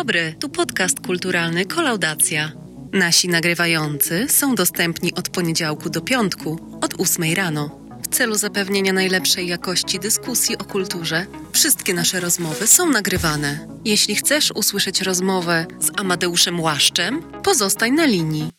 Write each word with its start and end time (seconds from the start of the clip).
Dobry, 0.00 0.34
tu 0.40 0.48
podcast 0.48 1.00
kulturalny 1.00 1.64
Kolaudacja. 1.64 2.52
Nasi 2.92 3.28
nagrywający 3.28 4.28
są 4.28 4.54
dostępni 4.54 5.14
od 5.14 5.28
poniedziałku 5.28 5.90
do 5.90 6.00
piątku, 6.00 6.78
od 6.80 6.94
8 7.00 7.34
rano. 7.34 7.80
W 8.02 8.08
celu 8.08 8.34
zapewnienia 8.34 8.92
najlepszej 8.92 9.46
jakości 9.46 9.98
dyskusji 9.98 10.58
o 10.58 10.64
kulturze, 10.64 11.26
wszystkie 11.52 11.94
nasze 11.94 12.20
rozmowy 12.20 12.66
są 12.66 12.90
nagrywane. 12.90 13.58
Jeśli 13.84 14.14
chcesz 14.14 14.50
usłyszeć 14.50 15.00
rozmowę 15.00 15.66
z 15.80 16.00
Amadeuszem 16.00 16.60
Łaszczem, 16.60 17.22
pozostań 17.42 17.92
na 17.92 18.06
linii. 18.06 18.50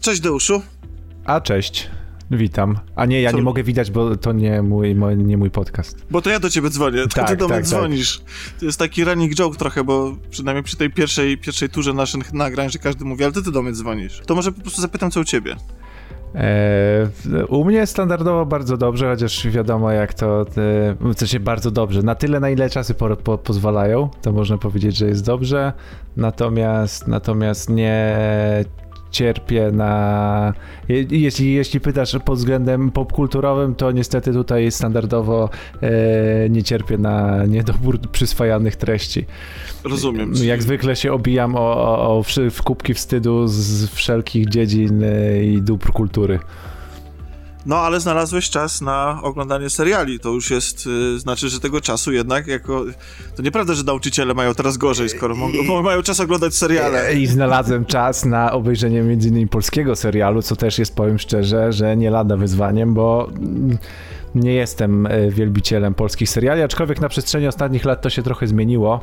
Cześć 0.00 0.20
Deuszu. 0.20 0.62
A 1.24 1.40
cześć. 1.40 1.90
Witam. 2.32 2.78
A 2.96 3.06
nie, 3.06 3.20
ja 3.20 3.30
Co? 3.30 3.36
nie 3.36 3.42
mogę 3.42 3.62
widać, 3.62 3.90
bo 3.90 4.16
to 4.16 4.32
nie 4.32 4.62
mój, 4.62 4.94
mój, 4.94 5.16
nie 5.16 5.36
mój 5.36 5.50
podcast. 5.50 6.06
Bo 6.10 6.22
to 6.22 6.30
ja 6.30 6.40
do 6.40 6.50
ciebie 6.50 6.70
dzwonię, 6.70 7.02
to 7.02 7.08
tak, 7.08 7.28
ty 7.28 7.36
do 7.36 7.46
tak, 7.46 7.56
mnie 7.56 7.62
tak. 7.62 7.66
dzwonisz. 7.66 8.22
To 8.60 8.66
jest 8.66 8.78
taki 8.78 9.04
running 9.04 9.34
joke 9.34 9.58
trochę, 9.58 9.84
bo 9.84 10.16
przynajmniej 10.30 10.64
przy 10.64 10.76
tej 10.76 10.90
pierwszej, 10.90 11.38
pierwszej 11.38 11.68
turze 11.68 11.92
naszych 11.92 12.32
nagrań, 12.32 12.70
że 12.70 12.78
każdy 12.78 13.04
mówi, 13.04 13.24
ale 13.24 13.32
ty, 13.32 13.42
ty 13.42 13.52
do 13.52 13.62
mnie 13.62 13.72
dzwonisz. 13.72 14.22
To 14.26 14.34
może 14.34 14.52
po 14.52 14.60
prostu 14.60 14.80
zapytam, 14.80 15.10
co 15.10 15.20
u 15.20 15.24
ciebie. 15.24 15.56
Eee, 16.34 17.08
u 17.48 17.64
mnie 17.64 17.86
standardowo 17.86 18.46
bardzo 18.46 18.76
dobrze, 18.76 19.10
chociaż 19.10 19.48
wiadomo 19.48 19.90
jak 19.90 20.14
to, 20.14 20.40
e, 20.40 20.44
w 21.00 21.14
sensie 21.16 21.40
bardzo 21.40 21.70
dobrze. 21.70 22.02
Na 22.02 22.14
tyle, 22.14 22.40
na 22.40 22.50
ile 22.50 22.70
czasy 22.70 22.94
po, 22.94 23.16
po, 23.16 23.38
pozwalają, 23.38 24.10
to 24.22 24.32
można 24.32 24.58
powiedzieć, 24.58 24.96
że 24.96 25.06
jest 25.06 25.24
dobrze. 25.24 25.72
Natomiast, 26.16 27.08
natomiast 27.08 27.70
nie 27.70 28.16
cierpię 29.12 29.70
na. 29.72 30.52
Jeśli, 31.10 31.52
jeśli 31.52 31.80
pytasz 31.80 32.16
pod 32.24 32.38
względem 32.38 32.90
popkulturowym, 32.90 33.74
to 33.74 33.92
niestety 33.92 34.32
tutaj 34.32 34.70
standardowo 34.70 35.50
e, 35.82 35.90
nie 36.50 36.62
cierpię 36.62 36.98
na 36.98 37.46
niedobór 37.46 38.00
przyswajanych 38.00 38.76
treści. 38.76 39.24
Rozumiem. 39.84 40.32
Jak 40.44 40.62
zwykle 40.62 40.96
się 40.96 41.12
obijam 41.12 41.56
o, 41.56 41.58
o, 41.58 42.18
o 42.18 42.22
w 42.50 42.62
kubki 42.62 42.94
wstydu 42.94 43.48
z 43.48 43.90
wszelkich 43.90 44.48
dziedzin 44.48 45.02
e, 45.02 45.44
i 45.44 45.62
dóbr 45.62 45.92
kultury. 45.92 46.38
No, 47.66 47.76
ale 47.76 48.00
znalazłeś 48.00 48.50
czas 48.50 48.80
na 48.80 49.20
oglądanie 49.22 49.70
seriali. 49.70 50.20
To 50.20 50.28
już 50.28 50.50
jest, 50.50 50.86
y, 50.86 51.18
znaczy, 51.18 51.48
że 51.48 51.60
tego 51.60 51.80
czasu 51.80 52.12
jednak 52.12 52.46
jako... 52.46 52.84
To 53.36 53.42
nieprawda, 53.42 53.74
że 53.74 53.82
nauczyciele 53.82 54.34
mają 54.34 54.54
teraz 54.54 54.76
gorzej, 54.76 55.08
skoro 55.08 55.34
I, 55.34 55.82
mają 55.82 56.02
czas 56.02 56.20
oglądać 56.20 56.54
seriale. 56.54 57.14
I 57.14 57.26
znalazłem 57.26 57.84
czas 57.84 58.24
na 58.24 58.52
obejrzenie 58.52 59.00
m.in. 59.00 59.48
polskiego 59.48 59.96
serialu, 59.96 60.42
co 60.42 60.56
też 60.56 60.78
jest, 60.78 60.96
powiem 60.96 61.18
szczerze, 61.18 61.72
że 61.72 61.96
nie 61.96 62.10
lada 62.10 62.36
wyzwaniem, 62.36 62.94
bo 62.94 63.30
nie 64.34 64.54
jestem 64.54 65.06
e, 65.06 65.30
wielbicielem 65.30 65.94
polskich 65.94 66.30
seriali, 66.30 66.62
aczkolwiek 66.62 67.00
na 67.00 67.08
przestrzeni 67.08 67.46
ostatnich 67.46 67.84
lat 67.84 68.02
to 68.02 68.10
się 68.10 68.22
trochę 68.22 68.46
zmieniło. 68.46 69.00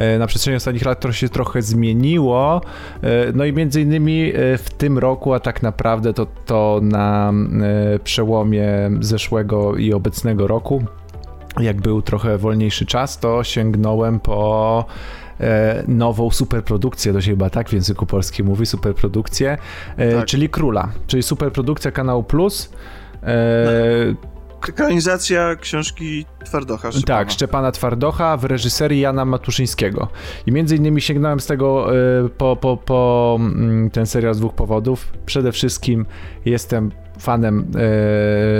E, 0.00 0.18
na 0.18 0.26
przestrzeni 0.26 0.56
ostatnich 0.56 0.84
lat 0.84 1.00
to 1.00 1.12
się 1.12 1.28
trochę 1.28 1.62
zmieniło. 1.62 2.60
E, 3.02 3.08
no 3.34 3.44
i 3.44 3.52
między 3.52 3.80
innymi 3.80 4.32
e, 4.34 4.58
w 4.58 4.70
tym 4.70 4.98
roku, 4.98 5.34
a 5.34 5.40
tak 5.40 5.62
naprawdę 5.62 6.14
to, 6.14 6.26
to 6.46 6.80
na 6.82 7.32
przełomie 8.04 8.66
zeszłego 9.00 9.76
i 9.76 9.92
obecnego 9.92 10.46
roku, 10.46 10.82
jak 11.60 11.80
był 11.80 12.02
trochę 12.02 12.38
wolniejszy 12.38 12.86
czas, 12.86 13.18
to 13.18 13.44
sięgnąłem 13.44 14.20
po 14.20 14.84
nową 15.88 16.30
superprodukcję, 16.30 17.12
to 17.12 17.20
się 17.20 17.30
chyba 17.30 17.50
tak 17.50 17.68
w 17.68 17.72
języku 17.72 18.06
polskim 18.06 18.46
mówi, 18.46 18.66
superprodukcję, 18.66 19.58
tak. 19.96 20.24
czyli 20.24 20.48
Króla, 20.48 20.88
czyli 21.06 21.22
superprodukcja 21.22 21.90
Kanału 21.90 22.22
Plus. 22.22 22.72
No 23.22 24.30
ekranizacja 24.68 25.56
książki 25.56 26.26
Twardocha. 26.44 26.92
Szczepana. 26.92 27.18
Tak, 27.18 27.30
Szczepana 27.30 27.72
Twardocha 27.72 28.36
w 28.36 28.44
reżyserii 28.44 29.00
Jana 29.00 29.24
Matuszyńskiego. 29.24 30.08
I 30.46 30.52
między 30.52 30.76
innymi 30.76 31.00
sięgnąłem 31.00 31.40
z 31.40 31.46
tego 31.46 31.96
y, 32.24 32.28
po, 32.28 32.56
po, 32.56 32.76
po 32.76 33.36
mm, 33.40 33.90
ten 33.90 34.06
serial 34.06 34.34
z 34.34 34.38
dwóch 34.38 34.54
powodów. 34.54 35.12
Przede 35.26 35.52
wszystkim 35.52 36.06
jestem 36.44 36.90
fanem 37.20 37.66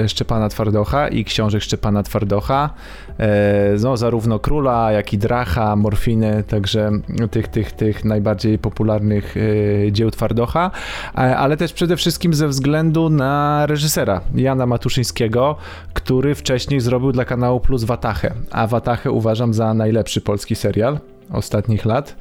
e, 0.04 0.08
Szczepana 0.08 0.48
Twardocha 0.48 1.08
i 1.08 1.24
książek 1.24 1.62
Szczepana 1.62 2.02
Twardocha. 2.02 2.70
E, 3.18 3.76
no, 3.82 3.96
zarówno 3.96 4.38
Króla, 4.38 4.92
jak 4.92 5.12
i 5.12 5.18
Dracha, 5.18 5.76
Morfiny, 5.76 6.44
także 6.48 6.90
tych, 7.30 7.48
tych, 7.48 7.72
tych 7.72 8.04
najbardziej 8.04 8.58
popularnych 8.58 9.34
e, 9.36 9.92
dzieł 9.92 10.10
Twardocha, 10.10 10.70
e, 11.14 11.36
ale 11.36 11.56
też 11.56 11.72
przede 11.72 11.96
wszystkim 11.96 12.34
ze 12.34 12.48
względu 12.48 13.10
na 13.10 13.66
reżysera 13.66 14.20
Jana 14.34 14.66
Matuszyńskiego, 14.66 15.56
który 15.92 16.34
wcześniej 16.34 16.80
zrobił 16.80 17.12
dla 17.12 17.24
kanału 17.24 17.60
Plus 17.60 17.84
Watachę, 17.84 18.34
a 18.50 18.66
Watachę 18.66 19.10
uważam 19.10 19.54
za 19.54 19.74
najlepszy 19.74 20.20
polski 20.20 20.56
serial 20.56 20.98
ostatnich 21.32 21.84
lat. 21.84 22.16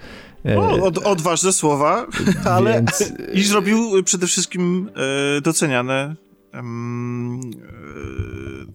O, 0.58 0.84
od, 0.86 0.98
odważne 0.98 1.54
słowa, 1.54 2.06
ale 2.56 2.74
Więc... 2.74 3.14
i 3.34 3.44
zrobił 3.44 4.04
przede 4.04 4.28
wszystkim 4.28 4.90
e, 5.38 5.42
doceniane 5.42 6.16
um, 6.54 7.42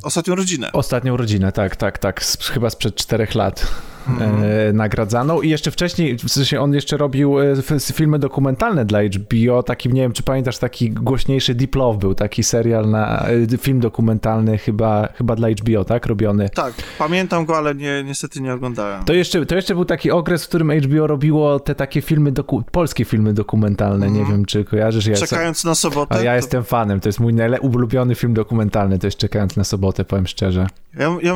ostatnią 0.03 0.35
rodzinę. 0.35 0.73
Ostatnią 0.73 1.17
rodzinę, 1.17 1.53
tak, 1.53 1.77
tak, 1.77 1.99
tak. 1.99 2.25
chyba 2.53 2.71
sprzed 2.71 2.95
czterech 2.95 3.35
lat 3.35 3.67
mhm. 4.09 4.44
e, 4.44 4.72
nagradzaną. 4.72 5.42
I 5.42 5.48
jeszcze 5.48 5.70
wcześniej, 5.70 6.19
w 6.19 6.28
sensie 6.28 6.60
on 6.60 6.75
jeszcze 6.75 6.97
robił 6.97 7.41
e, 7.41 7.54
filmy 7.92 8.19
dokumentalne 8.19 8.84
dla 8.84 8.98
HBO, 9.03 9.62
taki, 9.62 9.88
nie 9.88 10.00
wiem, 10.00 10.12
czy 10.12 10.22
pamiętasz, 10.22 10.59
taki 10.59 10.91
głośniejszy 10.91 11.54
Deep 11.54 11.75
Love 11.75 11.98
był, 11.98 12.15
taki 12.15 12.42
serial 12.42 12.91
na, 12.91 13.26
e, 13.53 13.59
film 13.59 13.81
dokumentalny 13.81 14.59
chyba, 14.59 15.09
chyba 15.15 15.37
dla 15.37 15.48
HBO, 15.50 15.84
tak, 15.84 16.06
robiony. 16.06 16.50
Tak, 16.50 16.75
pamiętam 16.98 17.44
go, 17.44 17.56
ale 17.56 17.75
nie, 17.75 18.04
niestety 18.04 18.41
nie 18.41 18.54
oglądałem. 18.54 19.04
To 19.04 19.12
jeszcze, 19.12 19.47
to 19.47 19.54
jeszcze 19.56 19.75
był 19.75 19.84
taki 19.84 20.10
okres, 20.10 20.44
w 20.44 20.48
którym 20.48 20.71
HBO 20.71 21.06
robiło 21.06 21.60
te 21.60 21.75
takie 21.75 22.03
filmy, 22.03 22.32
doku, 22.32 22.62
polskie 22.72 23.04
filmy 23.04 23.34
dokumentalne, 23.34 24.10
nie 24.10 24.21
mhm. 24.21 24.36
wiem, 24.36 24.47
czy 24.47 24.65
kojarzysz. 24.65 25.06
Ja 25.06 25.16
Czekając 25.16 25.65
na 25.65 25.75
sobotę? 25.75 26.15
A 26.15 26.22
ja 26.22 26.31
to... 26.31 26.36
jestem 26.36 26.65
fanem, 26.65 27.00
to 27.00 27.09
jest 27.09 27.21
mój 27.21 27.34
ulubiony 27.60 28.15
film 28.15 28.34
dokumentalny, 28.34 28.98
to 28.98 29.06
jest 29.06 29.19
Czekając 29.19 29.56
na 29.56 29.65
sobotę, 29.65 30.04
powiem 30.04 30.26
szczerze. 30.26 30.66
Ja, 30.98 31.16
ja, 31.22 31.34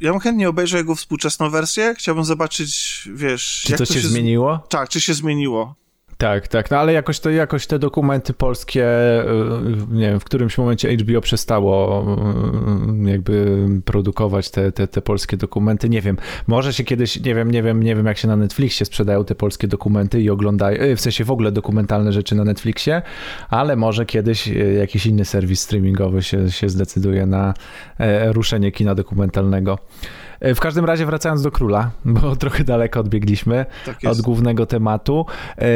ja 0.00 0.10
bym 0.10 0.20
chętnie 0.20 0.48
obejrzał 0.48 0.78
jego 0.78 0.94
współczesną 0.94 1.50
wersję. 1.50 1.94
Chciałbym 1.98 2.24
zobaczyć, 2.24 3.02
wiesz... 3.14 3.62
Czy 3.66 3.72
to, 3.72 3.78
to 3.78 3.84
się, 3.86 3.94
się 3.94 4.08
zmieniło? 4.08 4.58
Tak, 4.68 4.88
czy 4.88 5.00
się 5.00 5.14
zmieniło. 5.14 5.74
Tak, 6.18 6.48
tak, 6.48 6.70
no 6.70 6.76
ale 6.76 6.92
jakoś, 6.92 7.20
to, 7.20 7.30
jakoś 7.30 7.66
te 7.66 7.78
dokumenty 7.78 8.32
polskie, 8.32 8.84
y, 9.22 9.26
nie 9.90 10.10
wiem, 10.10 10.20
w 10.20 10.24
którymś 10.24 10.58
momencie 10.58 10.96
HBO 10.96 11.20
przestało 11.20 12.04
y, 13.06 13.10
jakby 13.10 13.66
produkować 13.84 14.50
te, 14.50 14.72
te, 14.72 14.88
te 14.88 15.02
polskie 15.02 15.36
dokumenty, 15.36 15.88
nie 15.88 16.00
wiem, 16.00 16.16
może 16.46 16.72
się 16.72 16.84
kiedyś, 16.84 17.20
nie 17.20 17.34
wiem, 17.34 17.50
nie 17.50 17.62
wiem, 17.62 17.82
nie 17.82 17.96
wiem 17.96 18.06
jak 18.06 18.18
się 18.18 18.28
na 18.28 18.36
Netflixie 18.36 18.86
sprzedają 18.86 19.24
te 19.24 19.34
polskie 19.34 19.68
dokumenty 19.68 20.20
i 20.20 20.30
oglądają, 20.30 20.82
y, 20.82 20.96
w 20.96 21.00
sensie 21.00 21.24
w 21.24 21.30
ogóle 21.30 21.52
dokumentalne 21.52 22.12
rzeczy 22.12 22.34
na 22.34 22.44
Netflixie, 22.44 23.02
ale 23.50 23.76
może 23.76 24.06
kiedyś 24.06 24.46
jakiś 24.78 25.06
inny 25.06 25.24
serwis 25.24 25.60
streamingowy 25.60 26.22
się, 26.22 26.50
się 26.50 26.68
zdecyduje 26.68 27.26
na 27.26 27.54
e, 27.98 28.32
ruszenie 28.32 28.72
kina 28.72 28.94
dokumentalnego. 28.94 29.78
E, 30.40 30.54
w 30.54 30.60
każdym 30.60 30.84
razie 30.84 31.06
wracając 31.06 31.42
do 31.42 31.50
króla, 31.50 31.90
bo 32.04 32.36
trochę 32.36 32.64
daleko 32.64 33.00
odbiegliśmy 33.00 33.66
tak 33.86 33.98
od 34.06 34.20
głównego 34.20 34.66
tematu. 34.66 35.26
E, 35.58 35.66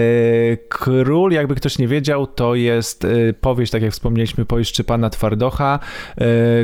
król, 0.69 1.33
jakby 1.33 1.55
ktoś 1.55 1.79
nie 1.79 1.89
wiedział, 1.89 2.27
to 2.27 2.55
jest 2.55 3.05
e, 3.05 3.09
powieść, 3.33 3.73
tak 3.73 3.83
jak 3.83 3.93
wspomnieliśmy, 3.93 4.45
powieść 4.45 4.71
Szczepana 4.71 5.11
Twardocha, 5.11 5.79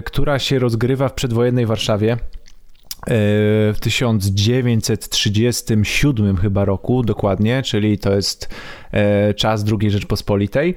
która 0.04 0.38
się 0.38 0.58
rozgrywa 0.58 1.08
w 1.08 1.14
przedwojennej 1.14 1.66
Warszawie 1.66 2.16
w 3.06 3.76
1937 3.80 6.36
chyba 6.36 6.64
roku 6.64 7.02
dokładnie, 7.02 7.62
czyli 7.62 7.98
to 7.98 8.14
jest 8.14 8.54
czas 9.36 9.64
II 9.80 9.90
Rzeczpospolitej. 9.90 10.74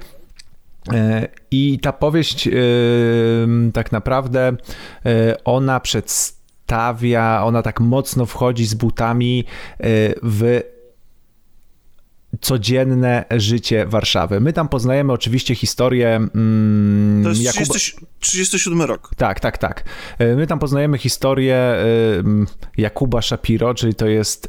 I 1.50 1.78
ta 1.82 1.92
powieść 1.92 2.48
tak 3.72 3.92
naprawdę 3.92 4.52
ona 5.44 5.80
przedstawia 5.80 6.41
stawia, 6.72 7.42
ona 7.44 7.62
tak 7.62 7.80
mocno 7.80 8.26
wchodzi 8.26 8.66
z 8.66 8.74
butami 8.74 9.44
e, 9.80 9.84
w 10.22 10.60
codzienne 12.40 13.24
życie 13.30 13.86
Warszawy. 13.86 14.40
My 14.40 14.52
tam 14.52 14.68
poznajemy 14.68 15.12
oczywiście 15.12 15.54
historię. 15.54 16.16
Mm, 16.16 17.22
to 17.22 17.28
jest 17.28 17.42
Jakuba... 17.42 17.74
30, 17.74 18.06
37 18.20 18.82
rok. 18.82 19.10
Tak, 19.16 19.40
tak, 19.40 19.58
tak. 19.58 19.84
E, 20.18 20.36
my 20.36 20.46
tam 20.46 20.58
poznajemy 20.58 20.98
historię 20.98 21.56
e, 21.56 21.84
Jakuba 22.76 23.22
Shapiro, 23.22 23.74
czyli 23.74 23.94
to 23.94 24.06
jest 24.06 24.48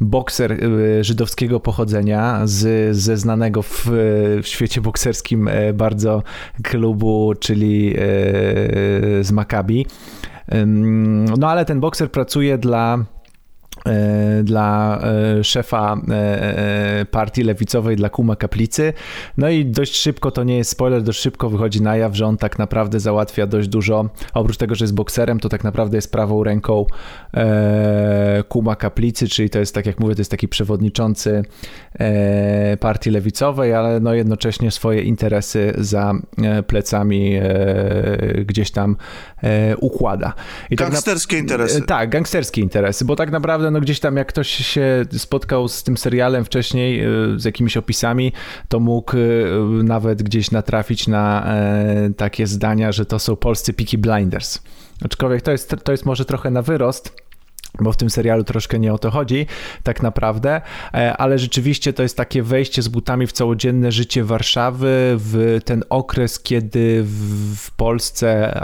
bokser 0.00 0.60
żydowskiego 1.00 1.60
pochodzenia 1.60 2.40
z, 2.44 2.96
ze 2.96 3.16
znanego 3.16 3.62
w, 3.62 3.86
w 4.42 4.46
świecie 4.46 4.80
bokserskim 4.80 5.50
bardzo 5.74 6.22
klubu, 6.62 7.34
czyli 7.40 7.94
z 9.20 9.32
Maccabi. 9.32 9.86
No 11.38 11.48
ale 11.48 11.64
ten 11.64 11.80
bokser 11.80 12.10
pracuje 12.10 12.58
dla 12.58 13.04
dla 14.44 15.00
e, 15.38 15.44
szefa 15.44 15.96
e, 16.10 17.06
partii 17.10 17.42
lewicowej, 17.42 17.96
dla 17.96 18.08
Kuma 18.08 18.36
Kaplicy. 18.36 18.92
No 19.36 19.48
i 19.48 19.64
dość 19.64 19.96
szybko, 19.96 20.30
to 20.30 20.44
nie 20.44 20.56
jest 20.56 20.70
spoiler, 20.70 21.02
dość 21.02 21.20
szybko 21.20 21.50
wychodzi 21.50 21.82
na 21.82 21.96
jaw, 21.96 22.16
że 22.16 22.26
on 22.26 22.36
tak 22.36 22.58
naprawdę 22.58 23.00
załatwia 23.00 23.46
dość 23.46 23.68
dużo. 23.68 24.08
Oprócz 24.34 24.56
tego, 24.56 24.74
że 24.74 24.84
jest 24.84 24.94
bokserem, 24.94 25.40
to 25.40 25.48
tak 25.48 25.64
naprawdę 25.64 25.96
jest 25.96 26.12
prawą 26.12 26.44
ręką 26.44 26.86
Kuma 28.48 28.76
Kaplicy, 28.76 29.28
czyli 29.28 29.50
to 29.50 29.58
jest, 29.58 29.74
tak 29.74 29.86
jak 29.86 30.00
mówię, 30.00 30.14
to 30.14 30.20
jest 30.20 30.30
taki 30.30 30.48
przewodniczący 30.48 31.42
partii 32.80 33.10
lewicowej, 33.10 33.74
ale 33.74 34.00
no 34.00 34.14
jednocześnie 34.14 34.70
swoje 34.70 35.02
interesy 35.02 35.72
za 35.78 36.14
plecami 36.66 37.40
gdzieś 38.46 38.70
tam 38.70 38.96
układa. 39.80 40.34
I 40.70 40.76
gangsterskie 40.76 41.36
tak 41.36 41.48
na... 41.48 41.54
interesy. 41.54 41.82
Tak, 41.82 42.10
gangsterskie 42.10 42.60
interesy, 42.60 43.04
bo 43.04 43.16
tak 43.16 43.30
naprawdę 43.30 43.70
no 43.74 43.80
gdzieś 43.80 44.00
tam 44.00 44.16
jak 44.16 44.28
ktoś 44.28 44.48
się 44.48 45.04
spotkał 45.12 45.68
z 45.68 45.82
tym 45.82 45.96
serialem 45.96 46.44
wcześniej, 46.44 47.06
y, 47.34 47.40
z 47.40 47.44
jakimiś 47.44 47.76
opisami, 47.76 48.32
to 48.68 48.80
mógł 48.80 49.16
y, 49.16 49.82
nawet 49.84 50.22
gdzieś 50.22 50.50
natrafić 50.50 51.08
na 51.08 51.44
e, 51.46 52.10
takie 52.16 52.46
zdania, 52.46 52.92
że 52.92 53.06
to 53.06 53.18
są 53.18 53.36
polscy 53.36 53.72
Peaky 53.72 53.98
Blinders. 53.98 54.58
Aczkolwiek 55.04 55.42
to 55.42 55.50
jest, 55.50 55.76
to 55.84 55.92
jest 55.92 56.06
może 56.06 56.24
trochę 56.24 56.50
na 56.50 56.62
wyrost, 56.62 57.16
bo 57.80 57.92
w 57.92 57.96
tym 57.96 58.10
serialu 58.10 58.44
troszkę 58.44 58.78
nie 58.78 58.92
o 58.92 58.98
to 58.98 59.10
chodzi, 59.10 59.46
tak 59.82 60.02
naprawdę, 60.02 60.60
e, 60.94 61.16
ale 61.16 61.38
rzeczywiście 61.38 61.92
to 61.92 62.02
jest 62.02 62.16
takie 62.16 62.42
wejście 62.42 62.82
z 62.82 62.88
butami 62.88 63.26
w 63.26 63.32
całodzienne 63.32 63.92
życie 63.92 64.24
Warszawy, 64.24 65.14
w 65.16 65.60
ten 65.64 65.84
okres, 65.90 66.40
kiedy 66.40 67.04
w 67.56 67.70
Polsce, 67.76 68.60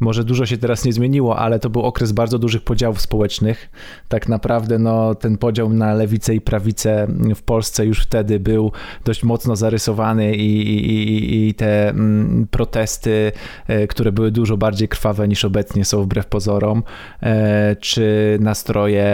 może 0.00 0.24
dużo 0.24 0.46
się 0.46 0.58
teraz 0.58 0.84
nie 0.84 0.92
zmieniło, 0.92 1.38
ale 1.38 1.58
to 1.58 1.70
był 1.70 1.82
okres 1.82 2.12
bardzo 2.12 2.38
dużych 2.38 2.62
podziałów 2.62 3.00
społecznych. 3.00 3.70
Tak 4.08 4.28
naprawdę 4.28 4.78
no, 4.78 5.14
ten 5.14 5.38
podział 5.38 5.68
na 5.68 5.94
lewicę 5.94 6.34
i 6.34 6.40
prawicę 6.40 7.06
w 7.36 7.42
Polsce 7.42 7.86
już 7.86 8.02
wtedy 8.02 8.40
był 8.40 8.72
dość 9.04 9.22
mocno 9.22 9.56
zarysowany 9.56 10.34
i, 10.34 10.68
i, 10.68 11.48
i 11.48 11.54
te 11.54 11.88
mm, 11.88 12.46
protesty, 12.50 13.32
e, 13.66 13.86
które 13.86 14.12
były 14.12 14.30
dużo 14.30 14.56
bardziej 14.56 14.88
krwawe 14.88 15.28
niż 15.28 15.44
obecnie 15.44 15.84
są 15.84 16.02
wbrew 16.02 16.26
pozorom, 16.26 16.82
e, 17.22 17.76
czy 17.76 18.09
nastroje 18.40 19.06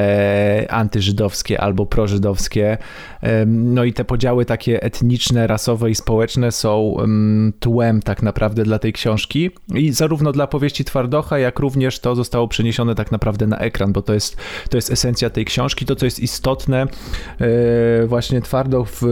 antyżydowskie 0.70 1.60
albo 1.60 1.86
prożydowskie. 1.86 2.78
No 3.46 3.84
i 3.84 3.92
te 3.92 4.04
podziały 4.04 4.44
takie 4.44 4.82
etniczne, 4.82 5.46
rasowe 5.46 5.90
i 5.90 5.94
społeczne 5.94 6.52
są 6.52 6.96
tłem 7.60 8.02
tak 8.02 8.22
naprawdę 8.22 8.64
dla 8.64 8.78
tej 8.78 8.92
książki 8.92 9.50
i 9.74 9.92
zarówno 9.92 10.32
dla 10.32 10.46
powieści 10.46 10.84
Twardocha, 10.84 11.38
jak 11.38 11.58
również 11.58 11.98
to 11.98 12.14
zostało 12.14 12.48
przeniesione 12.48 12.94
tak 12.94 13.12
naprawdę 13.12 13.46
na 13.46 13.58
ekran, 13.58 13.92
bo 13.92 14.02
to 14.02 14.14
jest, 14.14 14.36
to 14.70 14.76
jest 14.76 14.90
esencja 14.90 15.30
tej 15.30 15.44
książki, 15.44 15.84
to 15.84 15.96
co 15.96 16.04
jest 16.04 16.20
istotne, 16.20 16.86
e, 17.40 18.06
właśnie 18.06 18.40
Twardoch 18.40 18.88
w, 18.88 19.02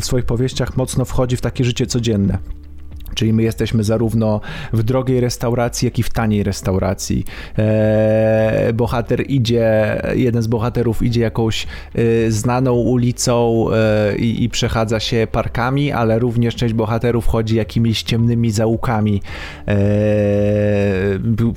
w 0.00 0.04
swoich 0.04 0.24
powieściach 0.24 0.76
mocno 0.76 1.04
wchodzi 1.04 1.36
w 1.36 1.40
takie 1.40 1.64
życie 1.64 1.86
codzienne. 1.86 2.38
Czyli 3.16 3.32
my 3.32 3.42
jesteśmy 3.42 3.84
zarówno 3.84 4.40
w 4.72 4.82
drogiej 4.82 5.20
restauracji, 5.20 5.86
jak 5.86 5.98
i 5.98 6.02
w 6.02 6.10
taniej 6.10 6.42
restauracji. 6.42 7.24
E, 7.58 8.72
bohater 8.74 9.30
idzie, 9.30 10.02
jeden 10.14 10.42
z 10.42 10.46
bohaterów 10.46 11.02
idzie 11.02 11.20
jakąś 11.20 11.66
e, 11.94 12.30
znaną 12.30 12.72
ulicą 12.72 13.66
e, 13.72 14.16
i, 14.16 14.44
i, 14.44 14.48
przechadza 14.48 15.00
się 15.00 15.26
parkami, 15.32 15.92
ale 15.92 16.18
również 16.18 16.54
część 16.54 16.74
bohaterów 16.74 17.26
chodzi 17.26 17.56
jakimiś 17.56 18.02
ciemnymi 18.02 18.50
zaułkami. 18.50 19.22
E, 19.68 19.76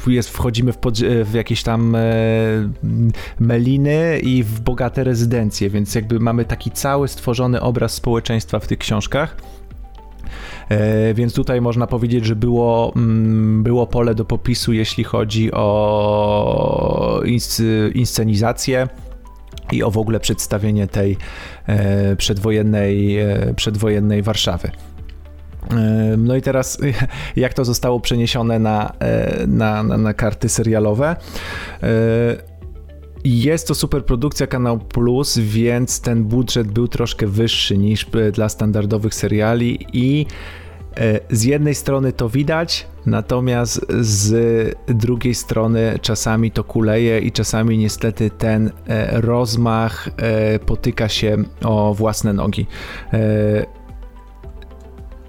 jest, 0.07 0.29
wchodzimy 0.29 0.73
w, 0.73 0.77
pod, 0.77 0.99
w 1.25 1.33
jakieś 1.33 1.63
tam 1.63 1.95
e, 1.95 1.99
meliny 3.39 4.19
i 4.23 4.43
w 4.43 4.59
bogate 4.59 5.03
rezydencje, 5.03 5.69
więc 5.69 5.95
jakby 5.95 6.19
mamy 6.19 6.45
taki 6.45 6.71
cały 6.71 7.07
stworzony 7.07 7.61
obraz 7.61 7.93
społeczeństwa 7.93 8.59
w 8.59 8.67
tych 8.67 8.79
książkach. 8.79 9.58
E, 10.69 11.13
więc 11.13 11.33
tutaj 11.33 11.61
można 11.61 11.87
powiedzieć, 11.87 12.25
że 12.25 12.35
było, 12.35 12.93
mm, 12.95 13.63
było 13.63 13.87
pole 13.87 14.15
do 14.15 14.25
popisu, 14.25 14.73
jeśli 14.73 15.03
chodzi 15.03 15.51
o 15.51 17.21
inscenizację 17.93 18.87
i 19.71 19.83
o 19.83 19.91
w 19.91 19.97
ogóle 19.97 20.19
przedstawienie 20.19 20.87
tej 20.87 21.17
e, 21.67 22.15
przedwojennej, 22.15 23.19
e, 23.19 23.53
przedwojennej 23.55 24.21
Warszawy. 24.21 24.71
No 26.17 26.35
i 26.35 26.41
teraz, 26.41 26.77
jak 27.35 27.53
to 27.53 27.65
zostało 27.65 27.99
przeniesione 27.99 28.59
na, 28.59 28.93
na, 29.47 29.83
na, 29.83 29.97
na 29.97 30.13
karty 30.13 30.49
serialowe? 30.49 31.15
Jest 33.23 33.67
to 33.67 33.75
superprodukcja 33.75 34.47
Kanał 34.47 34.79
Plus, 34.79 35.37
więc 35.37 36.01
ten 36.01 36.23
budżet 36.23 36.71
był 36.71 36.87
troszkę 36.87 37.27
wyższy 37.27 37.77
niż 37.77 38.05
dla 38.33 38.49
standardowych 38.49 39.13
seriali 39.13 39.87
i 39.93 40.25
e, 40.97 41.19
z 41.31 41.43
jednej 41.43 41.75
strony 41.75 42.13
to 42.13 42.29
widać, 42.29 42.87
natomiast 43.05 43.85
z 43.99 44.75
drugiej 44.87 45.35
strony 45.35 45.99
czasami 46.01 46.51
to 46.51 46.63
kuleje 46.63 47.19
i 47.19 47.31
czasami 47.31 47.77
niestety 47.77 48.29
ten 48.29 48.71
e, 48.87 49.21
rozmach 49.21 50.09
e, 50.17 50.59
potyka 50.59 51.09
się 51.09 51.37
o 51.63 51.93
własne 51.93 52.33
nogi. 52.33 52.67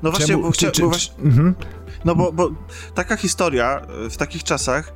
No 0.02 0.10
właśnie, 0.10 0.26
Czemu, 0.26 0.42
bo, 0.42 0.52
czy, 0.52 0.70
czy, 0.70 0.82
bo 0.82 0.88
właśnie, 0.88 1.24
mhm. 1.24 1.54
no 2.04 2.14
bo, 2.14 2.32
bo 2.32 2.50
taka 2.94 3.16
historia 3.16 3.80
w 4.10 4.16
takich 4.16 4.44
czasach 4.44 4.92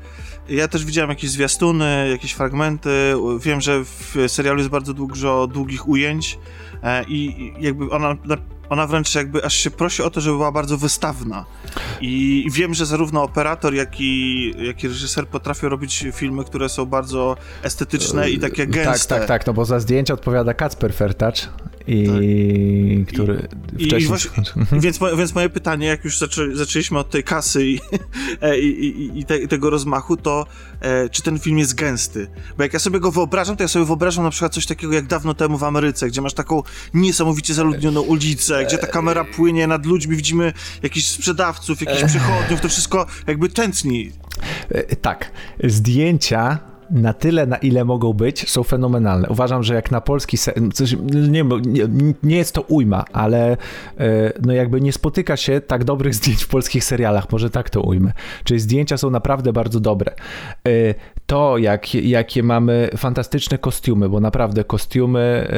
ja 0.49 0.69
też 0.69 0.85
widziałem 0.85 1.11
jakieś 1.11 1.31
zwiastuny, 1.31 2.09
jakieś 2.11 2.33
fragmenty. 2.33 3.15
Wiem, 3.41 3.61
że 3.61 3.85
w 3.85 4.17
serialu 4.29 4.59
jest 4.59 4.71
bardzo 4.71 4.95
dużo 4.95 5.47
długich 5.47 5.89
ujęć 5.89 6.39
e, 6.83 7.05
i 7.09 7.53
jakby 7.61 7.91
ona 7.91 8.17
ona 8.69 8.87
wręcz 8.87 9.15
jakby 9.15 9.45
aż 9.45 9.55
się 9.55 9.71
prosi 9.71 10.03
o 10.03 10.11
to, 10.11 10.21
żeby 10.21 10.37
była 10.37 10.53
bardzo 10.53 10.79
wystawna. 10.79 11.45
I 12.01 12.47
wiem, 12.53 12.75
że 12.75 12.87
zarówno 12.87 13.23
operator, 13.23 13.75
jak 13.75 14.01
i, 14.01 14.53
jak 14.67 14.85
i 14.85 14.89
reżyser 14.89 15.29
potrafią 15.29 15.69
robić 15.69 16.05
filmy, 16.13 16.45
które 16.45 16.69
są 16.69 16.87
bardzo 16.87 17.37
estetyczne 17.63 18.31
i 18.31 18.39
takie 18.39 18.67
gęste. 18.67 19.09
Tak, 19.09 19.19
tak, 19.19 19.29
tak, 19.29 19.47
no 19.47 19.53
bo 19.53 19.65
za 19.65 19.81
zdjęcie 19.81 20.15
odpowiada 20.15 20.55
Kacper 20.55 20.95
Fertacz 20.95 21.49
i 21.87 22.07
tak. 22.07 23.15
który 23.15 23.49
I, 23.79 23.87
wcześniej... 23.87 24.03
I 24.03 24.07
właśnie, 24.07 24.45
więc, 24.73 24.99
więc 25.19 25.35
moje 25.35 25.49
pytanie, 25.49 25.87
jak 25.87 26.05
już 26.05 26.19
zaczę, 26.19 26.57
zaczęliśmy 26.57 26.99
od 26.99 27.11
tej 27.11 27.25
kasy 27.25 27.67
i, 27.67 27.81
e, 28.41 28.59
i, 28.59 28.87
i, 28.87 29.19
i 29.19 29.25
te, 29.25 29.49
tego 29.49 29.71
rozmachu, 29.71 30.17
to 30.17 30.47
e, 30.81 31.09
czy 31.09 31.23
ten 31.23 31.39
film 31.39 31.59
jest 31.59 31.75
gęsty? 31.75 32.29
Bo 32.57 32.63
jak 32.63 32.73
ja 32.73 32.79
sobie 32.79 33.01
go 33.01 33.11
wyobrażam, 33.11 33.57
to 33.57 33.65
ja 33.65 33.69
sobie 33.69 33.85
wyobrażam 33.85 34.25
na 34.25 34.31
przykład 34.31 34.55
coś 34.55 34.67
takiego 34.67 34.93
jak 34.93 35.07
dawno 35.07 35.35
temu 35.35 35.59
w 35.59 35.65
Ameryce, 35.65 36.09
gdzie 36.09 36.21
masz 36.21 36.35
taką 36.35 36.63
niesamowicie 36.95 37.55
zaludnioną 37.55 38.01
ulicę, 38.01 38.65
gdzie 38.65 38.79
ta 38.79 38.87
kamera 38.87 39.25
płynie 39.25 39.67
nad 39.67 39.87
ludźmi, 39.87 40.17
widzimy 40.17 40.53
jakichś 40.83 41.07
sprzedawców, 41.07 41.81
jakichś 41.81 42.05
przechodniów, 42.05 42.61
to 42.61 42.69
wszystko 42.69 43.07
jakby 43.27 43.49
tętni. 43.49 44.13
E, 44.69 44.97
tak. 44.97 45.31
Zdjęcia 45.65 46.74
na 46.91 47.13
tyle, 47.13 47.47
na 47.47 47.57
ile 47.57 47.85
mogą 47.85 48.13
być, 48.13 48.51
są 48.51 48.63
fenomenalne. 48.63 49.29
Uważam, 49.29 49.63
że 49.63 49.75
jak 49.75 49.91
na 49.91 50.01
polski, 50.01 50.39
coś, 50.73 50.97
nie, 51.29 51.45
nie, 51.67 51.89
nie 52.23 52.37
jest 52.37 52.55
to 52.55 52.63
ujma, 52.63 53.05
ale 53.13 53.57
e, 53.99 54.33
no 54.43 54.53
jakby 54.53 54.81
nie 54.81 54.93
spotyka 54.93 55.37
się 55.37 55.61
tak 55.61 55.85
dobrych 55.85 56.15
zdjęć 56.15 56.45
w 56.45 56.49
polskich 56.49 56.85
serialach, 56.85 57.33
może 57.33 57.51
tak 57.51 57.71
to 57.71 57.81
ujmę. 57.81 58.13
Czyli 58.45 58.61
zdjęcia 58.61 58.97
są 58.97 59.11
naprawdę 59.11 59.53
bardzo 59.53 59.81
dobre. 59.81 60.15
E, 61.25 61.35
to, 61.35 61.59
jak, 61.59 61.95
jakie 61.95 62.43
mamy 62.43 62.91
fantastyczne 62.97 63.59
kostiumy, 63.59 64.09
bo 64.09 64.21
naprawdę 64.21 64.65
kostiumy 64.65 65.49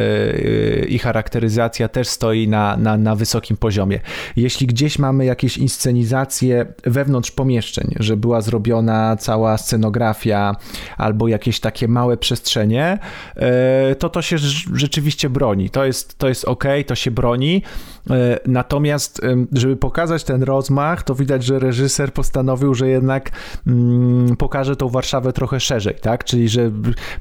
e, 0.83 0.87
i 0.87 0.99
charakteryzacja 0.99 1.89
też 1.89 2.09
stoi 2.09 2.49
na, 2.49 2.77
na, 2.77 2.97
na 2.97 3.15
wysokim 3.15 3.57
poziomie. 3.57 4.01
Jeśli 4.37 4.67
gdzieś 4.67 4.99
mamy 4.99 5.25
jakieś 5.25 5.59
inscenizacje 5.59 6.67
wewnątrz 6.85 7.31
pomieszczeń, 7.31 7.95
że 8.01 8.17
była 8.17 8.41
zrobiona 8.41 9.17
cała 9.17 9.59
scenografia 9.59 10.57
albo 10.97 11.29
jakieś 11.29 11.61
takie 11.61 11.89
małe 11.89 12.17
przestrzenie, 12.17 12.99
e, 13.37 13.95
to 13.95 14.09
to 14.09 14.23
się 14.23 14.39
rzeczywiście 14.75 15.31
broni. 15.31 15.71
To 15.71 15.85
jest, 15.85 16.19
to 16.19 16.29
jest 16.29 16.45
ok, 16.45 16.65
to 16.87 16.95
się 16.95 17.11
broni. 17.11 17.63
E, 18.11 18.39
natomiast, 18.47 19.21
żeby 19.53 19.77
pokazać 19.77 20.25
ten 20.25 20.43
rozmach, 20.43 21.03
to 21.03 21.15
widać, 21.15 21.45
że 21.45 21.59
reżyser 21.59 22.13
postanowił, 22.13 22.75
że 22.75 22.89
jednak 22.89 23.31
mm, 23.67 24.37
pokaże 24.37 24.77
tą 24.77 24.89
Warszawę 24.89 25.33
trochę 25.33 25.56
szerzej, 25.61 25.95
tak? 26.01 26.25
Czyli, 26.25 26.49
że 26.49 26.71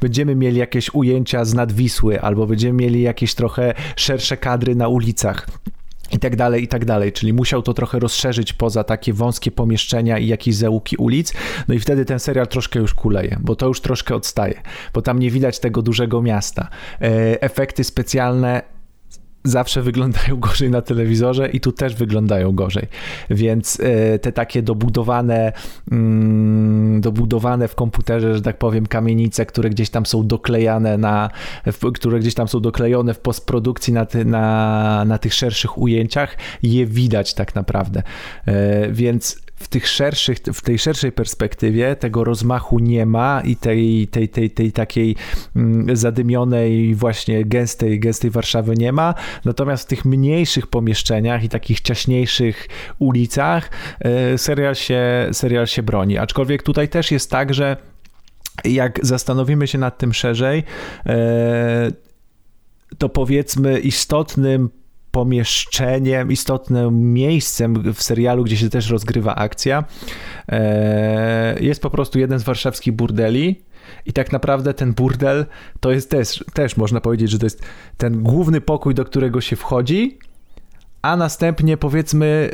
będziemy 0.01 0.35
mieli 0.35 0.57
jakieś 0.57 0.93
ujęcia 0.93 1.45
z 1.45 1.53
nadwisły, 1.53 2.21
albo 2.21 2.47
będziemy 2.47 2.83
mieli 2.83 3.01
jakieś 3.01 3.35
trochę 3.35 3.73
szersze 3.95 4.37
kadry 4.37 4.75
na 4.75 4.87
ulicach 4.87 5.47
i 6.11 6.19
tak 6.19 6.35
dalej, 6.35 6.63
i 6.63 6.67
tak 6.67 6.85
dalej. 6.85 7.11
Czyli 7.11 7.33
musiał 7.33 7.61
to 7.61 7.73
trochę 7.73 7.99
rozszerzyć 7.99 8.53
poza 8.53 8.83
takie 8.83 9.13
wąskie 9.13 9.51
pomieszczenia 9.51 10.19
i 10.19 10.27
jakieś 10.27 10.55
załuki 10.55 10.97
ulic. 10.97 11.33
No 11.67 11.75
i 11.75 11.79
wtedy 11.79 12.05
ten 12.05 12.19
serial 12.19 12.47
troszkę 12.47 12.79
już 12.79 12.93
kuleje, 12.93 13.37
bo 13.41 13.55
to 13.55 13.67
już 13.67 13.81
troszkę 13.81 14.15
odstaje, 14.15 14.61
bo 14.93 15.01
tam 15.01 15.19
nie 15.19 15.31
widać 15.31 15.59
tego 15.59 15.81
dużego 15.81 16.21
miasta. 16.21 16.69
E, 17.01 17.41
efekty 17.41 17.83
specjalne 17.83 18.74
zawsze 19.45 19.81
wyglądają 19.81 20.39
gorzej 20.39 20.69
na 20.69 20.81
telewizorze 20.81 21.49
i 21.49 21.59
tu 21.59 21.71
też 21.71 21.95
wyglądają 21.95 22.51
gorzej. 22.51 22.87
Więc 23.29 23.79
e, 23.79 24.19
te 24.19 24.31
takie 24.31 24.61
dobudowane, 24.61 25.53
mm, 25.91 27.01
dobudowane 27.01 27.67
w 27.67 27.75
komputerze, 27.75 28.35
że 28.35 28.41
tak 28.41 28.57
powiem, 28.57 28.85
kamienice, 28.85 29.45
które 29.45 29.69
gdzieś 29.69 29.89
tam 29.89 30.05
są 30.05 30.27
doklejane 30.27 30.97
na, 30.97 31.29
które 31.93 32.19
gdzieś 32.19 32.33
tam 32.33 32.47
są 32.47 32.59
doklejone 32.59 33.13
w 33.13 33.19
postprodukcji 33.19 33.93
na, 33.93 34.05
ty, 34.05 34.25
na, 34.25 35.05
na 35.05 35.17
tych 35.17 35.33
szerszych 35.33 35.77
ujęciach, 35.77 36.37
je 36.63 36.85
widać 36.85 37.33
tak 37.33 37.55
naprawdę. 37.55 38.03
E, 38.45 38.91
więc 38.91 39.44
w, 39.55 39.67
tych 39.67 39.87
szerszych, 39.87 40.37
w 40.37 40.61
tej 40.61 40.79
szerszej 40.79 41.11
perspektywie 41.11 41.95
tego 41.95 42.23
rozmachu 42.23 42.79
nie 42.79 43.05
ma 43.05 43.41
i 43.41 43.55
tej, 43.55 44.07
tej, 44.07 44.29
tej, 44.29 44.51
tej 44.51 44.71
takiej 44.71 45.15
mm, 45.55 45.95
zadymionej, 45.95 46.95
właśnie 46.95 47.45
gęstej, 47.45 47.99
gęstej 47.99 48.31
Warszawy 48.31 48.75
nie 48.75 48.91
ma. 48.91 49.13
Natomiast 49.45 49.83
w 49.83 49.87
tych 49.87 50.05
mniejszych 50.05 50.67
pomieszczeniach 50.67 51.43
i 51.43 51.49
takich 51.49 51.81
ciaśniejszych 51.81 52.67
ulicach 52.99 53.69
e, 53.99 54.37
serial 54.37 54.75
się, 54.75 55.01
serial 55.31 55.67
się 55.67 55.83
broni. 55.83 56.17
Aczkolwiek 56.17 56.63
tutaj 56.63 56.89
też 56.89 57.11
jest 57.11 57.31
tak, 57.31 57.53
że 57.53 57.77
jak 58.63 58.99
zastanowimy 59.05 59.67
się 59.67 59.77
nad 59.77 59.97
tym 59.97 60.13
szerzej, 60.13 60.63
e, 61.05 61.91
to 62.97 63.09
powiedzmy 63.09 63.79
istotnym 63.79 64.69
pomieszczeniem, 65.15 66.31
istotnym 66.31 67.13
miejscem 67.13 67.93
w 67.93 68.03
serialu, 68.03 68.43
gdzie 68.43 68.57
się 68.57 68.69
też 68.69 68.89
rozgrywa 68.89 69.35
akcja, 69.35 69.83
e, 70.49 71.59
jest 71.59 71.81
po 71.81 71.89
prostu 71.89 72.19
jeden 72.19 72.39
z 72.39 72.43
warszawskich 72.43 72.93
burdeli. 72.93 73.63
I 74.05 74.13
tak 74.13 74.31
naprawdę 74.31 74.73
ten 74.73 74.93
burdel 74.93 75.45
to 75.79 75.91
jest 75.91 76.09
też, 76.09 76.43
też 76.53 76.77
można 76.77 77.01
powiedzieć, 77.01 77.31
że 77.31 77.39
to 77.39 77.45
jest 77.45 77.63
ten 77.97 78.23
główny 78.23 78.61
pokój, 78.61 78.93
do 78.95 79.05
którego 79.05 79.41
się 79.41 79.55
wchodzi, 79.55 80.19
a 81.05 81.17
następnie 81.17 81.77
powiedzmy 81.77 82.49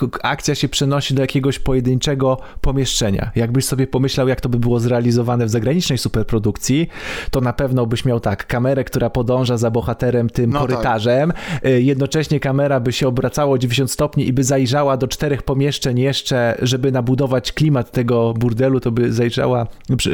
yy, 0.00 0.08
akcja 0.22 0.54
się 0.54 0.68
przenosi 0.68 1.14
do 1.14 1.22
jakiegoś 1.22 1.58
pojedynczego 1.58 2.38
pomieszczenia. 2.60 3.30
Jakbyś 3.36 3.64
sobie 3.64 3.86
pomyślał, 3.86 4.28
jak 4.28 4.40
to 4.40 4.48
by 4.48 4.58
było 4.58 4.80
zrealizowane 4.80 5.46
w 5.46 5.50
zagranicznej 5.50 5.98
superprodukcji, 5.98 6.88
to 7.30 7.40
na 7.40 7.52
pewno 7.52 7.86
byś 7.86 8.04
miał 8.04 8.20
tak, 8.20 8.46
kamerę, 8.46 8.84
która 8.84 9.10
podąża 9.10 9.56
za 9.56 9.70
bohaterem 9.70 10.30
tym 10.30 10.50
no 10.50 10.60
korytarzem, 10.60 11.32
tak. 11.32 11.64
yy, 11.64 11.82
jednocześnie 11.82 12.40
kamera 12.40 12.80
by 12.80 12.92
się 12.92 13.08
obracała 13.08 13.52
o 13.52 13.58
90 13.58 13.90
stopni 13.90 14.28
i 14.28 14.32
by 14.32 14.44
zajrzała 14.44 14.96
do 14.96 15.08
czterech 15.08 15.42
pomieszczeń 15.42 15.98
jeszcze, 15.98 16.58
żeby 16.62 16.92
nabudować 16.92 17.52
klimat 17.52 17.90
tego 17.90 18.34
burdelu, 18.34 18.80
to 18.80 18.90
by 18.90 19.12
zajrzała, 19.12 19.66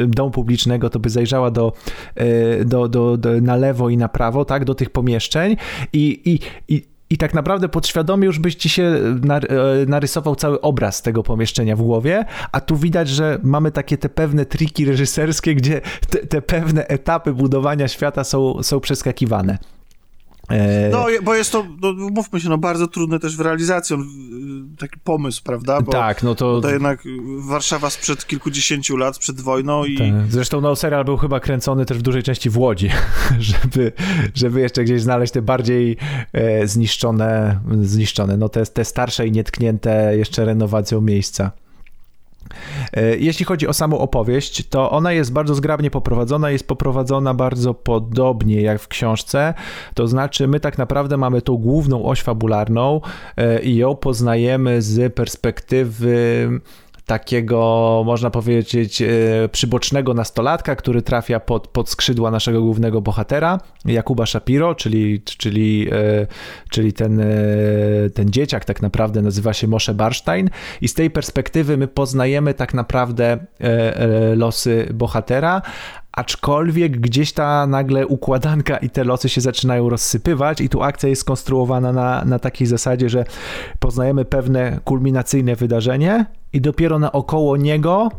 domu 0.07 0.31
publicznego, 0.31 0.89
to 0.89 0.99
by 0.99 1.09
zajrzała 1.09 1.51
do, 1.51 1.73
yy, 2.15 2.65
do, 2.65 2.87
do, 2.87 3.17
do, 3.17 3.41
na 3.41 3.55
lewo 3.55 3.89
i 3.89 3.97
na 3.97 4.09
prawo, 4.09 4.45
tak, 4.45 4.65
do 4.65 4.75
tych 4.75 4.89
pomieszczeń 4.89 5.55
i, 5.93 6.21
i, 6.25 6.39
i 6.75 6.94
i 7.09 7.17
tak 7.17 7.33
naprawdę 7.33 7.69
podświadomie 7.69 8.25
już 8.25 8.39
byś 8.39 8.55
ci 8.55 8.69
się 8.69 8.83
e, 8.83 9.85
narysował 9.87 10.35
cały 10.35 10.61
obraz 10.61 11.01
tego 11.01 11.23
pomieszczenia 11.23 11.75
w 11.75 11.81
głowie, 11.81 12.25
a 12.51 12.61
tu 12.61 12.77
widać, 12.77 13.09
że 13.09 13.39
mamy 13.43 13.71
takie 13.71 13.97
te 13.97 14.09
pewne 14.09 14.45
triki 14.45 14.85
reżyserskie, 14.85 15.55
gdzie 15.55 15.81
te, 16.09 16.17
te 16.17 16.41
pewne 16.41 16.87
etapy 16.87 17.33
budowania 17.33 17.87
świata 17.87 18.23
są, 18.23 18.63
są 18.63 18.79
przeskakiwane. 18.79 19.57
E, 20.49 20.89
no, 20.89 21.05
bo 21.23 21.35
jest 21.35 21.51
to, 21.51 21.65
no, 21.81 21.93
mówmy 21.93 22.39
się, 22.39 22.49
no 22.49 22.57
bardzo 22.57 22.87
trudny 22.87 23.19
też 23.19 23.37
w 23.37 23.39
realizacji 23.39 23.95
taki 24.77 24.99
pomysł, 24.99 25.41
prawda? 25.43 25.81
Bo, 25.81 25.91
tak, 25.91 26.23
no 26.23 26.35
to... 26.35 26.61
to 26.61 26.69
jednak 26.69 27.03
Warszawa 27.39 27.89
sprzed 27.89 28.27
kilkudziesięciu 28.27 28.97
lat, 28.97 29.17
przed 29.17 29.41
wojną 29.41 29.85
i... 29.85 29.97
Tak. 29.97 30.07
Zresztą 30.29 30.61
no, 30.61 30.75
serial 30.75 31.05
był 31.05 31.17
chyba 31.17 31.39
kręcony 31.39 31.85
też 31.85 31.97
w 31.97 32.01
dużej 32.01 32.23
części 32.23 32.49
w 32.49 32.57
Łodzi, 32.57 32.89
żeby, 33.39 33.91
żeby 34.35 34.61
jeszcze 34.61 34.83
gdzieś 34.83 35.01
znaleźć 35.01 35.33
te 35.33 35.41
bardziej 35.41 35.97
e, 36.33 36.67
zniszczone, 36.67 37.59
zniszczone, 37.81 38.37
no 38.37 38.49
te, 38.49 38.65
te 38.65 38.85
starsze 38.85 39.27
i 39.27 39.31
nietknięte 39.31 40.17
jeszcze 40.17 40.45
renowacją 40.45 41.01
miejsca. 41.01 41.51
E, 42.93 43.17
jeśli 43.17 43.45
chodzi 43.45 43.67
o 43.67 43.73
samą 43.73 43.97
opowieść, 43.97 44.69
to 44.69 44.91
ona 44.91 45.11
jest 45.11 45.33
bardzo 45.33 45.55
zgrabnie 45.55 45.91
poprowadzona, 45.91 46.49
jest 46.51 46.67
poprowadzona 46.67 47.33
bardzo 47.33 47.73
podobnie 47.73 48.61
jak 48.61 48.81
w 48.81 48.87
książce. 48.87 49.53
To 49.93 50.07
znaczy, 50.07 50.47
my 50.47 50.59
tak 50.59 50.77
naprawdę 50.77 51.17
mamy 51.17 51.41
tą 51.41 51.57
główną 51.57 52.05
oś 52.05 52.21
fabularną 52.21 53.01
e, 53.37 53.61
i 53.61 53.75
ją 53.75 53.95
poznajemy 53.95 54.81
z 54.81 55.13
perspektywy 55.13 56.49
takiego, 57.05 58.03
można 58.05 58.29
powiedzieć, 58.29 59.01
e, 59.01 59.07
przybocznego 59.51 60.13
nastolatka, 60.13 60.75
który 60.75 61.01
trafia 61.01 61.39
pod, 61.39 61.67
pod 61.67 61.89
skrzydła 61.89 62.31
naszego 62.31 62.61
głównego 62.61 63.01
bohatera, 63.01 63.59
Jakuba 63.85 64.25
Shapiro, 64.25 64.75
czyli, 64.75 65.21
czyli, 65.21 65.87
e, 65.91 66.27
czyli 66.69 66.93
ten, 66.93 67.19
e, 67.19 67.25
ten 68.13 68.29
dzieciak 68.29 68.65
tak 68.65 68.81
naprawdę 68.81 69.21
nazywa 69.21 69.53
się 69.53 69.67
Moshe 69.67 69.93
Barstein. 69.93 70.49
I 70.81 70.87
z 70.87 70.93
tej 70.93 71.11
perspektywy 71.11 71.77
my 71.77 71.87
poznajemy 71.87 72.53
tak 72.53 72.73
naprawdę 72.73 73.37
losy 74.35 74.87
bohatera, 74.93 75.61
aczkolwiek 76.15 76.99
gdzieś 76.99 77.31
ta 77.33 77.67
nagle 77.67 78.07
układanka 78.07 78.77
i 78.77 78.89
te 78.89 79.03
losy 79.03 79.29
się 79.29 79.41
zaczynają 79.41 79.89
rozsypywać 79.89 80.61
i 80.61 80.69
tu 80.69 80.83
akcja 80.83 81.09
jest 81.09 81.21
skonstruowana 81.21 81.93
na, 81.93 82.25
na 82.25 82.39
takiej 82.39 82.67
zasadzie, 82.67 83.09
że 83.09 83.25
poznajemy 83.79 84.25
pewne 84.25 84.79
kulminacyjne 84.83 85.55
wydarzenie 85.55 86.25
i 86.53 86.61
dopiero 86.61 86.99
naokoło 86.99 87.57
niego 87.57 88.11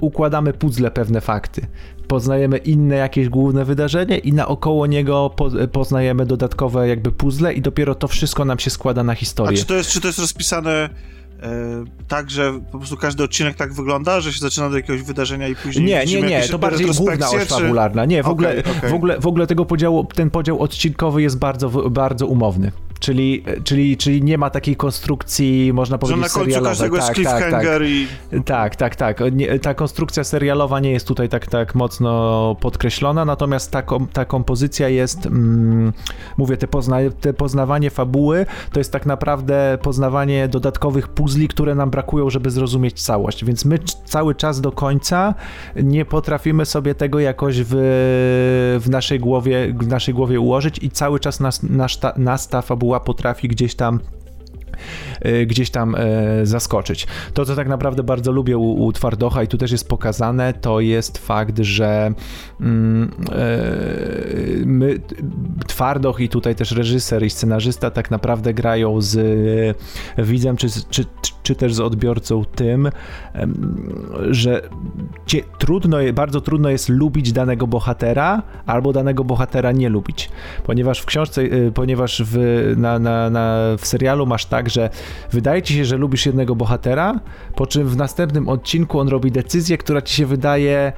układamy 0.00 0.52
puzzle 0.52 0.90
pewne 0.90 1.20
fakty. 1.20 1.66
Poznajemy 2.08 2.56
inne 2.56 2.96
jakieś 2.96 3.28
główne 3.28 3.64
wydarzenie 3.64 4.18
i 4.18 4.32
naokoło 4.32 4.86
niego 4.86 5.34
poznajemy 5.72 6.26
dodatkowe 6.26 6.88
jakby 6.88 7.12
puzzle 7.12 7.54
i 7.54 7.62
dopiero 7.62 7.94
to 7.94 8.08
wszystko 8.08 8.44
nam 8.44 8.58
się 8.58 8.70
składa 8.70 9.04
na 9.04 9.14
historię. 9.14 9.58
A 9.58 9.60
czy 9.60 9.66
to 9.66 9.74
jest, 9.74 9.90
czy 9.90 10.00
to 10.00 10.06
jest 10.06 10.18
rozpisane 10.18 10.90
tak, 12.08 12.30
że 12.30 12.60
po 12.72 12.78
prostu 12.78 12.96
każdy 12.96 13.24
odcinek 13.24 13.56
tak 13.56 13.72
wygląda, 13.72 14.20
że 14.20 14.32
się 14.32 14.40
zaczyna 14.40 14.66
od 14.66 14.74
jakiegoś 14.74 15.02
wydarzenia 15.02 15.48
i 15.48 15.56
później 15.56 15.86
Nie, 15.86 16.04
nie, 16.06 16.22
nie, 16.22 16.42
to 16.42 16.58
bardziej 16.58 16.86
główna 16.86 17.30
oś 17.30 17.44
fabularna. 17.44 18.04
Nie, 18.04 18.22
w, 18.22 18.26
okay, 18.26 18.32
ogóle, 18.32 18.62
okay. 18.78 18.90
w, 18.90 18.94
ogóle, 18.94 19.20
w 19.20 19.26
ogóle 19.26 19.46
tego 19.46 19.64
podziału, 19.64 20.04
ten 20.04 20.30
podział 20.30 20.60
odcinkowy 20.60 21.22
jest 21.22 21.38
bardzo, 21.38 21.68
bardzo 21.90 22.26
umowny. 22.26 22.72
Czyli, 22.98 23.44
czyli, 23.64 23.96
czyli 23.96 24.22
nie 24.22 24.38
ma 24.38 24.50
takiej 24.50 24.76
konstrukcji, 24.76 25.72
można 25.72 25.98
powiedzieć, 25.98 26.32
Że 26.32 26.38
na 26.38 26.44
końcu 26.44 26.62
każdego 26.62 26.96
tak, 26.96 27.06
jest 27.06 27.14
cliffhanger 27.14 27.80
tak, 27.80 27.88
i... 27.88 28.08
Tak, 28.44 28.76
tak, 28.76 28.96
tak. 28.96 29.20
Nie, 29.32 29.58
ta 29.58 29.74
konstrukcja 29.74 30.24
serialowa 30.24 30.80
nie 30.80 30.90
jest 30.90 31.06
tutaj 31.06 31.28
tak, 31.28 31.46
tak 31.46 31.74
mocno 31.74 32.56
podkreślona, 32.60 33.24
natomiast 33.24 33.70
ta, 33.70 33.82
ta 34.12 34.24
kompozycja 34.24 34.88
jest, 34.88 35.26
mm, 35.26 35.92
mówię, 36.36 36.56
te, 36.56 36.68
pozna, 36.68 36.96
te 37.20 37.32
poznawanie 37.32 37.90
fabuły 37.90 38.46
to 38.72 38.80
jest 38.80 38.92
tak 38.92 39.06
naprawdę 39.06 39.78
poznawanie 39.82 40.48
dodatkowych 40.48 41.08
puzli, 41.08 41.48
które 41.48 41.74
nam 41.74 41.90
brakują, 41.90 42.30
żeby 42.30 42.50
zrozumieć 42.50 43.02
całość, 43.02 43.44
więc 43.44 43.64
my 43.64 43.78
cały 44.04 44.34
czas 44.34 44.60
do 44.60 44.72
końca 44.72 45.34
nie 45.76 46.04
potrafimy 46.04 46.66
sobie 46.66 46.94
tego 46.94 47.20
jakoś 47.20 47.60
w, 47.60 47.68
w 48.80 48.90
naszej 48.90 49.20
głowie, 49.20 49.74
w 49.78 49.86
naszej 49.86 50.14
głowie 50.14 50.40
ułożyć 50.40 50.78
i 50.82 50.90
cały 50.90 51.20
czas 51.20 51.40
nas, 51.40 51.62
nas, 51.62 51.98
ta, 51.98 52.12
nas 52.16 52.48
ta 52.48 52.62
fabuła 52.62 52.87
fabuła 52.88 53.00
potrafi 53.00 53.48
gdzieś 53.48 53.74
tam 53.74 54.00
gdzieś 55.46 55.70
tam 55.70 55.94
e, 55.94 56.46
zaskoczyć. 56.46 57.06
To, 57.34 57.44
co 57.44 57.56
tak 57.56 57.68
naprawdę 57.68 58.02
bardzo 58.02 58.32
lubię 58.32 58.58
u, 58.58 58.84
u 58.84 58.92
Twardocha 58.92 59.42
i 59.42 59.48
tu 59.48 59.58
też 59.58 59.72
jest 59.72 59.88
pokazane, 59.88 60.52
to 60.52 60.80
jest 60.80 61.18
fakt, 61.18 61.58
że 61.58 62.12
mm, 62.60 63.10
e, 63.32 63.46
my, 64.64 64.98
Twardoch 65.66 66.20
i 66.20 66.28
tutaj 66.28 66.54
też 66.54 66.72
reżyser 66.72 67.24
i 67.24 67.30
scenarzysta 67.30 67.90
tak 67.90 68.10
naprawdę 68.10 68.54
grają 68.54 69.00
z 69.00 69.18
widzem, 70.18 70.56
czy, 70.56 70.68
czy, 70.90 71.04
czy 71.42 71.54
też 71.54 71.74
z 71.74 71.80
odbiorcą 71.80 72.44
tym, 72.44 72.90
że 74.30 74.62
cie, 75.26 75.42
trudno, 75.58 75.98
bardzo 76.14 76.40
trudno 76.40 76.70
jest 76.70 76.88
lubić 76.88 77.32
danego 77.32 77.66
bohatera 77.66 78.42
albo 78.66 78.92
danego 78.92 79.24
bohatera 79.24 79.72
nie 79.72 79.88
lubić, 79.88 80.30
ponieważ 80.64 81.00
w 81.00 81.06
książce, 81.06 81.42
y, 81.42 81.72
ponieważ 81.74 82.22
w, 82.26 82.38
na, 82.76 82.98
na, 82.98 83.30
na, 83.30 83.58
w 83.78 83.86
serialu 83.86 84.26
masz 84.26 84.46
tak, 84.46 84.57
że 84.66 84.90
wydaje 85.32 85.62
ci 85.62 85.74
się, 85.74 85.84
że 85.84 85.96
lubisz 85.96 86.26
jednego 86.26 86.56
bohatera, 86.56 87.20
po 87.54 87.66
czym 87.66 87.88
w 87.88 87.96
następnym 87.96 88.48
odcinku 88.48 89.00
on 89.00 89.08
robi 89.08 89.32
decyzję, 89.32 89.78
która 89.78 90.02
ci 90.02 90.14
się 90.14 90.26
wydaje 90.26 90.92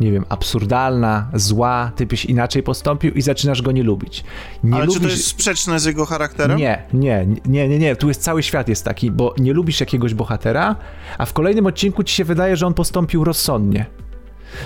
nie 0.00 0.12
wiem, 0.12 0.24
absurdalna, 0.28 1.30
zła, 1.34 1.92
ty 1.96 2.06
byś 2.06 2.24
inaczej 2.24 2.62
postąpił 2.62 3.12
i 3.12 3.22
zaczynasz 3.22 3.62
go 3.62 3.72
nie 3.72 3.82
lubić. 3.82 4.24
Nie 4.64 4.74
Ale 4.74 4.84
lubisz... 4.84 5.00
czy 5.00 5.06
to 5.06 5.12
jest 5.12 5.26
sprzeczne 5.26 5.80
z 5.80 5.84
jego 5.84 6.06
charakterem? 6.06 6.58
Nie, 6.58 6.82
nie, 6.92 7.26
nie, 7.46 7.68
nie, 7.68 7.78
nie, 7.78 7.96
tu 7.96 8.08
jest 8.08 8.22
cały 8.22 8.42
świat 8.42 8.68
jest 8.68 8.84
taki, 8.84 9.10
bo 9.10 9.34
nie 9.38 9.52
lubisz 9.52 9.80
jakiegoś 9.80 10.14
bohatera, 10.14 10.76
a 11.18 11.26
w 11.26 11.32
kolejnym 11.32 11.66
odcinku 11.66 12.02
ci 12.02 12.14
się 12.14 12.24
wydaje, 12.24 12.56
że 12.56 12.66
on 12.66 12.74
postąpił 12.74 13.24
rozsądnie. 13.24 13.86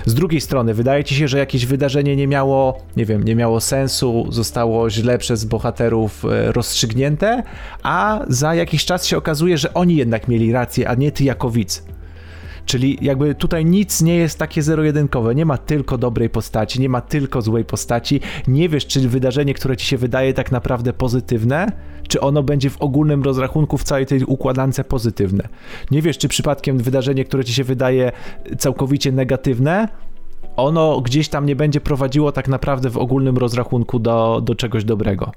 Z 0.05 0.13
drugiej 0.13 0.41
strony, 0.41 0.73
wydaje 0.73 1.03
ci 1.03 1.15
się, 1.15 1.27
że 1.27 1.37
jakieś 1.37 1.65
wydarzenie 1.65 2.15
nie 2.15 2.27
miało, 2.27 2.81
nie 2.97 3.05
wiem, 3.05 3.23
nie 3.23 3.35
miało 3.35 3.61
sensu, 3.61 4.27
zostało 4.29 4.89
źle 4.89 5.17
przez 5.17 5.45
bohaterów 5.45 6.25
e, 6.25 6.51
rozstrzygnięte, 6.51 7.43
a 7.83 8.25
za 8.27 8.55
jakiś 8.55 8.85
czas 8.85 9.05
się 9.05 9.17
okazuje, 9.17 9.57
że 9.57 9.73
oni 9.73 9.95
jednak 9.95 10.27
mieli 10.27 10.51
rację, 10.51 10.89
a 10.89 10.95
nie 10.95 11.11
ty 11.11 11.23
jako 11.23 11.49
widz. 11.49 11.83
Czyli 12.65 12.97
jakby 13.01 13.35
tutaj 13.35 13.65
nic 13.65 14.01
nie 14.01 14.15
jest 14.15 14.39
takie 14.39 14.61
zero-jedynkowe. 14.61 15.35
Nie 15.35 15.45
ma 15.45 15.57
tylko 15.57 15.97
dobrej 15.97 16.29
postaci, 16.29 16.81
nie 16.81 16.89
ma 16.89 17.01
tylko 17.01 17.41
złej 17.41 17.65
postaci. 17.65 18.19
Nie 18.47 18.69
wiesz, 18.69 18.87
czy 18.87 19.09
wydarzenie, 19.09 19.53
które 19.53 19.77
ci 19.77 19.85
się 19.85 19.97
wydaje 19.97 20.33
tak 20.33 20.51
naprawdę 20.51 20.93
pozytywne, 20.93 21.67
czy 22.07 22.21
ono 22.21 22.43
będzie 22.43 22.69
w 22.69 22.81
ogólnym 22.81 23.23
rozrachunku 23.23 23.77
w 23.77 23.83
całej 23.83 24.05
tej 24.05 24.23
układance 24.23 24.81
pozytywne. 24.87 25.47
Nie 25.91 26.01
wiesz, 26.01 26.17
czy 26.17 26.27
przypadkiem 26.27 26.77
wydarzenie, 26.77 27.25
które 27.25 27.43
ci 27.43 27.53
się 27.53 27.63
wydaje 27.63 28.11
całkowicie 28.57 29.11
negatywne, 29.11 29.87
ono 30.55 31.01
gdzieś 31.01 31.29
tam 31.29 31.45
nie 31.45 31.55
będzie 31.55 31.81
prowadziło 31.81 32.31
tak 32.31 32.47
naprawdę 32.47 32.89
w 32.89 32.97
ogólnym 32.97 33.37
rozrachunku 33.37 33.99
do, 33.99 34.41
do 34.43 34.55
czegoś 34.55 34.85
dobrego. 34.85 35.31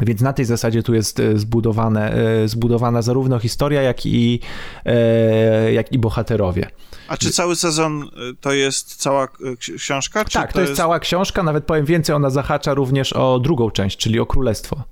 Więc 0.00 0.20
na 0.20 0.32
tej 0.32 0.44
zasadzie 0.44 0.82
tu 0.82 0.94
jest 0.94 1.20
e, 1.20 1.38
zbudowane, 1.38 2.12
e, 2.12 2.48
zbudowana 2.48 3.02
zarówno 3.02 3.38
historia, 3.38 3.82
jak 3.82 4.06
i, 4.06 4.40
e, 4.84 5.72
jak 5.72 5.92
i 5.92 5.98
bohaterowie. 5.98 6.70
A 7.08 7.16
czy 7.16 7.30
cały 7.30 7.56
sezon 7.56 8.10
to 8.40 8.52
jest 8.52 8.96
cała 8.96 9.28
książka? 9.76 10.24
tak, 10.24 10.48
to, 10.48 10.54
to 10.54 10.60
jest, 10.60 10.70
jest 10.70 10.76
cała 10.76 10.98
książka, 10.98 11.42
nawet 11.42 11.64
powiem 11.64 11.84
więcej, 11.84 12.16
ona 12.16 12.30
zahacza 12.30 12.74
również 12.74 13.12
o 13.12 13.38
drugą 13.38 13.70
część, 13.70 13.96
czyli 13.96 14.20
o 14.20 14.26
Królestwo. 14.26 14.84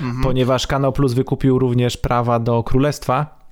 Mhm. 0.00 0.22
Ponieważ 0.22 0.66
Kanał 0.66 0.92
Plus 0.92 1.12
wykupił 1.12 1.58
również 1.58 1.96
prawa 1.96 2.38
do 2.38 2.62
Królestwa, 2.62 3.45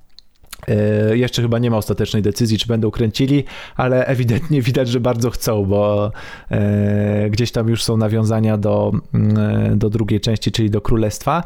jeszcze 1.13 1.41
chyba 1.41 1.59
nie 1.59 1.71
ma 1.71 1.77
ostatecznej 1.77 2.21
decyzji, 2.21 2.57
czy 2.57 2.67
będą 2.67 2.91
kręcili, 2.91 3.43
ale 3.75 4.05
ewidentnie 4.05 4.61
widać, 4.71 4.89
że 4.89 4.99
bardzo 4.99 5.29
chcą, 5.29 5.65
bo 5.65 6.11
e, 6.51 7.29
gdzieś 7.29 7.51
tam 7.51 7.69
już 7.69 7.83
są 7.83 7.97
nawiązania 7.97 8.57
do, 8.57 8.91
e, 9.13 9.75
do 9.75 9.89
drugiej 9.89 10.21
części, 10.21 10.51
czyli 10.51 10.69
do 10.69 10.81
Królestwa. 10.81 11.43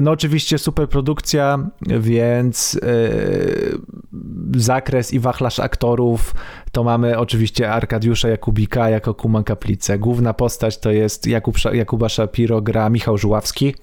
No 0.00 0.10
oczywiście 0.10 0.58
super 0.58 0.88
produkcja, 0.88 1.70
więc 2.00 2.80
zakres 4.56 5.12
i 5.12 5.20
wachlarz 5.20 5.60
aktorów 5.60 6.34
to 6.72 6.84
mamy 6.84 7.18
oczywiście 7.18 7.70
Arkadiusza 7.70 8.28
Jakubika 8.28 8.90
jako 8.90 9.14
Kuman 9.14 9.44
Kaplicę. 9.44 9.98
Główna 9.98 10.34
postać 10.34 10.78
to 10.78 10.90
jest 10.90 11.26
Jakub, 11.26 11.56
Jakuba 11.72 12.08
Szapiro 12.08 12.60
gra 12.60 12.90
Michał 12.90 13.18
Żuławski 13.18 13.74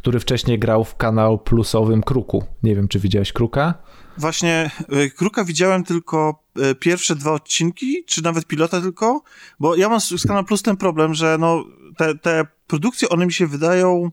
który 0.00 0.20
wcześniej 0.20 0.58
grał 0.58 0.84
w 0.84 0.96
kanał 0.96 1.38
plusowym 1.38 2.02
Kruku. 2.02 2.44
Nie 2.62 2.74
wiem, 2.76 2.88
czy 2.88 2.98
widziałeś 2.98 3.32
Kruka? 3.32 3.74
Właśnie 4.18 4.70
e, 4.88 5.10
Kruka 5.10 5.44
widziałem 5.44 5.84
tylko 5.84 6.44
e, 6.56 6.74
pierwsze 6.74 7.16
dwa 7.16 7.32
odcinki, 7.32 8.04
czy 8.06 8.22
nawet 8.22 8.46
pilota 8.46 8.80
tylko, 8.80 9.22
bo 9.58 9.76
ja 9.76 9.88
mam 9.88 10.00
z 10.00 10.26
Kanał 10.26 10.44
Plus 10.44 10.62
ten 10.62 10.76
problem, 10.76 11.14
że 11.14 11.36
no, 11.40 11.64
te, 11.96 12.14
te 12.18 12.46
produkcje, 12.66 13.08
one 13.08 13.26
mi 13.26 13.32
się 13.32 13.46
wydają 13.46 14.10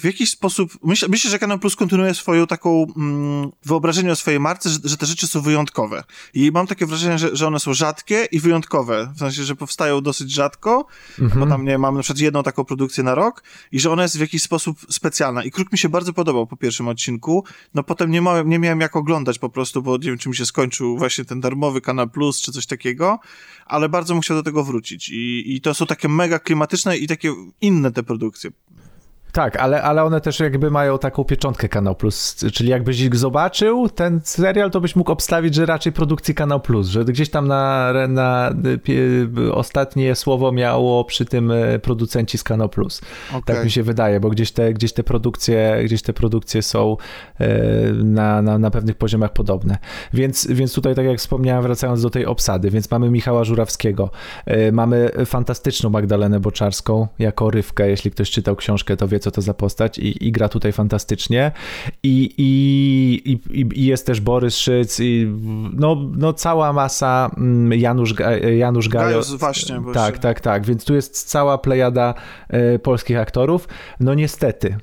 w 0.00 0.04
jakiś 0.04 0.30
sposób, 0.30 0.78
myślę, 0.82 1.08
myślę, 1.08 1.30
że 1.30 1.38
Canon 1.38 1.58
Plus 1.58 1.76
kontynuuje 1.76 2.14
swoją 2.14 2.46
taką 2.46 2.86
mm, 2.96 3.50
wyobrażenie 3.64 4.12
o 4.12 4.16
swojej 4.16 4.40
marce, 4.40 4.70
że, 4.70 4.78
że, 4.84 4.96
te 4.96 5.06
rzeczy 5.06 5.26
są 5.26 5.40
wyjątkowe. 5.40 6.04
I 6.34 6.50
mam 6.50 6.66
takie 6.66 6.86
wrażenie, 6.86 7.18
że, 7.18 7.36
że 7.36 7.46
one 7.46 7.60
są 7.60 7.74
rzadkie 7.74 8.28
i 8.32 8.40
wyjątkowe. 8.40 9.12
W 9.14 9.18
sensie, 9.18 9.44
że 9.44 9.56
powstają 9.56 10.00
dosyć 10.00 10.32
rzadko, 10.32 10.86
mhm. 11.20 11.40
bo 11.40 11.46
tam 11.46 11.64
nie 11.64 11.78
mam 11.78 11.94
na 11.94 12.02
przykład 12.02 12.20
jedną 12.20 12.42
taką 12.42 12.64
produkcję 12.64 13.04
na 13.04 13.14
rok 13.14 13.42
i 13.72 13.80
że 13.80 13.90
ona 13.90 14.02
jest 14.02 14.16
w 14.16 14.20
jakiś 14.20 14.42
sposób 14.42 14.78
specjalna. 14.90 15.44
I 15.44 15.50
Kruk 15.50 15.72
mi 15.72 15.78
się 15.78 15.88
bardzo 15.88 16.12
podobał 16.12 16.46
po 16.46 16.56
pierwszym 16.56 16.88
odcinku. 16.88 17.44
No 17.74 17.82
potem 17.82 18.10
nie, 18.10 18.20
miałem, 18.20 18.48
nie 18.48 18.58
miałem 18.58 18.80
jak 18.80 18.96
oglądać 18.96 19.38
po 19.38 19.48
prostu, 19.48 19.82
bo 19.82 19.96
nie 19.96 20.04
wiem, 20.04 20.18
czy 20.18 20.28
mi 20.28 20.36
się 20.36 20.46
skończył 20.46 20.98
właśnie 20.98 21.24
ten 21.24 21.40
darmowy 21.40 21.80
Kanal 21.80 22.10
Plus, 22.10 22.40
czy 22.40 22.52
coś 22.52 22.66
takiego, 22.66 23.18
ale 23.66 23.88
bardzo 23.88 24.14
bym 24.14 24.20
chciał 24.20 24.36
do 24.36 24.42
tego 24.42 24.64
wrócić. 24.64 25.08
I, 25.08 25.54
I 25.54 25.60
to 25.60 25.74
są 25.74 25.86
takie 25.86 26.08
mega 26.08 26.38
klimatyczne 26.38 26.96
i 26.96 27.06
takie 27.06 27.34
inne 27.60 27.92
te 27.92 28.02
produkcje. 28.02 28.50
Tak, 29.34 29.56
ale, 29.56 29.82
ale 29.82 30.04
one 30.04 30.20
też 30.20 30.40
jakby 30.40 30.70
mają 30.70 30.98
taką 30.98 31.24
pieczątkę 31.24 31.68
Kanał 31.68 31.94
Plus, 31.94 32.36
czyli 32.52 32.70
jakbyś 32.70 33.08
zobaczył 33.12 33.88
ten 33.88 34.20
serial, 34.24 34.70
to 34.70 34.80
byś 34.80 34.96
mógł 34.96 35.12
obstawić, 35.12 35.54
że 35.54 35.66
raczej 35.66 35.92
produkcji 35.92 36.34
Kanał 36.34 36.60
Plus, 36.60 36.88
że 36.88 37.04
gdzieś 37.04 37.30
tam 37.30 37.48
na, 37.48 37.92
na 38.08 38.54
ostatnie 39.52 40.14
słowo 40.14 40.52
miało 40.52 41.04
przy 41.04 41.24
tym 41.24 41.50
e, 41.50 41.78
producenci 41.78 42.38
z 42.38 42.44
Kanał 42.44 42.68
Plus. 42.68 43.00
Okay. 43.28 43.42
Tak 43.42 43.64
mi 43.64 43.70
się 43.70 43.82
wydaje, 43.82 44.20
bo 44.20 44.30
gdzieś 44.30 44.52
te, 44.52 44.72
gdzieś 44.74 44.92
te 44.92 45.02
produkcje, 45.02 45.80
gdzieś 45.84 46.02
te 46.02 46.12
produkcje 46.12 46.62
są 46.62 46.96
e, 47.40 47.48
na, 47.92 48.42
na, 48.42 48.58
na 48.58 48.70
pewnych 48.70 48.96
poziomach 48.96 49.32
podobne. 49.32 49.78
Więc, 50.12 50.46
więc 50.46 50.74
tutaj, 50.74 50.94
tak 50.94 51.06
jak 51.06 51.18
wspomniałem, 51.18 51.62
wracając 51.62 52.02
do 52.02 52.10
tej 52.10 52.26
obsady, 52.26 52.70
więc 52.70 52.90
mamy 52.90 53.10
Michała 53.10 53.44
Żurawskiego, 53.44 54.10
e, 54.46 54.72
mamy 54.72 55.10
fantastyczną 55.26 55.90
Magdalenę 55.90 56.40
Boczarską 56.40 57.08
jako 57.18 57.50
Rywkę, 57.50 57.88
jeśli 57.88 58.10
ktoś 58.10 58.30
czytał 58.30 58.56
książkę, 58.56 58.96
to 58.96 59.08
wie, 59.08 59.23
co 59.24 59.30
to 59.30 59.42
za 59.42 59.54
postać 59.54 59.98
i, 59.98 60.26
i 60.26 60.32
gra 60.32 60.48
tutaj 60.48 60.72
fantastycznie. 60.72 61.52
I, 62.02 62.34
i, 62.38 63.32
i, 63.32 63.80
i 63.80 63.86
jest 63.86 64.06
też 64.06 64.20
Borys 64.20 64.56
Szyc 64.56 65.00
i 65.00 65.32
no, 65.72 65.96
no 66.16 66.32
cała 66.32 66.72
masa 66.72 67.30
mm, 67.36 67.80
Janusz, 67.80 68.14
Janusz 68.56 68.88
Gajos. 68.88 69.10
Gajos 69.10 69.34
właśnie. 69.40 69.82
Tak, 69.94 70.18
tak, 70.18 70.40
tak. 70.40 70.66
Więc 70.66 70.84
tu 70.84 70.94
jest 70.94 71.24
cała 71.28 71.58
plejada 71.58 72.14
e, 72.48 72.78
polskich 72.78 73.18
aktorów. 73.18 73.68
No 74.00 74.14
niestety, 74.14 74.76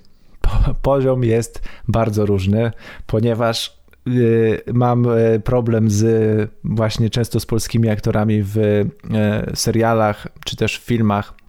poziom 0.81 1.23
jest 1.23 1.61
bardzo 1.87 2.25
różny, 2.25 2.71
ponieważ 3.05 3.77
y, 4.07 4.61
mam 4.73 5.05
e, 5.09 5.39
problem 5.39 5.89
z 5.89 6.49
właśnie 6.63 7.09
często 7.09 7.39
z 7.39 7.45
polskimi 7.45 7.89
aktorami 7.89 8.43
w 8.43 8.57
e, 8.57 8.85
serialach 9.55 10.27
czy 10.45 10.55
też 10.55 10.79
w 10.79 10.83
filmach 10.83 11.40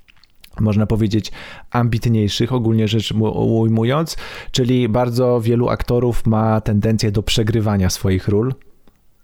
można 0.60 0.86
powiedzieć, 0.86 1.32
ambitniejszych, 1.70 2.52
ogólnie 2.52 2.88
rzecz 2.88 3.12
ujmując, 3.34 4.16
czyli 4.50 4.88
bardzo 4.88 5.40
wielu 5.40 5.68
aktorów 5.68 6.26
ma 6.26 6.60
tendencję 6.60 7.12
do 7.12 7.22
przegrywania 7.22 7.90
swoich 7.90 8.28
ról. 8.28 8.54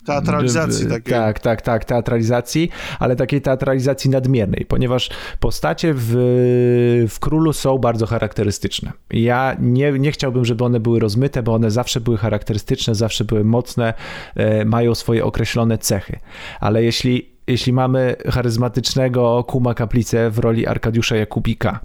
Teatralizacji 0.08 0.86
takiej. 0.86 1.14
Tak, 1.14 1.40
tak, 1.40 1.62
tak, 1.62 1.84
teatralizacji, 1.84 2.70
ale 2.98 3.16
takiej 3.16 3.42
teatralizacji 3.42 4.10
nadmiernej, 4.10 4.66
ponieważ 4.68 5.10
postacie 5.40 5.94
w, 5.96 6.12
w 7.08 7.18
Królu 7.20 7.52
są 7.52 7.78
bardzo 7.78 8.06
charakterystyczne. 8.06 8.92
Ja 9.10 9.56
nie, 9.60 9.92
nie 9.92 10.12
chciałbym, 10.12 10.44
żeby 10.44 10.64
one 10.64 10.80
były 10.80 11.00
rozmyte, 11.00 11.42
bo 11.42 11.54
one 11.54 11.70
zawsze 11.70 12.00
były 12.00 12.16
charakterystyczne, 12.16 12.94
zawsze 12.94 13.24
były 13.24 13.44
mocne, 13.44 13.94
e, 14.36 14.64
mają 14.64 14.94
swoje 14.94 15.24
określone 15.24 15.78
cechy. 15.78 16.18
Ale 16.60 16.84
jeśli 16.84 17.37
jeśli 17.48 17.72
mamy 17.72 18.16
charyzmatycznego 18.30 19.44
Kuma 19.44 19.74
Kaplicę 19.74 20.30
w 20.30 20.38
roli 20.38 20.66
Arkadiusza 20.66 21.16
Jakubika, 21.16 21.80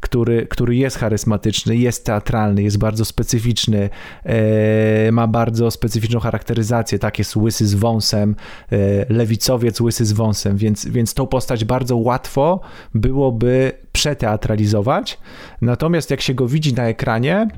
który, 0.00 0.46
który 0.46 0.76
jest 0.76 0.98
charyzmatyczny, 0.98 1.76
jest 1.76 2.04
teatralny, 2.04 2.62
jest 2.62 2.78
bardzo 2.78 3.04
specyficzny, 3.04 3.90
e, 4.24 5.12
ma 5.12 5.26
bardzo 5.26 5.70
specyficzną 5.70 6.20
charakteryzację, 6.20 6.98
tak 6.98 7.18
jest 7.18 7.36
łysy 7.36 7.66
z 7.66 7.74
wąsem, 7.74 8.36
e, 8.72 8.76
lewicowiec 9.14 9.80
łysy 9.80 10.04
z 10.04 10.12
wąsem, 10.12 10.56
więc, 10.56 10.86
więc 10.86 11.14
tą 11.14 11.26
postać 11.26 11.64
bardzo 11.64 11.96
łatwo 11.96 12.60
byłoby 12.94 13.72
przeteatralizować, 13.92 15.18
natomiast 15.60 16.10
jak 16.10 16.20
się 16.20 16.34
go 16.34 16.48
widzi 16.48 16.74
na 16.74 16.88
ekranie, 16.88 17.48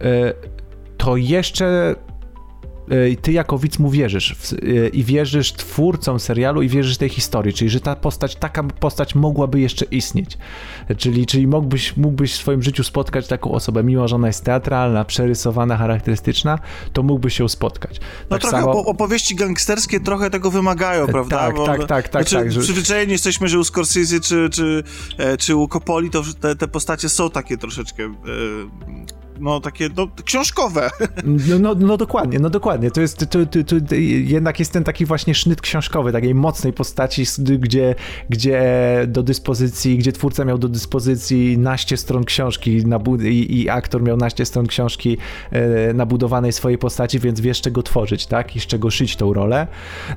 e, 0.00 0.34
to 0.96 1.16
jeszcze 1.16 1.94
E, 2.90 3.16
ty 3.16 3.32
jako 3.32 3.58
widz 3.58 3.78
mu 3.78 3.90
wierzysz 3.90 4.52
e, 4.52 4.88
i 4.88 5.04
wierzysz 5.04 5.52
twórcom 5.52 6.20
serialu 6.20 6.62
i 6.62 6.68
wierzysz 6.68 6.96
tej 6.96 7.08
historii, 7.08 7.52
czyli 7.52 7.70
że 7.70 7.80
ta 7.80 7.96
postać, 7.96 8.36
taka 8.36 8.62
postać 8.62 9.14
mogłaby 9.14 9.60
jeszcze 9.60 9.84
istnieć. 9.84 10.38
Czyli, 10.96 11.26
czyli 11.26 11.46
mógłbyś, 11.46 11.96
mógłbyś 11.96 12.32
w 12.32 12.36
swoim 12.36 12.62
życiu 12.62 12.84
spotkać 12.84 13.28
taką 13.28 13.52
osobę, 13.52 13.84
mimo 13.84 14.08
że 14.08 14.16
ona 14.16 14.26
jest 14.26 14.44
teatralna, 14.44 15.04
przerysowana, 15.04 15.76
charakterystyczna, 15.76 16.58
to 16.92 17.02
mógłbyś 17.02 17.38
ją 17.38 17.48
spotkać. 17.48 18.00
No 18.00 18.38
tak 18.38 18.40
trochę 18.40 18.60
samo... 18.60 18.84
opowieści 18.84 19.34
gangsterskie 19.34 20.00
trochę 20.00 20.30
tego 20.30 20.50
wymagają, 20.50 21.04
e, 21.04 21.08
prawda? 21.08 21.36
Tak, 21.36 21.56
Bo, 21.56 21.66
tak, 21.66 21.78
tak, 21.86 22.08
tak. 22.08 22.10
Znaczy, 22.10 22.44
tak 22.44 22.52
że... 22.52 22.60
Przyzwyczajeni 22.60 23.12
jesteśmy, 23.12 23.48
że 23.48 23.58
u 23.58 23.64
Scorsese 23.64 24.20
czy, 24.20 24.48
czy, 24.52 24.84
czy 25.38 25.56
u 25.56 25.68
Coppoli 25.68 26.10
to 26.10 26.22
te, 26.40 26.56
te 26.56 26.68
postacie 26.68 27.08
są 27.08 27.30
takie 27.30 27.56
troszeczkę... 27.56 28.02
Yy 28.02 29.20
no 29.40 29.60
takie 29.60 29.88
no, 29.96 30.08
książkowe. 30.24 30.90
No, 31.24 31.58
no, 31.58 31.74
no 31.74 31.96
dokładnie, 31.96 32.38
no 32.38 32.50
dokładnie. 32.50 32.90
To 32.90 33.00
jest, 33.00 33.18
to, 33.18 33.46
to, 33.46 33.64
to, 33.64 33.94
jednak 33.94 34.58
jest 34.58 34.72
ten 34.72 34.84
taki 34.84 35.06
właśnie 35.06 35.34
sznyt 35.34 35.60
książkowy, 35.60 36.12
takiej 36.12 36.34
mocnej 36.34 36.72
postaci, 36.72 37.24
gdzie, 37.38 37.94
gdzie 38.30 38.62
do 39.08 39.22
dyspozycji, 39.22 39.98
gdzie 39.98 40.12
twórca 40.12 40.44
miał 40.44 40.58
do 40.58 40.68
dyspozycji 40.68 41.58
naście 41.58 41.96
stron 41.96 42.24
książki 42.24 42.82
i, 43.24 43.60
i 43.60 43.68
aktor 43.68 44.02
miał 44.02 44.16
naście 44.16 44.46
stron 44.46 44.66
książki 44.66 45.16
e, 45.50 45.92
nabudowanej 45.92 46.52
swojej 46.52 46.78
postaci, 46.78 47.18
więc 47.18 47.40
wie 47.40 47.54
z 47.54 47.60
czego 47.60 47.82
tworzyć, 47.82 48.26
tak? 48.26 48.56
I 48.56 48.60
z 48.60 48.66
czego 48.66 48.90
szyć 48.90 49.16
tą 49.16 49.32
rolę. 49.32 49.66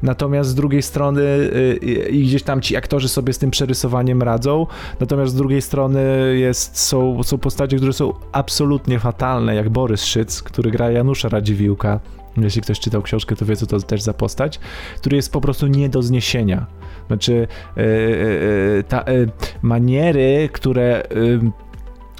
Natomiast 0.01 0.49
z 0.49 0.55
drugiej 0.55 0.81
strony 0.81 1.21
e, 1.21 2.09
i 2.09 2.23
gdzieś 2.23 2.43
tam 2.43 2.61
ci 2.61 2.75
aktorzy 2.75 3.09
sobie 3.09 3.33
z 3.33 3.37
tym 3.37 3.51
przerysowaniem 3.51 4.21
radzą, 4.21 4.67
natomiast 4.99 5.31
z 5.33 5.35
drugiej 5.35 5.61
strony 5.61 6.03
jest, 6.37 6.79
są, 6.79 7.23
są 7.23 7.37
postacie, 7.37 7.77
które 7.77 7.93
są 7.93 8.13
absolutnie 8.31 8.99
fantastyczne 8.99 9.12
fatalne, 9.13 9.55
jak 9.55 9.69
Borys 9.69 10.03
Szyc, 10.03 10.41
który 10.41 10.71
gra 10.71 10.91
Janusza 10.91 11.29
Radziwiłka. 11.29 11.99
Jeśli 12.37 12.61
ktoś 12.61 12.79
czytał 12.79 13.01
książkę, 13.01 13.35
to 13.35 13.45
wie, 13.45 13.55
co 13.55 13.65
to 13.65 13.79
też 13.79 14.01
za 14.01 14.13
postać, 14.13 14.59
który 14.97 15.15
jest 15.15 15.31
po 15.31 15.41
prostu 15.41 15.67
nie 15.67 15.89
do 15.89 16.01
zniesienia. 16.01 16.65
Znaczy, 17.07 17.47
yy, 17.75 17.83
yy, 17.83 18.83
ta, 18.83 19.11
yy, 19.11 19.29
maniery, 19.61 20.49
które 20.53 21.03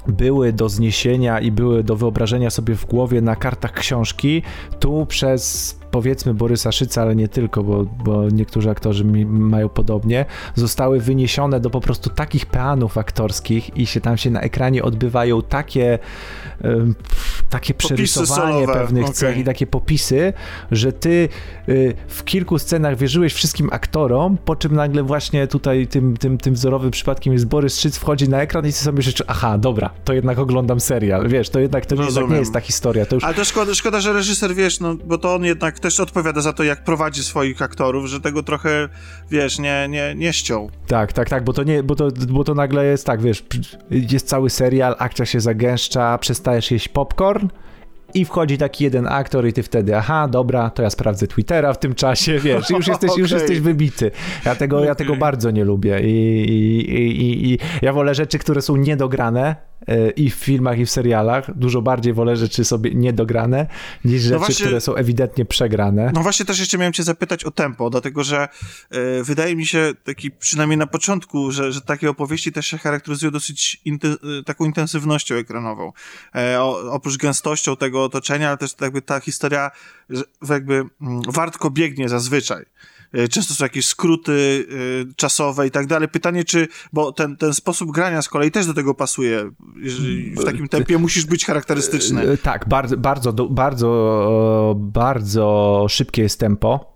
były 0.06 0.52
do 0.52 0.68
zniesienia 0.68 1.40
i 1.40 1.50
były 1.50 1.84
do 1.84 1.96
wyobrażenia 1.96 2.50
sobie 2.50 2.74
w 2.74 2.86
głowie 2.86 3.20
na 3.20 3.36
kartach 3.36 3.72
książki, 3.72 4.42
tu 4.80 5.06
przez 5.06 5.78
powiedzmy 5.94 6.34
Borysa 6.34 6.72
Szyca, 6.72 7.02
ale 7.02 7.16
nie 7.16 7.28
tylko, 7.28 7.62
bo, 7.62 7.84
bo 7.84 8.28
niektórzy 8.28 8.70
aktorzy 8.70 9.04
mi, 9.04 9.26
mają 9.26 9.68
podobnie, 9.68 10.24
zostały 10.54 11.00
wyniesione 11.00 11.60
do 11.60 11.70
po 11.70 11.80
prostu 11.80 12.10
takich 12.10 12.46
peanów 12.46 12.98
aktorskich 12.98 13.76
i 13.76 13.86
się 13.86 14.00
tam 14.00 14.16
się 14.16 14.30
na 14.30 14.40
ekranie 14.40 14.82
odbywają 14.82 15.42
takie 15.42 15.98
um, 16.64 16.94
takie 17.50 17.74
przerysowanie 17.74 18.66
pewnych 18.66 19.04
okay. 19.04 19.14
cech 19.14 19.38
i 19.38 19.44
takie 19.44 19.66
popisy, 19.66 20.32
że 20.70 20.92
ty 20.92 21.28
y, 21.68 21.94
w 22.08 22.24
kilku 22.24 22.58
scenach 22.58 22.96
wierzyłeś 22.96 23.32
wszystkim 23.32 23.68
aktorom, 23.72 24.36
po 24.44 24.56
czym 24.56 24.74
nagle 24.74 25.02
właśnie 25.02 25.46
tutaj 25.46 25.86
tym, 25.86 26.16
tym, 26.16 26.38
tym 26.38 26.54
wzorowym 26.54 26.90
przypadkiem 26.90 27.32
jest 27.32 27.46
Borys 27.46 27.78
Szyc, 27.78 27.96
wchodzi 27.96 28.28
na 28.28 28.42
ekran 28.42 28.66
i 28.66 28.72
ty 28.72 28.78
sobie 28.78 29.02
życzy, 29.02 29.24
aha, 29.26 29.58
dobra, 29.58 29.90
to 30.04 30.12
jednak 30.12 30.38
oglądam 30.38 30.80
serial, 30.80 31.28
wiesz, 31.28 31.50
to 31.50 31.60
jednak 31.60 31.86
to 31.86 31.94
jednak 31.94 32.30
nie 32.30 32.36
jest 32.36 32.52
ta 32.52 32.60
historia. 32.60 33.06
To 33.06 33.14
już... 33.14 33.24
Ale 33.24 33.34
to 33.34 33.44
szkoda, 33.44 33.74
szkoda, 33.74 34.00
że 34.00 34.12
reżyser, 34.12 34.54
wiesz, 34.54 34.80
no, 34.80 34.94
bo 35.04 35.18
to 35.18 35.34
on 35.34 35.44
jednak 35.44 35.80
też 35.84 36.00
odpowiada 36.00 36.40
za 36.40 36.52
to, 36.52 36.64
jak 36.64 36.84
prowadzi 36.84 37.24
swoich 37.24 37.62
aktorów, 37.62 38.06
że 38.06 38.20
tego 38.20 38.42
trochę, 38.42 38.88
wiesz, 39.30 39.58
nie, 39.58 39.88
nie, 39.88 40.14
nie 40.14 40.32
ściął. 40.32 40.70
Tak, 40.86 41.12
tak, 41.12 41.30
tak, 41.30 41.44
bo 41.44 41.52
to 41.52 41.62
nie, 41.62 41.82
bo 41.82 41.94
to, 41.94 42.08
bo 42.28 42.44
to 42.44 42.54
nagle 42.54 42.84
jest 42.84 43.06
tak, 43.06 43.22
wiesz, 43.22 43.44
jest 43.90 44.28
cały 44.28 44.50
serial, 44.50 44.96
akcja 44.98 45.26
się 45.26 45.40
zagęszcza, 45.40 46.18
przestajesz 46.18 46.70
jeść 46.70 46.88
popcorn, 46.88 47.48
i 48.14 48.24
wchodzi 48.24 48.58
taki 48.58 48.84
jeden 48.84 49.06
aktor 49.06 49.46
i 49.46 49.52
ty 49.52 49.62
wtedy, 49.62 49.96
aha, 49.96 50.28
dobra, 50.28 50.70
to 50.70 50.82
ja 50.82 50.90
sprawdzę 50.90 51.26
Twittera 51.26 51.72
w 51.72 51.78
tym 51.78 51.94
czasie, 51.94 52.38
wiesz, 52.44 52.70
już 52.70 52.86
jesteś, 52.86 53.10
okay. 53.10 53.22
już 53.22 53.30
jesteś 53.30 53.60
wybity. 53.60 54.10
Ja 54.44 54.54
tego, 54.54 54.76
okay. 54.76 54.86
ja 54.86 54.94
tego 54.94 55.16
bardzo 55.16 55.50
nie 55.50 55.64
lubię 55.64 56.00
I, 56.00 56.10
i, 56.50 57.22
i, 57.22 57.52
i 57.52 57.58
ja 57.82 57.92
wolę 57.92 58.14
rzeczy, 58.14 58.38
które 58.38 58.62
są 58.62 58.76
niedograne, 58.76 59.56
i 60.16 60.30
w 60.30 60.34
filmach, 60.34 60.78
i 60.78 60.86
w 60.86 60.90
serialach. 60.90 61.58
Dużo 61.58 61.82
bardziej 61.82 62.12
wolę 62.12 62.36
rzeczy 62.36 62.64
sobie 62.64 62.94
niedograne, 62.94 63.66
niż 64.04 64.12
no 64.14 64.18
rzeczy, 64.20 64.32
no 64.32 64.38
właśnie, 64.38 64.64
które 64.64 64.80
są 64.80 64.94
ewidentnie 64.94 65.44
przegrane. 65.44 66.10
No 66.14 66.22
właśnie 66.22 66.46
też 66.46 66.58
jeszcze 66.58 66.78
miałem 66.78 66.92
cię 66.92 67.02
zapytać 67.02 67.44
o 67.44 67.50
tempo, 67.50 67.90
dlatego 67.90 68.24
że 68.24 68.48
e, 68.90 69.22
wydaje 69.22 69.56
mi 69.56 69.66
się, 69.66 69.92
taki 70.04 70.30
przynajmniej 70.30 70.78
na 70.78 70.86
początku, 70.86 71.50
że, 71.50 71.72
że 71.72 71.80
takie 71.80 72.10
opowieści 72.10 72.52
też 72.52 72.66
się 72.66 72.78
charakteryzują 72.78 73.32
dosyć 73.32 73.80
inty, 73.84 74.08
e, 74.08 74.42
taką 74.44 74.64
intensywnością 74.64 75.34
ekranową. 75.34 75.92
E, 76.34 76.60
o, 76.60 76.92
oprócz 76.92 77.16
gęstością 77.16 77.76
tego 77.76 78.04
otoczenia, 78.04 78.48
ale 78.48 78.58
też 78.58 78.74
jakby 78.80 79.02
ta 79.02 79.20
historia 79.20 79.70
jakby 80.48 80.74
mm, 80.74 81.22
wartko 81.28 81.70
biegnie 81.70 82.08
zazwyczaj. 82.08 82.64
E, 83.14 83.28
często 83.28 83.54
są 83.54 83.64
jakieś 83.64 83.86
skróty 83.86 84.66
e, 85.10 85.14
czasowe 85.16 85.66
i 85.66 85.70
tak 85.70 85.86
dalej. 85.86 86.08
Pytanie, 86.08 86.44
czy, 86.44 86.68
bo 86.92 87.12
ten, 87.12 87.36
ten 87.36 87.54
sposób 87.54 87.90
grania 87.90 88.22
z 88.22 88.28
kolei 88.28 88.50
też 88.50 88.66
do 88.66 88.74
tego 88.74 88.94
pasuje. 88.94 89.50
W 90.36 90.44
takim 90.44 90.68
tempie 90.68 90.98
musisz 90.98 91.26
być 91.26 91.44
charakterystyczny. 91.44 92.22
E, 92.22 92.36
tak, 92.36 92.68
bardzo, 92.68 92.96
bardzo, 92.96 93.32
bardzo, 93.32 94.74
bardzo 94.78 95.86
szybkie 95.88 96.22
jest 96.22 96.40
tempo 96.40 96.93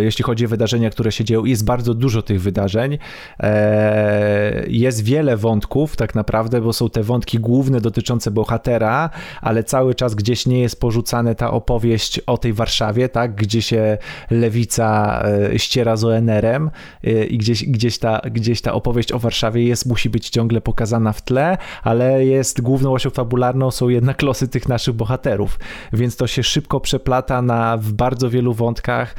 jeśli 0.00 0.24
chodzi 0.24 0.46
o 0.46 0.48
wydarzenia, 0.48 0.90
które 0.90 1.12
się 1.12 1.24
dzieją. 1.24 1.44
Jest 1.44 1.64
bardzo 1.64 1.94
dużo 1.94 2.22
tych 2.22 2.42
wydarzeń. 2.42 2.98
E, 3.40 4.64
jest 4.68 5.04
wiele 5.04 5.36
wątków, 5.36 5.96
tak 5.96 6.14
naprawdę, 6.14 6.60
bo 6.60 6.72
są 6.72 6.90
te 6.90 7.02
wątki 7.02 7.38
główne 7.38 7.80
dotyczące 7.80 8.30
bohatera, 8.30 9.10
ale 9.40 9.64
cały 9.64 9.94
czas 9.94 10.14
gdzieś 10.14 10.46
nie 10.46 10.60
jest 10.60 10.80
porzucana 10.80 11.34
ta 11.34 11.50
opowieść 11.50 12.18
o 12.18 12.38
tej 12.38 12.52
Warszawie, 12.52 13.08
tak? 13.08 13.34
Gdzie 13.34 13.62
się 13.62 13.98
lewica 14.30 15.20
e, 15.52 15.58
ściera 15.58 15.96
z 15.96 16.04
ONR-em 16.04 16.70
i 17.28 17.38
gdzieś, 17.38 17.64
gdzieś, 17.64 17.98
ta, 17.98 18.20
gdzieś 18.30 18.60
ta 18.60 18.72
opowieść 18.72 19.12
o 19.12 19.18
Warszawie 19.18 19.64
jest, 19.64 19.86
musi 19.86 20.10
być 20.10 20.30
ciągle 20.30 20.60
pokazana 20.60 21.12
w 21.12 21.22
tle, 21.22 21.58
ale 21.82 22.24
jest 22.24 22.60
główną 22.60 22.92
osią 22.92 23.10
fabularną 23.10 23.70
są 23.70 23.88
jednak 23.88 24.22
losy 24.22 24.48
tych 24.48 24.68
naszych 24.68 24.94
bohaterów, 24.94 25.58
więc 25.92 26.16
to 26.16 26.26
się 26.26 26.42
szybko 26.42 26.80
przeplata 26.80 27.42
na, 27.42 27.76
w 27.76 27.92
bardzo 27.92 28.30
wielu 28.30 28.54
wątkach 28.54 29.14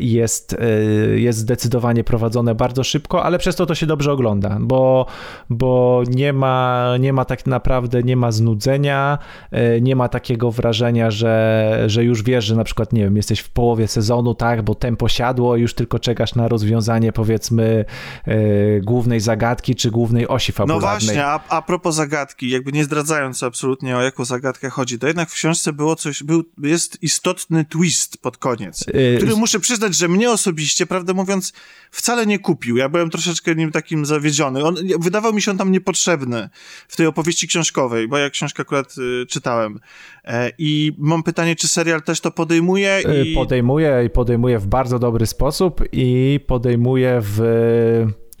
jest, 0.00 0.52
y, 0.52 1.20
jest 1.20 1.38
zdecydowanie 1.38 2.04
prowadzone 2.04 2.54
bardzo 2.54 2.84
szybko, 2.84 3.24
ale 3.24 3.38
przez 3.38 3.56
to 3.56 3.66
to 3.66 3.74
się 3.74 3.86
dobrze 3.86 4.12
ogląda, 4.12 4.58
bo, 4.60 5.06
bo 5.50 6.02
nie, 6.08 6.32
ma, 6.32 6.86
nie 7.00 7.12
ma 7.12 7.24
tak 7.24 7.46
naprawdę, 7.46 8.02
nie 8.02 8.16
ma 8.16 8.32
znudzenia, 8.32 9.18
y, 9.76 9.80
nie 9.80 9.96
ma 9.96 10.08
takiego 10.08 10.50
wrażenia, 10.50 11.10
że, 11.10 11.84
że 11.86 12.04
już 12.04 12.22
wiesz, 12.22 12.44
że 12.44 12.56
na 12.56 12.64
przykład, 12.64 12.92
nie 12.92 13.02
wiem, 13.04 13.16
jesteś 13.16 13.40
w 13.40 13.50
połowie 13.50 13.88
sezonu, 13.88 14.34
tak, 14.34 14.62
bo 14.62 14.74
tempo 14.74 15.08
siadło 15.08 15.56
już 15.56 15.74
tylko 15.74 15.98
czekasz 15.98 16.34
na 16.34 16.48
rozwiązanie, 16.48 17.12
powiedzmy, 17.12 17.84
y, 18.28 18.80
głównej 18.84 19.20
zagadki, 19.20 19.74
czy 19.74 19.90
głównej 19.90 20.28
osi 20.28 20.52
fabularnej. 20.52 20.90
No 20.90 20.98
właśnie, 20.98 21.26
a, 21.26 21.40
a 21.48 21.62
propos 21.62 21.94
zagadki, 21.94 22.50
jakby 22.50 22.72
nie 22.72 22.84
zdradzając 22.84 23.42
absolutnie 23.42 23.96
o 23.96 24.02
jaką 24.02 24.24
zagadkę 24.24 24.70
chodzi, 24.70 24.98
to 24.98 25.06
jednak 25.06 25.30
w 25.30 25.34
książce 25.34 25.72
było 25.72 25.96
coś, 25.96 26.22
był, 26.22 26.44
jest 26.62 27.02
istotny 27.02 27.64
twist 27.64 28.18
pod 28.22 28.38
koniec, 28.38 28.84
który 29.16 29.36
muszę 29.36 29.60
przyznać, 29.70 29.96
że 29.96 30.08
mnie 30.08 30.30
osobiście, 30.30 30.86
prawdę 30.86 31.14
mówiąc, 31.14 31.52
wcale 31.90 32.26
nie 32.26 32.38
kupił. 32.38 32.76
Ja 32.76 32.88
byłem 32.88 33.10
troszeczkę 33.10 33.54
nim 33.54 33.70
takim 33.70 34.06
zawiedziony. 34.06 34.64
On, 34.64 34.76
wydawał 35.00 35.32
mi 35.32 35.42
się 35.42 35.50
on 35.50 35.58
tam 35.58 35.72
niepotrzebny 35.72 36.48
w 36.88 36.96
tej 36.96 37.06
opowieści 37.06 37.48
książkowej, 37.48 38.08
bo 38.08 38.18
ja 38.18 38.30
książkę 38.30 38.62
akurat 38.62 38.94
y, 39.22 39.26
czytałem. 39.26 39.80
E, 40.24 40.50
I 40.58 40.92
mam 40.98 41.22
pytanie, 41.22 41.56
czy 41.56 41.68
serial 41.68 42.02
też 42.02 42.20
to 42.20 42.30
podejmuje? 42.30 43.02
I... 43.24 43.34
Podejmuje 43.34 44.04
i 44.06 44.10
podejmuje 44.10 44.58
w 44.58 44.66
bardzo 44.66 44.98
dobry 44.98 45.26
sposób 45.26 45.82
i 45.92 46.40
podejmuje 46.46 47.20
w 47.22 47.40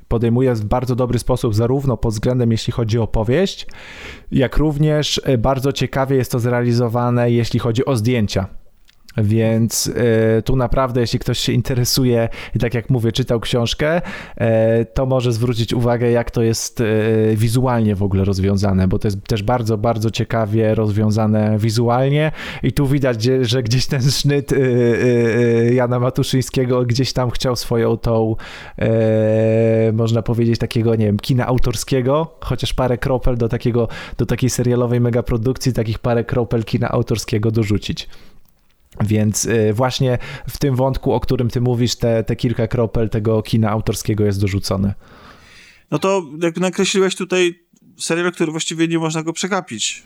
podejmuje 0.08 0.54
w 0.54 0.64
bardzo 0.64 0.96
dobry 0.96 1.18
sposób, 1.18 1.54
zarówno 1.54 1.96
pod 1.96 2.12
względem, 2.12 2.52
jeśli 2.52 2.72
chodzi 2.72 2.98
o 2.98 3.02
opowieść, 3.02 3.66
jak 4.32 4.56
również 4.56 5.20
e, 5.24 5.38
bardzo 5.38 5.72
ciekawie 5.72 6.16
jest 6.16 6.32
to 6.32 6.38
zrealizowane, 6.38 7.30
jeśli 7.30 7.60
chodzi 7.60 7.84
o 7.84 7.96
zdjęcia. 7.96 8.59
Więc 9.16 9.86
y, 9.86 10.42
tu 10.42 10.56
naprawdę, 10.56 11.00
jeśli 11.00 11.18
ktoś 11.18 11.38
się 11.38 11.52
interesuje 11.52 12.28
i 12.56 12.58
tak 12.58 12.74
jak 12.74 12.90
mówię, 12.90 13.12
czytał 13.12 13.40
książkę, 13.40 13.98
y, 14.00 14.86
to 14.94 15.06
może 15.06 15.32
zwrócić 15.32 15.72
uwagę, 15.72 16.10
jak 16.10 16.30
to 16.30 16.42
jest 16.42 16.80
y, 16.80 17.34
wizualnie 17.36 17.94
w 17.94 18.02
ogóle 18.02 18.24
rozwiązane, 18.24 18.88
bo 18.88 18.98
to 18.98 19.08
jest 19.08 19.24
też 19.24 19.42
bardzo, 19.42 19.78
bardzo 19.78 20.10
ciekawie 20.10 20.74
rozwiązane 20.74 21.58
wizualnie 21.58 22.32
i 22.62 22.72
tu 22.72 22.86
widać, 22.86 23.22
że 23.40 23.62
gdzieś 23.62 23.86
ten 23.86 24.02
sznyt 24.10 24.50
Jana 25.72 26.00
Matuszyńskiego 26.00 26.84
gdzieś 26.84 27.12
tam 27.12 27.30
chciał 27.30 27.56
swoją 27.56 27.96
tą, 27.96 28.36
można 29.92 30.22
powiedzieć, 30.22 30.58
takiego, 30.58 30.94
nie 30.94 31.06
wiem, 31.06 31.16
kina 31.16 31.46
autorskiego, 31.46 32.36
chociaż 32.40 32.74
parę 32.74 32.98
kropel 32.98 33.36
do 33.36 33.48
takiego, 33.48 33.88
do 34.18 34.26
takiej 34.26 34.50
serialowej 34.50 35.00
megaprodukcji, 35.00 35.72
takich 35.72 35.98
parę 35.98 36.24
kropel 36.24 36.64
kina 36.64 36.88
autorskiego 36.88 37.50
dorzucić. 37.50 38.08
Więc 39.00 39.44
y, 39.44 39.72
właśnie 39.72 40.18
w 40.48 40.58
tym 40.58 40.76
wątku, 40.76 41.12
o 41.12 41.20
którym 41.20 41.48
ty 41.48 41.60
mówisz, 41.60 41.96
te, 41.96 42.24
te 42.24 42.36
kilka 42.36 42.66
kropel 42.66 43.08
tego 43.08 43.42
kina 43.42 43.70
autorskiego 43.70 44.24
jest 44.24 44.40
dorzucone. 44.40 44.94
No 45.90 45.98
to 45.98 46.22
jak 46.42 46.56
nakreśliłeś 46.56 47.16
tutaj 47.16 47.60
serial, 48.00 48.32
który 48.32 48.50
właściwie 48.50 48.88
nie 48.88 48.98
można 48.98 49.22
go 49.22 49.32
przegapić. 49.32 50.02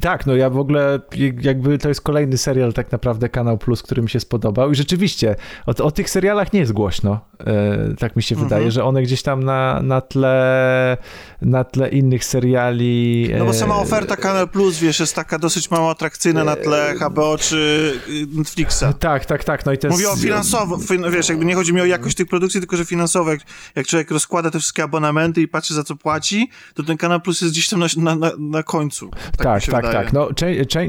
Tak, 0.00 0.26
no 0.26 0.36
ja 0.36 0.50
w 0.50 0.58
ogóle 0.58 1.00
jakby 1.40 1.78
to 1.78 1.88
jest 1.88 2.00
kolejny 2.00 2.38
serial 2.38 2.72
tak 2.72 2.92
naprawdę 2.92 3.28
Kanał 3.28 3.58
Plus, 3.58 3.82
który 3.82 4.02
mi 4.02 4.10
się 4.10 4.20
spodobał 4.20 4.72
i 4.72 4.74
rzeczywiście 4.74 5.36
o, 5.66 5.84
o 5.84 5.90
tych 5.90 6.10
serialach 6.10 6.52
nie 6.52 6.60
jest 6.60 6.72
głośno, 6.72 7.20
e, 7.40 7.94
tak 7.98 8.16
mi 8.16 8.22
się 8.22 8.34
mhm. 8.34 8.48
wydaje, 8.48 8.70
że 8.70 8.84
one 8.84 9.02
gdzieś 9.02 9.22
tam 9.22 9.44
na, 9.44 9.82
na 9.82 10.00
tle 10.00 10.96
na 11.42 11.64
tle 11.64 11.88
innych 11.88 12.24
seriali... 12.24 13.28
No 13.38 13.44
bo 13.44 13.54
sama 13.54 13.74
e, 13.74 13.78
oferta 13.78 14.16
Kanal 14.16 14.48
Plus, 14.48 14.78
wiesz, 14.78 15.00
jest 15.00 15.14
taka 15.14 15.38
dosyć 15.38 15.70
mało 15.70 15.90
atrakcyjna 15.90 16.44
na 16.44 16.56
tle 16.56 16.90
e, 16.90 16.94
HBO 16.94 17.38
czy 17.38 17.92
Netflixa. 18.32 18.84
Tak, 19.00 19.26
tak, 19.26 19.44
tak, 19.44 19.66
no 19.66 19.72
i 19.72 19.78
to 19.78 19.86
jest... 19.86 19.98
Mówię 19.98 20.10
o 20.10 20.16
finansowo, 20.16 20.78
wiesz, 21.10 21.28
jakby 21.28 21.44
nie 21.44 21.54
chodzi 21.54 21.72
mi 21.72 21.80
o 21.80 21.84
jakość 21.84 22.16
tych 22.16 22.26
produkcji, 22.26 22.60
tylko 22.60 22.76
że 22.76 22.84
finansowo, 22.84 23.30
jak, 23.30 23.40
jak 23.74 23.86
człowiek 23.86 24.10
rozkłada 24.10 24.50
te 24.50 24.58
wszystkie 24.58 24.82
abonamenty 24.82 25.42
i 25.42 25.48
patrzy 25.48 25.74
za 25.74 25.84
co 25.84 25.96
płaci, 25.96 26.50
to 26.74 26.82
ten 26.82 26.96
Kanal 26.96 27.20
Plus 27.20 27.35
jest 27.42 27.54
gdzieś 27.54 27.68
tam 27.68 27.80
na, 27.96 28.16
na, 28.16 28.30
na 28.38 28.62
końcu. 28.62 29.10
Tak, 29.10 29.22
tak, 29.32 29.64
tak, 29.64 29.86
wydaje. 29.86 29.94
tak. 29.94 30.12
No, 30.12 30.28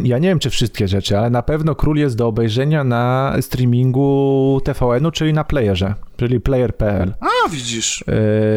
ja 0.04 0.18
nie 0.18 0.30
wiem, 0.30 0.40
czy 0.40 0.50
wszystkie 0.50 0.88
rzeczy, 0.88 1.18
ale 1.18 1.30
na 1.30 1.42
pewno 1.44 1.76
Król 1.76 1.98
jest 1.98 2.16
do 2.16 2.28
obejrzenia 2.28 2.84
na 2.84 3.36
streamingu 3.42 4.62
TVN-u, 4.64 5.12
czyli 5.12 5.34
na 5.34 5.44
playerze 5.44 5.96
czyli 6.18 6.40
player.pl. 6.40 7.14
A, 7.20 7.50
widzisz. 7.50 8.04
Yy, 8.08 8.14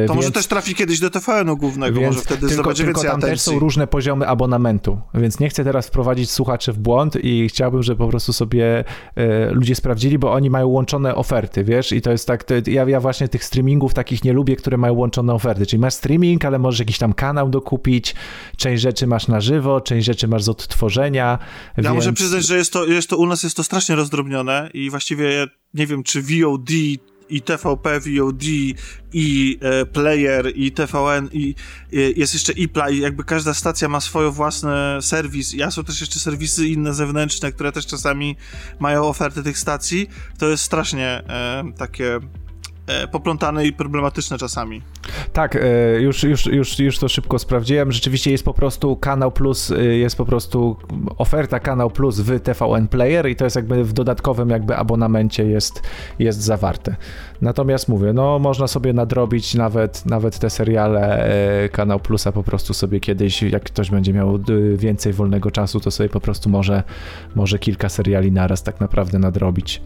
to 0.06 0.12
więc, 0.12 0.16
może 0.16 0.30
też 0.30 0.46
trafi 0.46 0.74
kiedyś 0.74 1.00
do 1.00 1.10
TVN-u 1.10 1.56
głównego, 1.56 2.00
może 2.00 2.20
wtedy 2.20 2.48
tylko, 2.48 2.74
tylko 2.74 2.84
więcej 2.84 3.10
tam 3.10 3.18
atencji. 3.18 3.30
też 3.30 3.40
są 3.40 3.58
różne 3.58 3.86
poziomy 3.86 4.26
abonamentu, 4.26 5.00
więc 5.14 5.40
nie 5.40 5.48
chcę 5.48 5.64
teraz 5.64 5.86
wprowadzić 5.86 6.30
słuchaczy 6.30 6.72
w 6.72 6.78
błąd 6.78 7.16
i 7.22 7.48
chciałbym, 7.48 7.82
żeby 7.82 7.98
po 7.98 8.08
prostu 8.08 8.32
sobie 8.32 8.84
yy, 9.16 9.24
ludzie 9.50 9.74
sprawdzili, 9.74 10.18
bo 10.18 10.32
oni 10.32 10.50
mają 10.50 10.68
łączone 10.68 11.14
oferty, 11.14 11.64
wiesz, 11.64 11.92
i 11.92 12.00
to 12.00 12.10
jest 12.10 12.26
tak, 12.26 12.44
to, 12.44 12.54
ja, 12.66 12.84
ja 12.84 13.00
właśnie 13.00 13.28
tych 13.28 13.44
streamingów 13.44 13.94
takich 13.94 14.24
nie 14.24 14.32
lubię, 14.32 14.56
które 14.56 14.76
mają 14.76 14.94
łączone 14.94 15.34
oferty, 15.34 15.66
czyli 15.66 15.80
masz 15.80 15.94
streaming, 15.94 16.44
ale 16.44 16.58
możesz 16.58 16.80
jakiś 16.80 16.98
tam 16.98 17.12
kanał 17.12 17.48
dokupić, 17.48 18.14
część 18.56 18.82
rzeczy 18.82 19.06
masz 19.06 19.28
na 19.28 19.40
żywo, 19.40 19.80
część 19.80 20.06
rzeczy 20.06 20.28
masz 20.28 20.42
z 20.42 20.48
odtworzenia. 20.48 21.38
Ja 21.76 21.82
więc... 21.82 21.94
muszę 21.94 22.12
przyznać, 22.12 22.46
że 22.46 22.56
jest 22.56 22.72
to, 22.72 22.86
jest 22.86 23.10
to 23.10 23.16
u 23.16 23.26
nas 23.26 23.42
jest 23.42 23.56
to 23.56 23.64
strasznie 23.64 23.94
rozdrobnione 23.94 24.70
i 24.74 24.90
właściwie 24.90 25.46
nie 25.74 25.86
wiem, 25.86 26.02
czy 26.02 26.22
VOD 26.22 26.70
i 27.30 27.42
TVP, 27.42 28.00
VOD, 28.00 28.42
i 29.12 29.58
e, 29.60 29.86
Player, 29.86 30.52
i 30.54 30.72
TVN, 30.72 31.28
i 31.32 31.54
e, 31.92 31.96
jest 31.96 32.34
jeszcze 32.34 32.52
iPla, 32.52 32.90
i 32.90 32.98
jakby 32.98 33.24
każda 33.24 33.54
stacja 33.54 33.88
ma 33.88 34.00
swój 34.00 34.30
własny 34.30 34.70
serwis. 35.00 35.52
Ja 35.52 35.70
są 35.70 35.84
też 35.84 36.00
jeszcze 36.00 36.20
serwisy 36.20 36.68
inne 36.68 36.94
zewnętrzne, 36.94 37.52
które 37.52 37.72
też 37.72 37.86
czasami 37.86 38.36
mają 38.78 39.04
oferty 39.04 39.42
tych 39.42 39.58
stacji. 39.58 40.08
To 40.38 40.48
jest 40.48 40.62
strasznie 40.62 41.06
e, 41.06 41.64
takie 41.78 42.20
poplątane 43.12 43.66
i 43.66 43.72
problematyczne 43.72 44.38
czasami. 44.38 44.82
Tak, 45.32 45.56
e, 45.56 46.00
już, 46.00 46.22
już, 46.22 46.46
już, 46.46 46.78
już 46.78 46.98
to 46.98 47.08
szybko 47.08 47.38
sprawdziłem. 47.38 47.92
Rzeczywiście 47.92 48.30
jest 48.30 48.44
po 48.44 48.54
prostu 48.54 48.96
Kanał 48.96 49.32
Plus, 49.32 49.70
e, 49.70 49.84
jest 49.84 50.16
po 50.16 50.24
prostu 50.24 50.76
oferta 51.18 51.60
Kanał 51.60 51.90
Plus 51.90 52.20
w 52.20 52.40
TVN 52.40 52.88
Player 52.88 53.28
i 53.28 53.36
to 53.36 53.44
jest 53.44 53.56
jakby 53.56 53.84
w 53.84 53.92
dodatkowym 53.92 54.50
jakby 54.50 54.76
abonamencie 54.76 55.44
jest, 55.44 55.82
jest 56.18 56.40
zawarte. 56.40 56.96
Natomiast 57.40 57.88
mówię, 57.88 58.12
no 58.12 58.38
można 58.38 58.66
sobie 58.66 58.92
nadrobić 58.92 59.54
nawet, 59.54 60.06
nawet 60.06 60.38
te 60.38 60.50
seriale 60.50 61.28
Kanał 61.72 62.00
Plusa 62.00 62.32
po 62.32 62.42
prostu 62.42 62.74
sobie 62.74 63.00
kiedyś, 63.00 63.42
jak 63.42 63.62
ktoś 63.62 63.90
będzie 63.90 64.12
miał 64.12 64.38
więcej 64.76 65.12
wolnego 65.12 65.50
czasu, 65.50 65.80
to 65.80 65.90
sobie 65.90 66.08
po 66.08 66.20
prostu 66.20 66.50
może, 66.50 66.82
może 67.34 67.58
kilka 67.58 67.88
seriali 67.88 68.32
naraz 68.32 68.62
tak 68.62 68.80
naprawdę 68.80 69.18
nadrobić. 69.18 69.82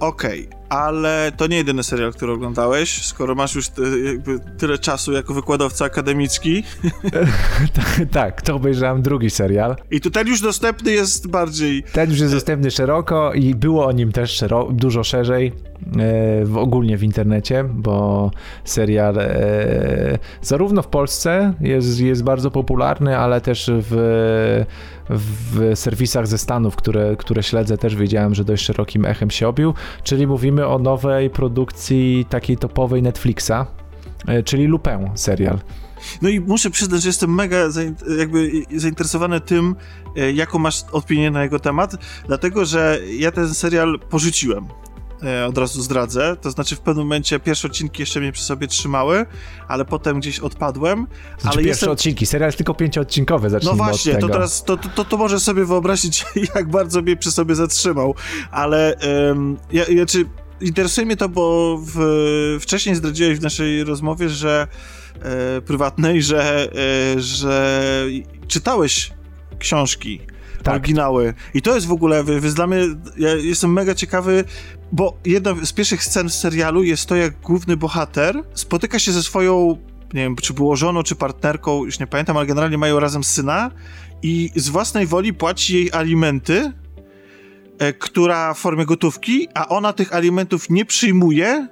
Okej, 0.00 0.48
okay, 0.48 0.63
ale 0.68 1.32
to 1.36 1.46
nie 1.46 1.56
jedyny 1.56 1.82
serial, 1.82 2.12
który 2.12 2.32
oglądałeś, 2.32 3.06
skoro 3.06 3.34
masz 3.34 3.54
już 3.54 3.66
tyle 4.58 4.78
czasu 4.78 5.12
jako 5.12 5.34
wykładowca 5.34 5.84
akademicki. 5.84 6.62
tak, 7.74 8.00
tak, 8.10 8.42
to 8.42 8.54
obejrzałem 8.54 9.02
drugi 9.02 9.30
serial. 9.30 9.76
I 9.90 10.00
tu 10.00 10.10
ten 10.10 10.26
już 10.28 10.40
dostępny 10.40 10.92
jest 10.92 11.30
bardziej... 11.30 11.84
Ten 11.92 12.10
już 12.10 12.20
jest 12.20 12.34
dostępny 12.34 12.70
szeroko 12.70 13.32
i 13.32 13.54
było 13.54 13.86
o 13.86 13.92
nim 13.92 14.12
też 14.12 14.44
dużo 14.70 15.04
szerzej, 15.04 15.46
e, 15.46 16.44
w, 16.44 16.56
ogólnie 16.56 16.96
w 16.96 17.02
internecie, 17.02 17.64
bo 17.64 18.30
serial 18.64 19.18
e, 19.18 20.18
zarówno 20.42 20.82
w 20.82 20.86
Polsce 20.86 21.54
jest, 21.60 22.00
jest 22.00 22.24
bardzo 22.24 22.50
popularny, 22.50 23.18
ale 23.18 23.40
też 23.40 23.70
w 23.72 24.64
w 25.10 25.72
serwisach 25.74 26.26
ze 26.26 26.38
Stanów, 26.38 26.76
które, 26.76 27.16
które 27.16 27.42
śledzę, 27.42 27.78
też 27.78 27.96
wiedziałem, 27.96 28.34
że 28.34 28.44
dość 28.44 28.64
szerokim 28.64 29.04
echem 29.04 29.30
się 29.30 29.48
obił, 29.48 29.74
czyli 30.02 30.26
mówimy 30.26 30.53
o 30.60 30.78
nowej 30.78 31.30
produkcji 31.30 32.26
takiej 32.28 32.56
topowej 32.56 33.02
Netflixa, 33.02 33.66
e, 34.26 34.42
czyli 34.42 34.66
Lupin 34.66 35.10
serial. 35.14 35.58
No 36.22 36.28
i 36.28 36.40
muszę 36.40 36.70
przyznać, 36.70 37.02
że 37.02 37.08
jestem 37.08 37.34
mega 37.34 37.56
jakby 38.18 38.50
zainteresowany 38.76 39.40
tym, 39.40 39.76
e, 40.16 40.32
jaką 40.32 40.58
masz 40.58 40.82
opinię 40.92 41.30
na 41.30 41.42
jego 41.42 41.58
temat, 41.58 41.96
dlatego 42.26 42.64
że 42.64 42.98
ja 43.18 43.32
ten 43.32 43.54
serial 43.54 43.98
porzuciłem. 44.10 44.68
E, 45.22 45.46
od 45.46 45.58
razu 45.58 45.82
zdradzę. 45.82 46.36
To 46.40 46.50
znaczy 46.50 46.76
w 46.76 46.80
pewnym 46.80 47.06
momencie 47.06 47.40
pierwsze 47.40 47.68
odcinki 47.68 48.02
jeszcze 48.02 48.20
mnie 48.20 48.32
przy 48.32 48.44
sobie 48.44 48.68
trzymały, 48.68 49.26
ale 49.68 49.84
potem 49.84 50.20
gdzieś 50.20 50.40
odpadłem. 50.40 51.06
Znaczy 51.38 51.42
ale 51.42 51.56
pierwsze 51.56 51.68
jestem... 51.68 51.90
odcinki, 51.90 52.26
serial 52.26 52.48
jest 52.48 52.58
tylko 52.58 52.74
pięcioodcinkowy, 52.74 53.50
zacznijmy 53.50 53.78
No 53.78 53.84
właśnie, 53.84 54.16
to 54.16 54.28
teraz, 54.28 54.64
to, 54.64 54.76
to, 54.76 55.04
to 55.04 55.16
może 55.16 55.40
sobie 55.40 55.64
wyobrazić, 55.64 56.26
jak 56.54 56.68
bardzo 56.68 57.02
mnie 57.02 57.16
przy 57.16 57.32
sobie 57.32 57.54
zatrzymał, 57.54 58.14
ale 58.50 58.96
um, 59.28 59.56
ja, 59.72 59.84
ja, 59.88 60.06
czy 60.06 60.24
interesuje 60.60 61.06
mnie 61.06 61.16
to, 61.16 61.28
bo 61.28 61.78
w, 61.86 61.98
wcześniej 62.60 62.94
zdradziłeś 62.94 63.38
w 63.38 63.42
naszej 63.42 63.84
rozmowie, 63.84 64.28
że 64.28 64.66
e, 65.22 65.60
prywatnej, 65.60 66.22
że, 66.22 66.68
e, 67.16 67.20
że 67.20 67.80
czytałeś 68.48 69.12
książki 69.58 70.20
tak. 70.62 70.74
oryginały. 70.74 71.34
I 71.54 71.62
to 71.62 71.74
jest 71.74 71.86
w 71.86 71.92
ogóle, 71.92 72.24
wy, 72.24 72.40
wy 72.40 72.50
dla 72.50 72.66
mnie, 72.66 72.80
ja 73.18 73.34
jestem 73.34 73.72
mega 73.72 73.94
ciekawy, 73.94 74.44
bo 74.92 75.18
jedna 75.24 75.54
z 75.64 75.72
pierwszych 75.72 76.04
scen 76.04 76.28
w 76.28 76.34
serialu 76.34 76.82
jest 76.82 77.06
to, 77.06 77.16
jak 77.16 77.40
główny 77.40 77.76
bohater 77.76 78.42
spotyka 78.54 78.98
się 78.98 79.12
ze 79.12 79.22
swoją, 79.22 79.76
nie 80.14 80.22
wiem, 80.22 80.36
czy 80.36 80.54
było 80.54 80.76
żoną, 80.76 81.02
czy 81.02 81.14
partnerką, 81.14 81.84
już 81.84 81.98
nie 81.98 82.06
pamiętam, 82.06 82.36
ale 82.36 82.46
generalnie 82.46 82.78
mają 82.78 83.00
razem 83.00 83.24
syna 83.24 83.70
i 84.22 84.50
z 84.56 84.68
własnej 84.68 85.06
woli 85.06 85.34
płaci 85.34 85.74
jej 85.74 85.92
alimenty, 85.92 86.72
która 87.98 88.54
w 88.54 88.58
formie 88.58 88.86
gotówki, 88.86 89.48
a 89.54 89.68
ona 89.68 89.92
tych 89.92 90.14
alimentów 90.14 90.70
nie 90.70 90.84
przyjmuje, 90.84 91.68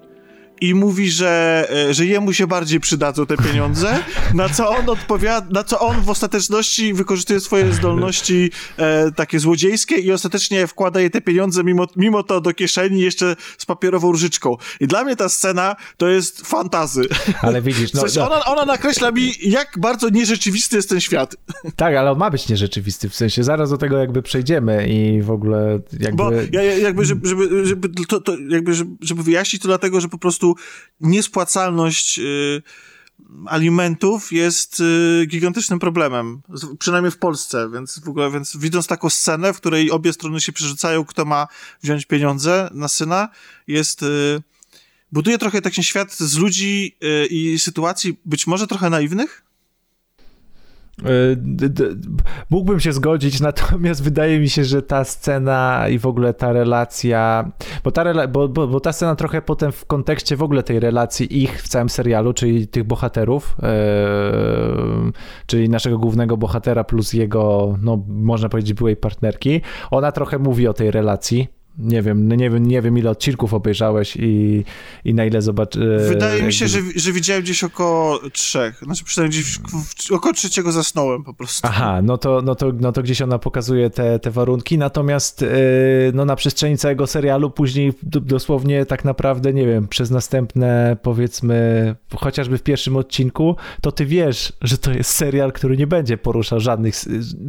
i 0.63 0.75
mówi, 0.75 1.11
że, 1.11 1.67
e, 1.89 1.95
że 1.95 2.07
jemu 2.07 2.33
się 2.33 2.47
bardziej 2.47 2.81
przydadzą 2.81 3.27
te 3.27 3.37
pieniądze, 3.37 3.99
na 4.35 4.49
co 4.49 4.69
on 4.69 4.89
odpowiada, 4.89 5.47
na 5.51 5.65
co 5.65 5.81
on 5.81 6.01
w 6.01 6.11
ostateczności 6.11 6.95
wykorzystuje 6.95 7.41
swoje 7.41 7.73
zdolności 7.73 8.51
e, 8.77 9.13
takie 9.13 9.39
złodziejskie 9.39 9.95
i 9.95 10.13
ostatecznie 10.13 10.67
wkłada 10.67 11.01
je 11.01 11.11
te 11.11 11.21
pieniądze 11.21 11.65
mimo, 11.65 11.87
mimo 11.97 12.23
to 12.23 12.41
do 12.41 12.53
kieszeni 12.53 13.01
jeszcze 13.01 13.37
z 13.59 13.67
papierową 13.67 14.13
różyczką. 14.13 14.57
I 14.81 14.87
dla 14.87 15.05
mnie 15.05 15.17
ta 15.17 15.29
scena 15.29 15.77
to 15.97 16.09
jest 16.09 16.47
fantazy. 16.47 17.03
Ale 17.41 17.63
widzisz, 17.63 17.93
no, 17.93 18.01
w 18.01 18.03
sensie 18.03 18.21
no. 18.21 18.27
Ona, 18.27 18.45
ona 18.45 18.65
nakreśla 18.65 19.11
mi, 19.11 19.33
jak 19.41 19.79
bardzo 19.79 20.09
nierzeczywisty 20.09 20.77
jest 20.77 20.89
ten 20.89 21.01
świat. 21.01 21.37
Tak, 21.77 21.95
ale 21.95 22.11
on 22.11 22.19
ma 22.19 22.31
być 22.31 22.49
nierzeczywisty, 22.49 23.09
w 23.09 23.15
sensie 23.15 23.45
zaraz 23.45 23.71
do 23.71 23.79
tego 23.79 23.99
jakby 23.99 24.23
przejdziemy 24.23 24.89
i 24.89 25.23
w 25.23 25.31
ogóle 25.31 25.81
jakby... 26.01 26.17
Bo 26.17 26.33
ja, 26.53 26.63
jakby, 26.63 27.05
żeby, 27.05 27.29
żeby, 27.29 27.67
żeby, 27.67 27.89
to, 28.09 28.21
to 28.21 28.37
jakby, 28.49 28.73
żeby 29.01 29.23
wyjaśnić 29.23 29.63
to 29.63 29.69
dlatego, 29.69 30.01
że 30.01 30.09
po 30.09 30.19
prostu 30.19 30.52
niespłacalność 31.01 32.19
y, 32.19 32.63
alimentów 33.47 34.33
jest 34.33 34.81
y, 34.81 35.27
gigantycznym 35.27 35.79
problemem, 35.79 36.43
przynajmniej 36.79 37.11
w 37.11 37.19
Polsce, 37.19 37.71
więc 37.75 37.99
w 37.99 38.09
ogóle, 38.09 38.31
więc 38.31 38.57
widząc 38.57 38.87
taką 38.87 39.11
scenę, 39.11 39.53
w 39.53 39.57
której 39.57 39.91
obie 39.91 40.13
strony 40.13 40.41
się 40.41 40.53
przerzucają, 40.53 41.05
kto 41.05 41.25
ma 41.25 41.47
wziąć 41.83 42.07
pieniądze 42.07 42.71
na 42.75 42.89
syna, 42.89 43.29
jest 43.67 44.03
y, 44.03 44.43
buduje 45.13 45.39
trochę 45.39 45.63
taki 45.63 45.85
świat 45.85 46.15
z 46.15 46.39
ludzi 46.39 46.97
i 47.31 47.59
sytuacji 47.59 48.21
być 48.25 48.47
może 48.47 48.67
trochę 48.67 48.91
naiwnych, 48.91 49.45
mógłbym 52.51 52.81
się 52.81 52.93
zgodzić, 52.93 53.41
natomiast 53.51 54.03
wydaje 54.03 54.41
mi 54.41 54.49
się, 54.49 54.65
że 54.65 54.83
ta 54.83 55.05
scena 55.05 55.89
i 55.89 55.99
w 55.99 56.07
ogóle 56.07 56.35
ta 56.35 56.53
relacja, 56.53 57.51
bo 57.85 57.91
ta, 57.91 58.03
rela, 58.03 58.29
bo, 58.29 58.49
bo, 58.49 58.69
bo 58.69 58.81
ta 58.81 58.93
scena 58.93 59.17
trochę 59.17 59.43
potem 59.43 59.73
w 59.73 59.87
kontekście 59.87 60.37
w 60.37 60.43
ogóle 60.43 60.63
tej 60.63 60.81
relacji 60.81 61.43
ich 61.43 61.63
w 61.63 61.69
całym 61.69 61.89
serialu, 61.89 62.33
czyli 62.33 62.69
tych 62.69 62.85
bohaterów, 62.85 63.57
yy, 63.63 65.13
czyli 65.47 65.69
naszego 65.69 65.99
głównego 65.99 66.37
bohatera 66.37 66.85
plus 66.85 67.13
jego, 67.13 67.75
no 67.83 68.05
można 68.09 68.49
powiedzieć 68.49 68.75
byłej 68.75 68.97
partnerki, 68.97 69.61
ona 69.91 70.13
trochę 70.13 70.39
mówi 70.39 70.69
o 70.69 70.73
tej 70.73 70.91
relacji, 70.91 71.62
nie 71.79 72.03
wiem, 72.03 72.29
no 72.29 72.35
nie 72.35 72.51
wiem, 72.51 72.67
nie 72.67 72.83
wiem 72.83 72.99
ile 72.99 73.11
odcinków 73.11 73.55
obejrzałeś 73.55 74.17
i, 74.17 74.65
i 75.05 75.15
na 75.15 75.25
ile 75.25 75.43
zobaczyłeś. 75.43 76.03
Wydaje 76.09 76.33
jakby... 76.33 76.47
mi 76.47 76.53
się, 76.53 76.69
że, 76.69 76.81
że 76.97 77.13
widziałem 77.13 77.43
gdzieś 77.43 77.65
około 77.65 78.19
trzech, 78.31 78.81
znaczy 78.83 79.05
przynajmniej 79.05 79.43
gdzieś 79.43 79.59
około 80.11 80.33
trzeciego 80.33 80.73
zasnąłem 80.73 81.25
po 81.25 81.35
prostu. 81.35 81.69
Aha, 81.71 82.03
no 82.03 82.19
to, 82.19 82.43
no 82.43 82.55
to, 82.55 82.73
no 82.81 82.93
to 82.93 83.03
gdzieś 83.03 83.23
ona 83.23 83.39
pokazuje 83.39 83.91
te, 83.91 84.19
te 84.19 84.31
warunki, 84.31 84.79
natomiast 84.79 85.43
yy, 85.43 85.49
no 86.15 86.25
na 86.25 86.37
przestrzeni 86.37 86.79
całego 86.79 87.07
serialu 87.07 87.51
później 87.51 87.93
dosłownie 88.03 88.87
tak 88.87 89.05
naprawdę, 89.05 89.53
nie 89.53 89.67
wiem, 89.67 89.89
przez 89.89 90.11
następne 90.11 90.97
powiedzmy, 91.03 91.97
chociażby 92.17 92.59
w 92.59 92.63
pierwszym 92.63 92.97
odcinku, 92.97 93.57
to 93.81 93.93
ty 93.93 94.07
wiesz, 94.07 94.53
że 94.61 94.79
to 94.79 94.93
jest 94.93 95.11
serial, 95.11 95.53
który 95.53 95.77
nie 95.77 95.87
będzie 95.87 96.19
poruszał 96.19 96.61
żadnych, 96.61 96.95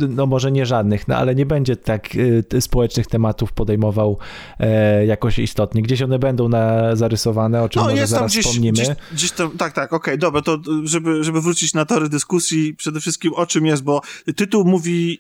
no 0.10 0.26
może 0.26 0.52
nie 0.52 0.66
żadnych, 0.66 1.08
no 1.08 1.16
ale 1.16 1.36
nie 1.36 1.46
będzie 1.46 1.76
tak 1.76 2.16
yy, 2.16 2.62
społecznych 2.62 3.08
tematów 3.08 3.54
podejmował 3.54 4.13
e, 4.60 5.06
jakoś 5.06 5.40
istotnie. 5.40 5.82
Gdzieś 5.82 6.02
one 6.02 6.20
będą 6.20 6.50
na, 6.50 6.96
zarysowane, 6.96 7.64
o 7.64 7.70
czym 7.70 7.82
no, 7.82 7.90
może 7.90 8.08
zaraz 8.08 8.32
gdzieś, 8.32 8.46
wspomnimy. 8.46 8.74
Gdzieś, 8.74 8.88
gdzieś 9.14 9.32
tam, 9.32 9.52
tak, 9.58 9.74
tak, 9.74 9.94
okej, 9.94 10.14
okay, 10.14 10.18
dobra, 10.18 10.42
to 10.42 10.58
żeby, 10.84 11.24
żeby 11.24 11.42
wrócić 11.42 11.74
na 11.74 11.86
tory 11.86 12.10
dyskusji, 12.10 12.76
przede 12.76 13.00
wszystkim 13.00 13.34
o 13.34 13.46
czym 13.46 13.66
jest, 13.66 13.84
bo 13.84 14.02
tytuł 14.36 14.66
mówi, 14.66 15.20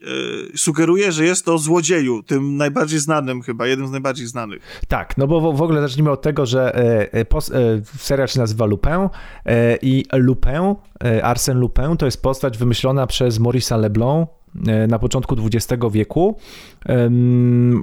e, 0.53 0.57
sugeruje, 0.57 1.11
że 1.11 1.25
jest 1.25 1.49
o 1.49 1.57
złodzieju, 1.57 2.23
tym 2.23 2.57
najbardziej 2.57 2.99
znanym 2.99 3.41
chyba, 3.41 3.67
jednym 3.67 3.87
z 3.87 3.91
najbardziej 3.91 4.27
znanych. 4.27 4.81
Tak, 4.87 5.17
no 5.17 5.27
bo 5.27 5.53
w, 5.53 5.57
w 5.57 5.61
ogóle 5.61 5.81
zacznijmy 5.81 6.11
od 6.11 6.21
tego, 6.21 6.45
że 6.45 6.75
e, 6.75 7.13
e 7.13 7.25
pos, 7.25 7.51
e, 7.51 7.81
serial 7.97 8.27
się 8.27 8.39
nazywa 8.39 8.65
Lupin 8.65 9.09
e, 9.45 9.77
i 9.81 10.05
Lupin, 10.13 10.75
e, 11.03 11.21
Arsène 11.21 11.59
Lupin 11.59 11.97
to 11.97 12.05
jest 12.05 12.21
postać 12.21 12.57
wymyślona 12.57 13.07
przez 13.07 13.39
Maurice'a 13.39 13.79
Leblanc, 13.79 14.27
na 14.87 14.99
początku 14.99 15.35
XX 15.45 15.83
wieku. 15.91 16.37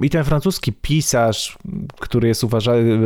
I 0.01 0.09
ten 0.09 0.23
francuski 0.23 0.73
pisarz, 0.73 1.57
który 1.99 2.27
jest 2.27 2.43
uważany, 2.43 2.99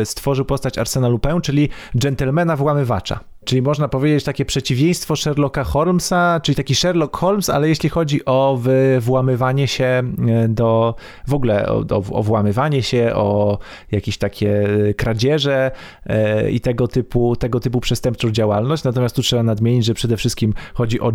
e, 0.00 0.06
stworzył 0.06 0.44
postać 0.44 0.78
Arsena 0.78 1.08
Lupin, 1.08 1.40
czyli 1.40 1.68
dżentelmena 1.98 2.56
włamywacza. 2.56 3.20
Czyli 3.48 3.62
można 3.62 3.88
powiedzieć 3.88 4.24
takie 4.24 4.44
przeciwieństwo 4.44 5.16
Sherlocka 5.16 5.64
Holmesa, 5.64 6.40
czyli 6.42 6.56
taki 6.56 6.74
Sherlock 6.74 7.16
Holmes, 7.16 7.50
ale 7.50 7.68
jeśli 7.68 7.88
chodzi 7.88 8.24
o 8.24 8.58
włamywanie 9.00 9.68
się 9.68 9.84
e, 9.84 10.48
do, 10.48 10.94
w 11.26 11.34
ogóle 11.34 11.68
o, 11.68 11.84
o, 12.12 12.22
włamywanie 12.22 12.82
się, 12.82 13.10
o 13.14 13.58
jakieś 13.92 14.18
takie 14.18 14.68
kradzieże 14.96 15.70
e, 16.06 16.50
i 16.50 16.60
tego 16.60 16.88
typu, 16.88 17.36
tego 17.36 17.60
typu 17.60 17.80
przestępczą 17.80 18.30
działalność. 18.30 18.84
Natomiast 18.84 19.16
tu 19.16 19.22
trzeba 19.22 19.42
nadmienić, 19.42 19.84
że 19.84 19.94
przede 19.94 20.16
wszystkim 20.16 20.54
chodzi 20.74 21.00
o 21.00 21.12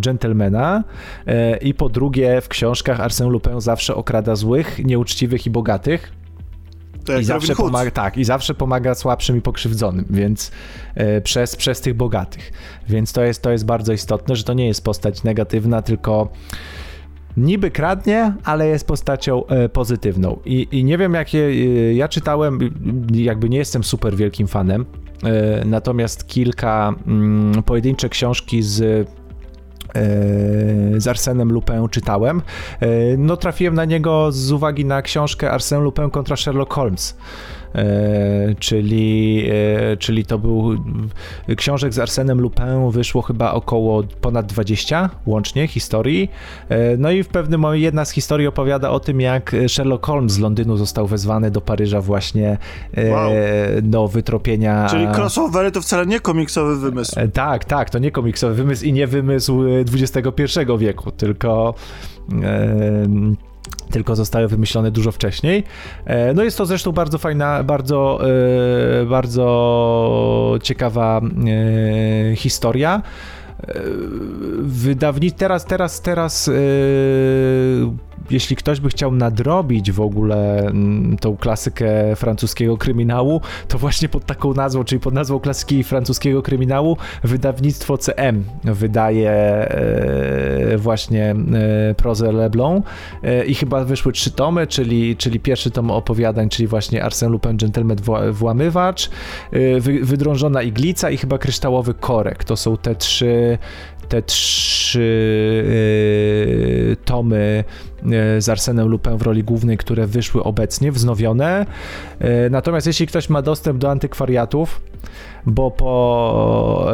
e, 1.26 1.56
i 1.56 1.74
po 1.74 1.88
drugie 1.88 2.40
w 2.40 2.48
książkach 2.48 3.00
Arsène 3.00 3.30
Lupin 3.30 3.60
zawsze 3.60 3.94
okrada 3.94 4.36
złych, 4.36 4.84
nieuczciwych 4.84 5.46
i 5.46 5.50
bogatych 5.50 6.23
I 7.20 7.24
zawsze 7.24 7.54
pomaga, 7.54 7.90
tak, 7.90 8.16
i 8.16 8.24
zawsze 8.24 8.54
pomaga 8.54 8.94
słabszym 8.94 9.36
i 9.36 9.40
pokrzywdzonym, 9.40 10.04
więc 10.10 10.50
e, 10.94 11.20
przez, 11.20 11.56
przez 11.56 11.80
tych 11.80 11.94
bogatych. 11.94 12.52
Więc 12.88 13.12
to 13.12 13.22
jest, 13.22 13.42
to 13.42 13.50
jest 13.50 13.66
bardzo 13.66 13.92
istotne, 13.92 14.36
że 14.36 14.44
to 14.44 14.54
nie 14.54 14.66
jest 14.66 14.84
postać 14.84 15.22
negatywna, 15.22 15.82
tylko 15.82 16.28
niby 17.36 17.70
kradnie, 17.70 18.34
ale 18.44 18.68
jest 18.68 18.86
postacią 18.86 19.46
e, 19.46 19.68
pozytywną. 19.68 20.38
I, 20.44 20.68
I 20.70 20.84
nie 20.84 20.98
wiem, 20.98 21.14
jakie. 21.14 21.38
E, 21.38 21.94
ja 21.94 22.08
czytałem, 22.08 22.58
jakby 23.12 23.48
nie 23.48 23.58
jestem 23.58 23.84
super 23.84 24.16
wielkim 24.16 24.46
fanem, 24.46 24.86
e, 25.24 25.64
natomiast 25.64 26.28
kilka 26.28 26.94
mm, 27.06 27.62
pojedyncze 27.62 28.08
książki 28.08 28.62
z 28.62 29.08
z 30.96 31.06
Arsenem 31.08 31.52
Lupin 31.52 31.88
czytałem. 31.90 32.42
No 33.18 33.36
trafiłem 33.36 33.74
na 33.74 33.84
niego 33.84 34.32
z 34.32 34.52
uwagi 34.52 34.84
na 34.84 35.02
książkę 35.02 35.50
Arsène 35.50 35.82
Lupin 35.82 36.10
kontra 36.10 36.36
Sherlock 36.36 36.74
Holmes. 36.74 37.16
E, 37.74 38.54
czyli, 38.58 39.44
e, 39.92 39.96
czyli 39.96 40.24
to 40.24 40.38
był 40.38 40.76
książek 41.56 41.94
z 41.94 41.98
Arsenem 41.98 42.40
Lupin 42.40 42.90
wyszło 42.90 43.22
chyba 43.22 43.52
około 43.52 44.02
ponad 44.20 44.46
20 44.46 45.10
łącznie 45.26 45.68
historii. 45.68 46.30
E, 46.68 46.96
no 46.96 47.10
i 47.10 47.22
w 47.22 47.28
pewnym 47.28 47.60
momencie 47.60 47.84
jedna 47.84 48.04
z 48.04 48.10
historii 48.10 48.46
opowiada 48.46 48.90
o 48.90 49.00
tym, 49.00 49.20
jak 49.20 49.56
Sherlock 49.68 50.06
Holmes 50.06 50.32
z 50.32 50.38
Londynu 50.38 50.76
został 50.76 51.06
wezwany 51.06 51.50
do 51.50 51.60
Paryża 51.60 52.00
właśnie 52.00 52.58
wow. 53.10 53.30
do 53.82 54.08
wytropienia. 54.08 54.86
Czyli 54.90 55.06
crossovery 55.06 55.70
to 55.70 55.80
wcale 55.80 56.06
nie 56.06 56.20
komiksowy 56.20 56.76
wymysł. 56.76 57.16
Tak, 57.32 57.64
tak, 57.64 57.90
to 57.90 57.98
nie 57.98 58.10
komiksowy 58.10 58.54
wymysł 58.54 58.84
i 58.84 58.92
nie 58.92 59.06
wymysł 59.06 59.62
XXI 59.92 60.60
wieku, 60.78 61.10
tylko 61.10 61.74
tylko 63.90 64.16
zostały 64.16 64.48
wymyślone 64.48 64.90
dużo 64.90 65.12
wcześniej. 65.12 65.64
E, 66.04 66.34
no 66.34 66.42
jest 66.42 66.58
to 66.58 66.66
zresztą 66.66 66.92
bardzo 66.92 67.18
fajna, 67.18 67.62
bardzo, 67.64 68.20
e, 69.02 69.06
bardzo 69.06 70.58
ciekawa 70.62 71.20
e, 71.20 72.36
historia. 72.36 73.02
Wydawni 74.62 75.32
teraz, 75.32 75.64
teraz, 75.64 76.00
teraz 76.00 76.50
jeśli 78.30 78.56
ktoś 78.56 78.80
by 78.80 78.88
chciał 78.88 79.12
nadrobić 79.12 79.92
w 79.92 80.00
ogóle 80.00 80.58
mm, 80.58 81.16
tą 81.16 81.36
klasykę 81.36 82.16
francuskiego 82.16 82.76
kryminału, 82.76 83.40
to 83.68 83.78
właśnie 83.78 84.08
pod 84.08 84.26
taką 84.26 84.54
nazwą, 84.54 84.84
czyli 84.84 85.00
pod 85.00 85.14
nazwą 85.14 85.40
klasyki 85.40 85.84
francuskiego 85.84 86.42
kryminału, 86.42 86.96
wydawnictwo 87.24 87.98
CM 87.98 88.44
wydaje 88.64 89.30
e, 89.30 90.78
właśnie 90.78 91.34
e, 91.90 91.94
prozę 91.94 92.32
Leblon 92.32 92.82
e, 93.22 93.44
i 93.44 93.54
chyba 93.54 93.84
wyszły 93.84 94.12
trzy 94.12 94.30
tomy, 94.30 94.66
czyli, 94.66 95.16
czyli 95.16 95.40
pierwszy 95.40 95.70
tom 95.70 95.90
opowiadań, 95.90 96.48
czyli 96.48 96.66
właśnie 96.66 97.04
Arsène 97.04 97.30
Lupin, 97.30 97.56
Gentleman 97.56 97.98
Włamywacz, 98.32 99.10
Wydrążona 100.02 100.62
Iglica 100.62 101.10
i 101.10 101.16
chyba 101.16 101.38
Kryształowy 101.38 101.94
Korek. 101.94 102.44
To 102.44 102.56
są 102.56 102.76
te 102.76 102.94
trzy 102.94 103.58
te 104.08 104.22
trzy 104.22 104.83
y, 105.00 106.96
tomy 107.04 107.64
y, 108.36 108.40
z 108.40 108.48
Arsenem 108.48 108.88
Lupin 108.88 109.16
w 109.16 109.22
roli 109.22 109.44
głównej, 109.44 109.76
które 109.76 110.06
wyszły 110.06 110.44
obecnie, 110.44 110.92
wznowione. 110.92 111.66
Y, 112.46 112.50
natomiast 112.50 112.86
jeśli 112.86 113.06
ktoś 113.06 113.28
ma 113.28 113.42
dostęp 113.42 113.78
do 113.78 113.90
antykwariatów, 113.90 114.80
bo 115.46 115.70
po, 115.70 116.86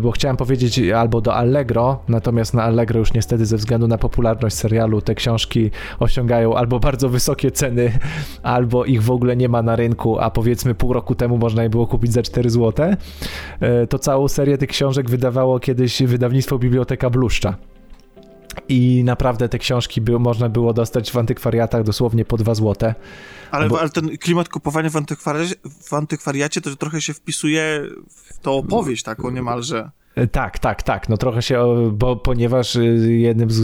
bo 0.00 0.10
chciałem 0.10 0.36
powiedzieć 0.36 0.78
albo 0.78 1.20
do 1.20 1.34
Allegro, 1.34 1.98
natomiast 2.08 2.54
na 2.54 2.62
Allegro 2.62 2.98
już 2.98 3.12
niestety 3.12 3.46
ze 3.46 3.56
względu 3.56 3.88
na 3.88 3.98
popularność 3.98 4.56
serialu 4.56 5.00
te 5.00 5.14
książki 5.14 5.70
osiągają 5.98 6.56
albo 6.56 6.80
bardzo 6.80 7.08
wysokie 7.08 7.50
ceny, 7.50 7.92
albo 8.42 8.84
ich 8.84 9.02
w 9.02 9.10
ogóle 9.10 9.36
nie 9.36 9.48
ma 9.48 9.62
na 9.62 9.76
rynku, 9.76 10.18
a 10.18 10.30
powiedzmy 10.30 10.74
pół 10.74 10.92
roku 10.92 11.14
temu 11.14 11.38
można 11.38 11.62
je 11.62 11.70
było 11.70 11.86
kupić 11.86 12.12
za 12.12 12.22
4 12.22 12.50
zł, 12.50 12.94
to 13.88 13.98
całą 13.98 14.28
serię 14.28 14.58
tych 14.58 14.68
książek 14.68 15.10
wydawało 15.10 15.60
kiedyś 15.60 16.02
wydawnictwo 16.02 16.58
Biblioteka 16.58 17.10
I 18.68 19.02
naprawdę 19.04 19.48
te 19.48 19.58
książki 19.58 20.00
by, 20.00 20.18
można 20.18 20.48
było 20.48 20.72
dostać 20.72 21.10
w 21.10 21.16
antykwariatach 21.16 21.84
dosłownie 21.84 22.24
po 22.24 22.36
2 22.36 22.54
złote. 22.54 22.94
Ale, 23.54 23.68
bo... 23.68 23.80
ale 23.80 23.90
ten 23.90 24.18
klimat 24.18 24.48
kupowania 24.48 24.90
w 24.90 24.96
antykwariacie, 24.96 25.54
w 25.82 25.94
antykwariacie 25.94 26.60
to 26.60 26.76
trochę 26.76 27.00
się 27.00 27.14
wpisuje 27.14 27.82
w 28.08 28.38
tą 28.38 28.52
opowieść 28.52 29.02
taką 29.02 29.30
niemalże. 29.30 29.90
E, 30.14 30.26
tak, 30.26 30.58
tak, 30.58 30.82
tak. 30.82 31.08
No 31.08 31.16
trochę 31.16 31.42
się, 31.42 31.90
bo 31.92 32.16
ponieważ 32.16 32.76
y, 32.76 33.14
jednym 33.18 33.50
z, 33.50 33.60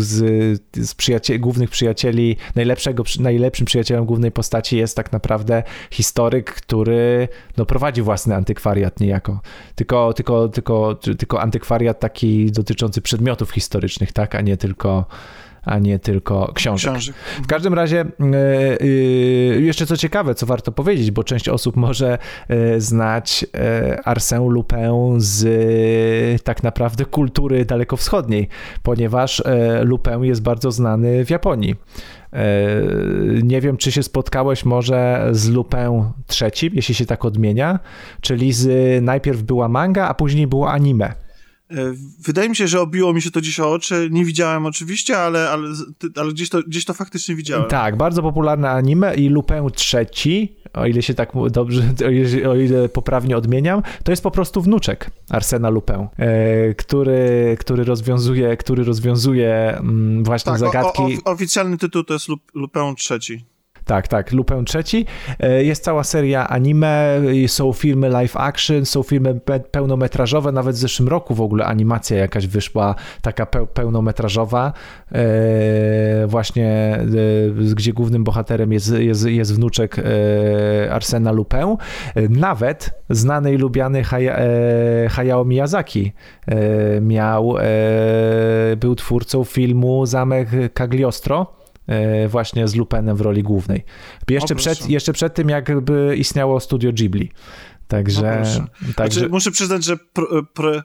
z, 0.77 0.95
przyjacieli, 0.95 1.41
głównych 1.41 1.71
przyjacieli, 1.71 2.37
najlepszego, 2.55 3.03
najlepszym 3.21 3.67
przyjacielem 3.67 4.07
głównej 4.07 4.33
postaci 4.33 4.77
jest 4.77 4.97
tak 4.97 5.13
naprawdę 5.13 5.63
historyk, 5.91 6.55
który 6.55 7.29
no, 7.57 7.67
prowadzi 7.67 8.03
własny 8.03 8.35
antykwariat 8.37 9.01
niejako. 9.01 9.41
Tylko, 9.75 10.13
tylko, 10.13 10.49
tylko, 10.49 10.95
tylko 10.95 11.41
antykwariat 11.41 12.01
taki 12.01 12.53
dotyczący 12.53 13.01
przedmiotów 13.03 13.51
historycznych, 13.51 14.13
tak, 14.13 14.35
a 14.35 14.41
nie 14.41 14.57
tylko 14.57 15.07
a 15.63 15.79
nie 15.79 15.99
tylko 15.99 16.53
książek. 16.55 16.91
książek. 16.93 17.15
W 17.43 17.47
każdym 17.47 17.75
razie, 17.75 18.01
e, 18.01 18.07
e, 18.81 18.87
jeszcze 19.61 19.87
co 19.87 19.97
ciekawe, 19.97 20.35
co 20.35 20.47
warto 20.47 20.73
powiedzieć, 20.73 21.11
bo 21.11 21.25
część 21.25 21.49
osób 21.49 21.77
może 21.77 22.19
e, 22.49 22.81
znać 22.81 23.47
Arsène 24.05 24.51
Lupin 24.51 25.15
z 25.17 26.43
tak 26.43 26.63
naprawdę 26.63 27.05
kultury 27.05 27.65
dalekowschodniej, 27.65 28.49
ponieważ 28.83 29.43
Lupin 29.83 30.25
jest 30.25 30.43
bardzo 30.43 30.71
znany 30.71 31.25
w 31.25 31.31
Japonii. 31.31 31.75
Nie 33.43 33.61
wiem, 33.61 33.77
czy 33.77 33.93
się 33.93 34.03
spotkałeś 34.03 34.65
może 34.65 35.29
z 35.33 35.49
Lupin 35.49 36.05
trzecim, 36.27 36.73
jeśli 36.75 36.95
się 36.95 37.07
tak 37.07 37.25
odmienia, 37.25 37.79
czyli 38.21 38.53
z 38.53 39.05
najpierw 39.05 39.43
była 39.43 39.69
manga, 39.69 40.09
a 40.09 40.15
później 40.15 40.47
było 40.47 40.71
anime. 40.71 41.15
E, 41.71 41.95
wydaje 42.19 42.49
mi 42.49 42.57
się, 42.57 42.69
że 42.69 42.81
obiło 42.81 43.13
mi 43.13 43.23
się 43.23 43.31
to 43.31 43.41
dziś 43.41 43.61
o 43.61 43.73
oczy. 43.73 44.09
Nie 44.13 44.25
widziałem 44.25 44.67
oczywiście, 44.67 45.19
ale, 45.19 45.51
ale, 45.51 45.69
ale 46.17 46.33
gdzieś, 46.33 46.49
to, 46.49 46.63
gdzieś 46.63 46.85
to 46.85 46.95
faktycznie 46.95 47.35
widziałem. 47.35 47.69
Tak, 47.69 47.97
bardzo 47.97 48.23
popularne 48.23 48.71
anime 48.71 49.15
i 49.15 49.29
Lupin 49.29 49.71
trzeci, 49.75 50.57
o 50.73 50.87
ile 50.87 51.03
się 51.03 51.15
tak 51.15 51.33
dobrze, 51.51 51.83
o 52.07 52.11
ile, 52.11 52.51
o 52.51 52.57
ile 52.57 52.89
poprawnie 52.89 53.37
odmieniam, 53.37 53.83
to 54.05 54.13
jest 54.13 54.23
po 54.23 54.31
prostu 54.31 54.63
wnuczek 54.63 55.11
Arsena 55.31 55.71
Lupin, 55.71 56.09
e, 56.17 56.75
który, 56.75 57.57
który 57.61 57.85
rozwiązuje, 57.85 58.57
który 58.57 58.85
rozwiązuje 58.85 59.77
mm, 59.79 60.25
właśnie 60.25 60.53
tak, 60.53 60.61
zagadki. 60.61 61.03
O, 61.03 61.31
o, 61.31 61.33
oficjalny 61.33 61.79
tytuł 61.79 62.05
to 62.05 62.15
jest 62.15 62.27
Lupin 62.55 62.95
trzeci. 62.97 63.45
Tak, 63.91 64.09
tak, 64.09 64.33
Lupę 64.33 64.65
trzeci. 64.65 65.07
E, 65.41 65.65
jest 65.65 65.85
cała 65.85 66.05
seria 66.05 66.49
anime, 66.49 67.21
są 67.47 67.73
filmy 67.73 68.09
live 68.09 68.37
action, 68.37 68.87
są 68.87 69.03
filmy 69.03 69.41
pełnometrażowe, 69.71 70.53
nawet 70.53 70.77
w 70.77 70.79
zeszłym 70.79 71.09
roku 71.09 71.35
w 71.35 71.41
ogóle 71.41 71.65
animacja 71.65 72.17
jakaś 72.17 72.47
wyszła, 72.47 72.95
taka 73.23 73.47
pełnometrażowa, 73.47 74.73
e, 75.13 76.27
właśnie 76.27 76.99
e, 77.59 77.75
gdzie 77.75 77.93
głównym 77.93 78.25
bohaterem 78.25 78.73
jest, 78.73 78.93
jest, 78.93 79.27
jest 79.27 79.55
wnuczek 79.55 79.97
Arsena 80.91 81.33
Lupę. 81.33 81.77
Nawet 82.29 82.91
znany 83.11 83.55
i 83.55 83.57
lubiany 83.57 84.03
Hayao 85.11 85.45
Miyazaki 85.45 86.13
miał, 87.01 87.55
był 88.77 88.95
twórcą 88.95 89.45
filmu 89.45 90.07
Zamek 90.07 90.49
Cagliostro, 90.75 91.60
właśnie 92.29 92.69
z 92.69 92.75
Lupenem 92.75 93.17
w 93.17 93.21
roli 93.21 93.43
głównej. 93.43 93.85
Jeszcze, 94.29 94.55
przed, 94.55 94.91
jeszcze 94.91 95.13
przed 95.13 95.35
tym, 95.35 95.49
jakby 95.49 96.17
istniało 96.17 96.61
studio 96.61 96.93
Ghibli. 96.93 97.33
Także... 97.89 98.43
No 98.83 98.95
także... 98.97 99.21
Znaczy, 99.21 99.31
muszę 99.31 99.51
przyznać, 99.51 99.85
że 99.85 99.97
pro, 99.97 100.43
pro, 100.43 100.83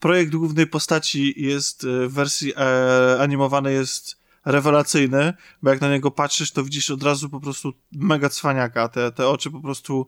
projekt 0.00 0.32
głównej 0.32 0.66
postaci 0.66 1.34
jest 1.36 1.84
e, 1.84 2.08
w 2.08 2.12
wersji 2.12 2.52
e, 2.56 3.20
animowanej 3.20 3.74
jest 3.74 4.18
rewelacyjny, 4.44 5.32
bo 5.62 5.70
jak 5.70 5.80
na 5.80 5.90
niego 5.90 6.10
patrzysz, 6.10 6.52
to 6.52 6.64
widzisz 6.64 6.90
od 6.90 7.02
razu 7.02 7.30
po 7.30 7.40
prostu 7.40 7.72
mega 7.92 8.28
cwaniaka. 8.28 8.88
Te, 8.88 9.12
te 9.12 9.28
oczy 9.28 9.50
po 9.50 9.60
prostu 9.60 10.06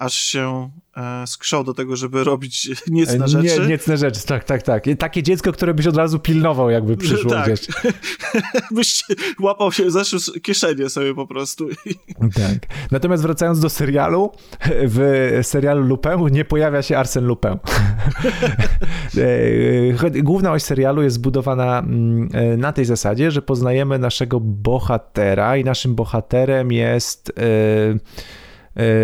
aż 0.00 0.14
się 0.14 0.70
e, 0.96 1.26
skrzał 1.26 1.64
do 1.64 1.74
tego, 1.74 1.96
żeby 1.96 2.24
robić 2.24 2.68
niecne 2.90 3.28
rzeczy. 3.28 3.60
Nie, 3.60 3.66
niecne 3.66 3.96
rzeczy, 3.96 4.26
tak, 4.26 4.44
tak, 4.44 4.62
tak. 4.62 4.84
Takie 4.98 5.22
dziecko, 5.22 5.52
które 5.52 5.74
byś 5.74 5.86
od 5.86 5.96
razu 5.96 6.18
pilnował, 6.18 6.70
jakby 6.70 6.96
przyszło 7.06 7.30
tak. 7.30 7.46
gdzieś. 7.46 7.68
byś 8.76 9.04
łapał 9.40 9.72
się, 9.72 9.90
zeszł 9.90 10.40
kieszenie 10.42 10.88
sobie 10.88 11.14
po 11.14 11.26
prostu. 11.26 11.68
tak. 12.34 12.58
Natomiast 12.90 13.22
wracając 13.22 13.60
do 13.60 13.70
serialu, 13.70 14.32
w 14.66 15.38
serialu 15.42 15.82
Lupin 15.82 16.26
nie 16.30 16.44
pojawia 16.44 16.82
się 16.82 16.94
Arsène 16.94 17.22
Lupin. 17.22 17.58
E, 19.16 20.22
główna 20.22 20.52
oś 20.52 20.62
serialu 20.62 21.02
jest 21.02 21.16
zbudowana 21.16 21.78
mm, 21.78 22.28
e, 22.32 22.56
na 22.56 22.72
tej 22.72 22.84
zasadzie, 22.84 23.30
że 23.30 23.42
poznajemy 23.42 23.98
naszego 23.98 24.40
bohatera 24.40 25.56
i 25.56 25.64
naszym 25.64 25.94
bohaterem 25.94 26.72
jest... 26.72 27.32
Yy, 27.36 28.00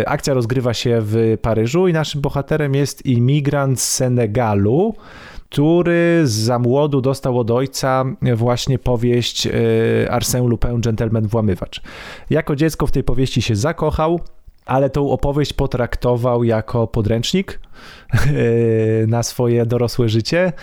akcja 0.05 0.33
rozgrywa 0.33 0.73
się 0.73 0.99
w 1.01 1.37
Paryżu 1.41 1.87
i 1.87 1.93
naszym 1.93 2.21
bohaterem 2.21 2.75
jest 2.75 3.05
imigrant 3.05 3.81
z 3.81 3.93
Senegalu, 3.93 4.95
który 5.49 6.21
za 6.23 6.59
młodu 6.59 7.01
dostał 7.01 7.39
od 7.39 7.51
ojca 7.51 8.05
właśnie 8.35 8.79
powieść 8.79 9.47
e, 9.47 9.51
Arsène 10.11 10.47
Lupin, 10.47 10.81
Gentleman 10.81 11.27
Włamywacz. 11.27 11.81
Jako 12.29 12.55
dziecko 12.55 12.87
w 12.87 12.91
tej 12.91 13.03
powieści 13.03 13.41
się 13.41 13.55
zakochał, 13.55 14.19
ale 14.67 14.89
tą 14.89 15.11
opowieść 15.11 15.53
potraktował 15.53 16.43
jako 16.43 16.87
podręcznik 16.87 17.59
na 19.07 19.23
swoje 19.23 19.65
dorosłe 19.65 20.09
życie, 20.09 20.53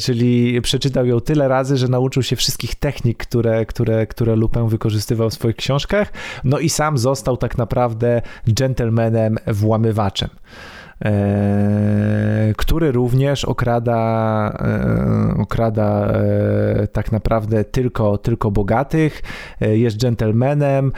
czyli 0.00 0.62
przeczytał 0.62 1.06
ją 1.06 1.20
tyle 1.20 1.48
razy, 1.48 1.76
że 1.76 1.88
nauczył 1.88 2.22
się 2.22 2.36
wszystkich 2.36 2.74
technik, 2.74 3.18
które, 3.18 3.66
które, 3.66 4.06
które 4.06 4.36
Lupin 4.36 4.68
wykorzystywał 4.68 5.30
w 5.30 5.34
swoich 5.34 5.56
książkach, 5.56 6.12
no 6.44 6.58
i 6.58 6.68
sam 6.68 6.98
został 6.98 7.36
tak 7.36 7.58
naprawdę 7.58 8.22
gentlemanem 8.46 9.36
włamywaczem. 9.46 10.28
E, 11.04 12.52
który 12.56 12.92
również 12.92 13.44
okrada, 13.44 14.58
e, 14.60 15.40
okrada 15.42 16.06
e, 16.06 16.86
tak 16.86 17.12
naprawdę 17.12 17.64
tylko, 17.64 18.18
tylko 18.18 18.50
bogatych, 18.50 19.22
jest 19.60 20.02
gentlemanem, 20.02 20.92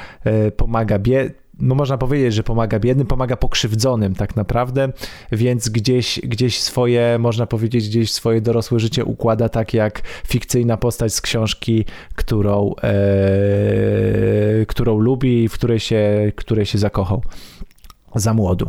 pomaga 0.56 0.98
bie 0.98 1.30
no 1.58 1.74
można 1.74 1.98
powiedzieć, 1.98 2.34
że 2.34 2.42
pomaga 2.42 2.78
biednym, 2.78 3.06
pomaga 3.06 3.36
pokrzywdzonym 3.36 4.14
tak 4.14 4.36
naprawdę, 4.36 4.92
więc 5.32 5.68
gdzieś, 5.68 6.20
gdzieś 6.24 6.60
swoje, 6.60 7.16
można 7.18 7.46
powiedzieć, 7.46 7.88
gdzieś 7.88 8.12
swoje 8.12 8.40
dorosłe 8.40 8.80
życie 8.80 9.04
układa 9.04 9.48
tak 9.48 9.74
jak 9.74 10.02
fikcyjna 10.26 10.76
postać 10.76 11.14
z 11.14 11.20
książki, 11.20 11.84
którą, 12.14 12.74
e, 12.82 14.66
którą 14.66 14.98
lubi, 14.98 15.48
w 15.48 15.52
której 15.52 15.80
się, 15.80 16.32
której 16.36 16.66
się 16.66 16.78
zakochał 16.78 17.22
za 18.20 18.34
młodu. 18.34 18.66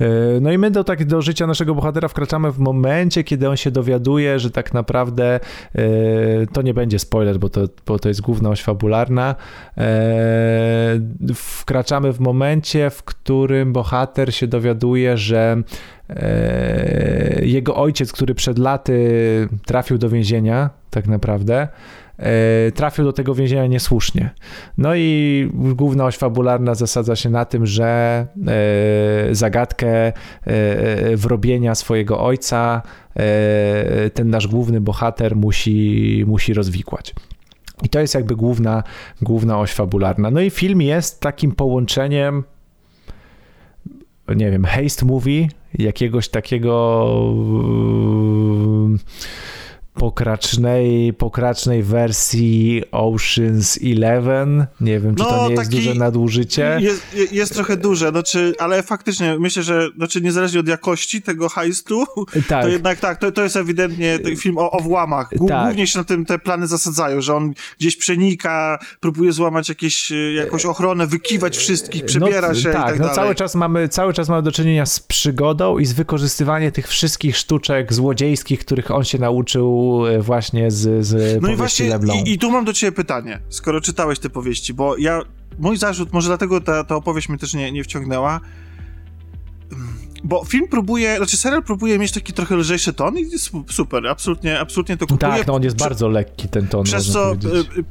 E, 0.00 0.06
no 0.40 0.52
i 0.52 0.58
my 0.58 0.70
do, 0.70 0.84
tak, 0.84 1.04
do 1.04 1.22
życia 1.22 1.46
naszego 1.46 1.74
bohatera 1.74 2.08
wkraczamy 2.08 2.52
w 2.52 2.58
momencie, 2.58 3.24
kiedy 3.24 3.48
on 3.48 3.56
się 3.56 3.70
dowiaduje, 3.70 4.38
że 4.38 4.50
tak 4.50 4.74
naprawdę 4.74 5.40
e, 5.74 5.80
to 6.52 6.62
nie 6.62 6.74
będzie 6.74 6.98
spoiler, 6.98 7.38
bo 7.38 7.48
to, 7.48 7.60
bo 7.86 7.98
to 7.98 8.08
jest 8.08 8.20
główna 8.20 8.50
oś 8.50 8.62
fabularna. 8.62 9.34
E, 9.78 11.00
wkraczamy 11.34 12.12
w 12.12 12.20
momencie, 12.20 12.90
w 12.90 13.02
którym 13.02 13.72
bohater 13.72 14.34
się 14.34 14.46
dowiaduje, 14.46 15.16
że 15.16 15.62
jego 17.42 17.76
ojciec, 17.76 18.12
który 18.12 18.34
przed 18.34 18.58
laty 18.58 19.48
trafił 19.66 19.98
do 19.98 20.08
więzienia, 20.08 20.70
tak 20.90 21.06
naprawdę, 21.06 21.68
trafił 22.74 23.04
do 23.04 23.12
tego 23.12 23.34
więzienia 23.34 23.66
niesłusznie. 23.66 24.30
No 24.78 24.94
i 24.94 25.50
główna 25.54 26.04
oś 26.04 26.16
fabularna 26.16 26.74
zasadza 26.74 27.16
się 27.16 27.30
na 27.30 27.44
tym, 27.44 27.66
że 27.66 28.26
e, 28.46 29.34
zagadkę 29.34 29.88
e, 30.06 30.12
wrobienia 31.16 31.74
swojego 31.74 32.20
ojca 32.20 32.82
ten 34.14 34.30
nasz 34.30 34.46
główny 34.46 34.80
bohater 34.80 35.36
musi, 35.36 36.24
musi 36.26 36.54
rozwikłać. 36.54 37.14
I 37.82 37.88
to 37.88 38.00
jest 38.00 38.14
jakby 38.14 38.36
główna, 38.36 38.82
główna 39.22 39.58
oś 39.58 39.72
fabularna. 39.72 40.30
No 40.30 40.40
i 40.40 40.50
film 40.50 40.82
jest 40.82 41.20
takim 41.20 41.52
połączeniem 41.52 42.44
nie 44.34 44.50
wiem, 44.50 44.64
haste 44.64 45.06
movie, 45.06 45.48
jakiegoś 45.74 46.28
takiego 46.28 47.06
pokracznej, 49.96 51.12
pokracznej 51.12 51.82
wersji 51.82 52.82
Oceans 52.92 53.78
Eleven. 53.84 54.66
Nie 54.80 55.00
wiem, 55.00 55.14
czy 55.14 55.22
no, 55.22 55.28
to 55.28 55.48
nie 55.48 55.54
jest 55.54 55.70
duże 55.70 55.94
nadużycie. 55.94 56.78
Jest, 56.80 57.02
jest 57.32 57.54
trochę 57.54 57.76
duże, 57.76 58.10
znaczy, 58.10 58.54
ale 58.58 58.82
faktycznie 58.82 59.38
myślę, 59.38 59.62
że 59.62 59.88
znaczy 59.96 60.20
niezależnie 60.20 60.60
od 60.60 60.68
jakości 60.68 61.22
tego 61.22 61.48
heistu, 61.48 62.04
tak. 62.48 62.62
to 62.62 62.68
jednak 62.68 63.00
tak, 63.00 63.18
to, 63.18 63.32
to 63.32 63.42
jest 63.42 63.56
ewidentnie 63.56 64.18
film 64.36 64.58
o, 64.58 64.70
o 64.70 64.80
włamach. 64.80 65.30
tak. 65.30 65.38
Głównie 65.38 65.86
się 65.86 65.98
na 65.98 66.04
tym 66.04 66.24
te 66.24 66.38
plany 66.38 66.66
zasadzają, 66.66 67.20
że 67.20 67.34
on 67.34 67.52
gdzieś 67.78 67.96
przenika, 67.96 68.78
próbuje 69.00 69.32
złamać 69.32 69.68
jakieś, 69.68 70.12
jakąś 70.36 70.66
ochronę, 70.66 71.06
wykiwać 71.06 71.56
wszystkich, 71.56 72.02
no, 72.02 72.08
przebiera 72.08 72.48
no, 72.48 72.54
się 72.54 72.70
tak, 72.70 72.96
i 72.96 72.98
tak 72.98 73.08
no 73.08 73.14
cały 73.14 73.34
czas 73.34 73.54
mamy 73.54 73.88
cały 73.88 74.12
czas 74.12 74.28
mamy 74.28 74.42
do 74.42 74.52
czynienia 74.52 74.86
z 74.86 75.00
przygodą 75.00 75.78
i 75.78 75.86
z 75.86 75.92
wykorzystywaniem 75.92 76.72
tych 76.72 76.88
wszystkich 76.88 77.36
sztuczek 77.36 77.92
złodziejskich, 77.92 78.60
których 78.60 78.90
on 78.90 79.04
się 79.04 79.18
nauczył 79.18 79.85
E, 80.08 80.22
właśnie 80.22 80.70
z, 80.70 81.06
z 81.06 81.42
no 81.42 81.48
i 81.48 81.56
właśnie, 81.56 81.98
i, 82.24 82.32
i, 82.32 82.38
tu 82.38 82.50
mam 82.50 82.64
do 82.64 82.72
ciebie 82.72 82.92
pytanie, 82.92 83.40
skoro 83.48 83.80
czytałeś 83.80 84.18
te 84.18 84.30
powieści, 84.30 84.74
bo 84.74 84.96
ja, 84.96 85.20
mój 85.58 85.76
zarzut, 85.76 86.12
może 86.12 86.28
dlatego 86.28 86.60
ta, 86.60 86.84
ta 86.84 86.96
opowieść 86.96 87.28
mnie 87.28 87.38
też 87.38 87.54
nie, 87.54 87.72
nie 87.72 87.84
wciągnęła, 87.84 88.40
bo 90.24 90.44
film 90.44 90.68
próbuje, 90.68 91.16
znaczy 91.16 91.36
serial 91.36 91.62
próbuje 91.62 91.98
mieć 91.98 92.12
taki 92.12 92.32
trochę 92.32 92.56
lżejszy 92.56 92.92
ton 92.92 93.18
i 93.18 93.30
jest 93.30 93.50
super, 93.70 94.06
absolutnie, 94.06 94.60
absolutnie 94.60 94.96
to 94.96 95.06
kupuję. 95.06 95.32
Tak, 95.32 95.46
no 95.46 95.54
on 95.54 95.62
jest 95.62 95.76
Prze 95.76 95.84
bardzo 95.84 96.08
lekki 96.08 96.48
ten 96.48 96.68
ton. 96.68 96.84
Przez 96.84 97.12
co, 97.12 97.32
e, 97.32 97.36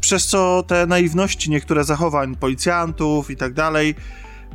przez 0.01 0.25
co 0.25 0.63
te 0.67 0.87
naiwności 0.87 1.49
niektóre 1.49 1.83
zachowań 1.83 2.35
policjantów 2.35 3.31
i 3.31 3.35
tak 3.35 3.53
dalej 3.53 3.95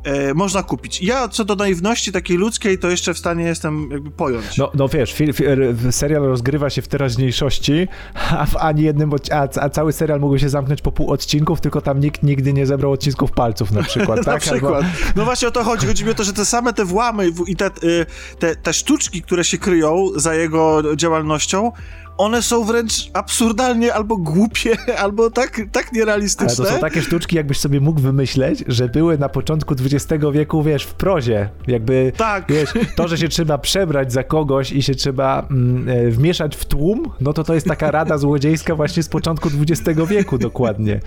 e, 0.04 0.34
można 0.34 0.62
kupić. 0.62 1.02
Ja 1.02 1.28
co 1.28 1.44
do 1.44 1.56
naiwności 1.56 2.12
takiej 2.12 2.36
ludzkiej, 2.36 2.78
to 2.78 2.90
jeszcze 2.90 3.14
w 3.14 3.18
stanie 3.18 3.44
jestem 3.44 3.88
jakby 3.90 4.10
pojąć. 4.10 4.56
No, 4.56 4.70
no 4.74 4.88
wiesz, 4.88 5.12
fil, 5.12 5.32
fil, 5.32 5.76
serial 5.90 6.22
rozgrywa 6.22 6.70
się 6.70 6.82
w 6.82 6.88
teraźniejszości, 6.88 7.88
a 8.30 8.46
w 8.46 8.56
ani 8.56 8.82
jednym, 8.82 9.10
a, 9.32 9.48
a, 9.60 9.68
cały 9.68 9.92
serial 9.92 10.20
mógł 10.20 10.38
się 10.38 10.48
zamknąć 10.48 10.82
po 10.82 10.92
pół 10.92 11.10
odcinków, 11.10 11.60
tylko 11.60 11.80
tam 11.80 12.00
nikt 12.00 12.22
nigdy 12.22 12.52
nie 12.52 12.66
zebrał 12.66 12.92
odcisków 12.92 13.32
palców 13.32 13.70
na 13.70 13.82
przykład, 13.82 14.18
tak? 14.24 14.26
na 14.26 14.38
przykład. 14.38 14.74
Albo... 14.74 14.88
No 15.16 15.24
właśnie 15.24 15.48
o 15.48 15.50
to 15.50 15.64
chodzi. 15.64 15.86
Chodzi 15.86 16.04
mi 16.04 16.10
o 16.10 16.14
to, 16.14 16.24
że 16.24 16.32
te 16.32 16.44
same 16.44 16.72
te 16.72 16.84
włamy 16.84 17.30
i 17.46 17.56
te, 17.56 17.66
y, 17.66 18.06
te, 18.38 18.56
te 18.56 18.72
sztuczki, 18.72 19.22
które 19.22 19.44
się 19.44 19.58
kryją 19.58 20.06
za 20.16 20.34
jego 20.34 20.82
działalnością, 20.96 21.72
one 22.20 22.42
są 22.42 22.64
wręcz 22.64 23.10
absurdalnie 23.12 23.94
albo 23.94 24.16
głupie, 24.16 24.76
albo 25.04 25.30
tak, 25.30 25.60
tak 25.72 25.92
nierealistyczne. 25.92 26.54
Ale 26.58 26.68
to 26.68 26.74
są 26.74 26.80
takie 26.80 27.02
sztuczki, 27.02 27.36
jakbyś 27.36 27.58
sobie 27.58 27.80
mógł 27.80 28.00
wymyśleć, 28.00 28.64
że 28.66 28.88
były 28.88 29.18
na 29.18 29.28
początku 29.28 29.74
XX 29.74 30.24
wieku, 30.32 30.62
wiesz, 30.62 30.84
w 30.84 30.94
prozie. 30.94 31.48
Jakby, 31.66 32.12
tak. 32.16 32.44
wiesz, 32.48 32.70
to, 32.96 33.08
że 33.08 33.18
się 33.18 33.28
trzeba 33.28 33.58
przebrać 33.58 34.12
za 34.12 34.24
kogoś 34.24 34.72
i 34.72 34.82
się 34.82 34.94
trzeba 34.94 35.46
mm, 35.50 35.88
e, 35.88 36.10
wmieszać 36.10 36.56
w 36.56 36.64
tłum, 36.64 37.10
no 37.20 37.32
to 37.32 37.44
to 37.44 37.54
jest 37.54 37.66
taka 37.66 37.90
rada 37.90 38.18
złodziejska 38.18 38.74
właśnie 38.74 39.02
z 39.02 39.08
początku 39.08 39.48
XX 39.60 40.00
wieku 40.08 40.38
dokładnie. 40.38 41.00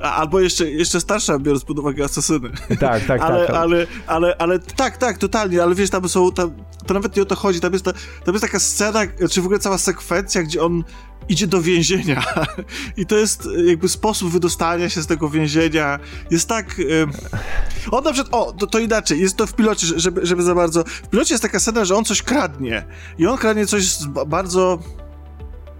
Albo 0.00 0.40
jeszcze, 0.40 0.70
jeszcze 0.70 1.00
starsza, 1.00 1.38
biorąc 1.38 1.64
pod 1.64 1.78
uwagę 1.78 2.04
asesyny. 2.04 2.50
Tak, 2.80 3.04
tak, 3.04 3.20
ale, 3.20 3.46
tak. 3.46 3.56
Ale, 3.56 3.86
ale, 4.06 4.36
ale 4.36 4.58
tak, 4.58 4.96
tak, 4.96 5.18
totalnie, 5.18 5.62
ale 5.62 5.74
wiesz, 5.74 5.90
tam 5.90 6.08
są, 6.08 6.32
tam, 6.32 6.50
to 6.86 6.94
nawet 6.94 7.16
nie 7.16 7.22
o 7.22 7.24
to 7.24 7.36
chodzi, 7.36 7.60
tam 7.60 7.72
jest, 7.72 7.84
ta, 7.84 7.92
tam 8.24 8.34
jest 8.34 8.44
taka 8.44 8.58
scena, 8.58 9.00
czy 9.30 9.42
w 9.42 9.44
ogóle 9.44 9.58
cała 9.58 9.78
sekwencja, 9.78 10.43
gdzie 10.44 10.62
on 10.62 10.84
idzie 11.28 11.46
do 11.46 11.62
więzienia. 11.62 12.24
I 12.96 13.06
to 13.06 13.16
jest 13.16 13.46
e, 13.46 13.64
jakby 13.64 13.88
sposób 13.88 14.30
wydostania 14.30 14.88
się 14.88 15.02
z 15.02 15.06
tego 15.06 15.28
więzienia. 15.28 15.98
Jest 16.30 16.48
tak 16.48 16.76
on 17.90 18.04
na 18.04 18.12
przykład, 18.12 18.34
o, 18.34 18.52
to, 18.52 18.66
to 18.66 18.78
inaczej, 18.78 19.20
jest 19.20 19.36
to 19.36 19.46
w 19.46 19.54
pilocie, 19.54 19.86
żeby, 19.96 20.26
żeby 20.26 20.42
za 20.42 20.54
bardzo 20.54 20.84
w 20.84 21.08
pilocie 21.08 21.34
jest 21.34 21.42
taka 21.42 21.60
scena, 21.60 21.84
że 21.84 21.96
on 21.96 22.04
coś 22.04 22.22
kradnie. 22.22 22.84
I 23.18 23.26
on 23.26 23.38
kradnie 23.38 23.66
coś 23.66 23.84
z 23.84 24.06
bardzo 24.26 24.78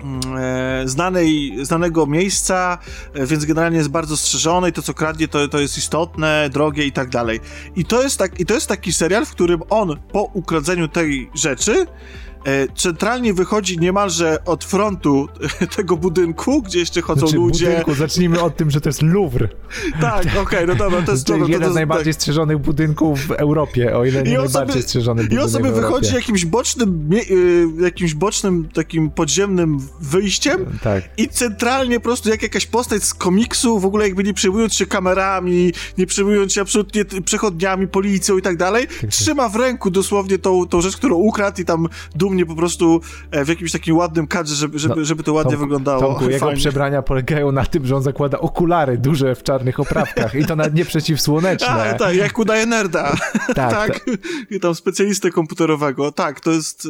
mm, 0.02 0.20
e, 0.38 0.88
znanej, 0.88 1.58
znanego 1.62 2.06
miejsca, 2.06 2.78
e, 3.14 3.26
więc 3.26 3.44
generalnie 3.44 3.78
jest 3.78 3.90
bardzo 3.90 4.16
strzeżony 4.16 4.68
i 4.68 4.72
to, 4.72 4.82
co 4.82 4.94
kradnie, 4.94 5.28
to, 5.28 5.48
to 5.48 5.60
jest 5.60 5.78
istotne, 5.78 6.50
drogie 6.52 6.86
i 6.86 6.92
tak 6.92 7.08
dalej. 7.08 7.40
I 7.76 7.84
to 7.84 8.02
jest, 8.02 8.18
tak, 8.18 8.40
I 8.40 8.46
to 8.46 8.54
jest 8.54 8.66
taki 8.66 8.92
serial, 8.92 9.26
w 9.26 9.30
którym 9.30 9.62
on 9.70 9.96
po 10.12 10.22
ukradzeniu 10.22 10.88
tej 10.88 11.30
rzeczy 11.34 11.86
E, 12.33 12.33
centralnie 12.76 13.34
wychodzi 13.34 13.78
niemalże 13.78 14.44
od 14.44 14.64
frontu 14.64 15.28
tego 15.76 15.96
budynku, 15.96 16.62
gdzie 16.62 16.78
jeszcze 16.78 17.02
chodzą 17.02 17.20
znaczy, 17.20 17.36
ludzie. 17.36 17.66
Budynku, 17.66 17.94
zacznijmy 17.94 18.40
od 18.40 18.56
tym, 18.56 18.70
że 18.70 18.80
to 18.80 18.88
jest 18.88 19.02
Louvre. 19.02 19.48
tak, 20.00 20.20
okej, 20.20 20.42
okay, 20.42 20.66
no 20.66 20.74
dobra, 20.74 21.02
to 21.02 21.12
jest... 21.12 21.26
To, 21.26 21.38
to, 21.38 21.46
jeden 21.46 21.72
z 21.72 21.74
najbardziej 21.74 22.12
tak. 22.12 22.20
strzeżonych 22.20 22.58
budynków 22.58 23.20
w 23.26 23.30
Europie, 23.30 23.96
o 23.96 24.04
ile 24.04 24.22
nie 24.22 24.38
najbardziej 24.38 24.72
sobie, 24.72 24.82
strzeżony 24.82 25.22
budynek 25.22 25.42
I 25.42 25.44
on 25.44 25.50
sobie 25.50 25.72
wychodzi 25.72 26.14
jakimś 26.14 26.44
bocznym, 26.44 27.10
y, 27.12 27.82
jakimś 27.82 28.14
bocznym 28.14 28.68
takim 28.74 29.10
podziemnym 29.10 29.78
wyjściem 30.00 30.78
tak. 30.82 31.04
i 31.16 31.28
centralnie 31.28 32.00
po 32.00 32.04
prostu 32.04 32.28
jak 32.28 32.42
jakaś 32.42 32.66
postać 32.66 33.04
z 33.04 33.14
komiksu, 33.14 33.78
w 33.78 33.84
ogóle 33.84 34.04
jakby 34.04 34.24
nie 34.24 34.34
przejmując 34.34 34.74
się 34.74 34.86
kamerami, 34.86 35.72
nie 35.98 36.06
przejmując 36.06 36.52
się 36.52 36.60
absolutnie 36.60 37.04
przechodniami, 37.04 37.88
policją 37.88 38.38
i 38.38 38.42
tak 38.42 38.56
dalej, 38.56 38.86
tak, 38.86 39.00
tak. 39.00 39.10
trzyma 39.10 39.48
w 39.48 39.56
ręku 39.56 39.90
dosłownie 39.90 40.38
tą, 40.38 40.66
tą 40.66 40.80
rzecz, 40.80 40.96
którą 40.96 41.16
ukradł 41.16 41.62
i 41.62 41.64
tam 41.64 41.88
dumnie 42.14 42.33
mnie 42.34 42.46
po 42.46 42.54
prostu 42.54 43.00
e, 43.30 43.44
w 43.44 43.48
jakimś 43.48 43.72
takim 43.72 43.96
ładnym 43.96 44.26
kadrze, 44.26 44.54
żeby, 44.54 44.78
żeby, 44.78 44.94
no, 44.96 45.04
żeby 45.04 45.22
to 45.22 45.32
ładnie 45.32 45.50
Tomku, 45.50 45.64
wyglądało. 45.64 46.00
Tomku, 46.00 46.30
jego 46.30 46.52
przebrania 46.52 47.02
polegają 47.02 47.52
na 47.52 47.66
tym, 47.66 47.86
że 47.86 47.96
on 47.96 48.02
zakłada 48.02 48.38
okulary 48.38 48.98
duże 48.98 49.34
w 49.34 49.42
czarnych 49.42 49.80
oprawkach 49.80 50.34
i 50.34 50.44
to 50.44 50.56
nawet 50.56 50.74
nie 50.74 50.84
przeciwsłoneczne. 50.84 51.68
A, 51.90 51.94
tak, 51.94 52.16
jak 52.16 52.38
udaje 52.38 52.66
nerda. 52.66 53.02
tak, 53.46 53.54
tak. 53.54 54.04
tak. 54.04 54.04
I 54.50 54.60
tam 54.60 54.74
specjalistę 54.74 55.30
komputerowego. 55.30 56.12
Tak, 56.12 56.40
to 56.40 56.50
jest... 56.50 56.88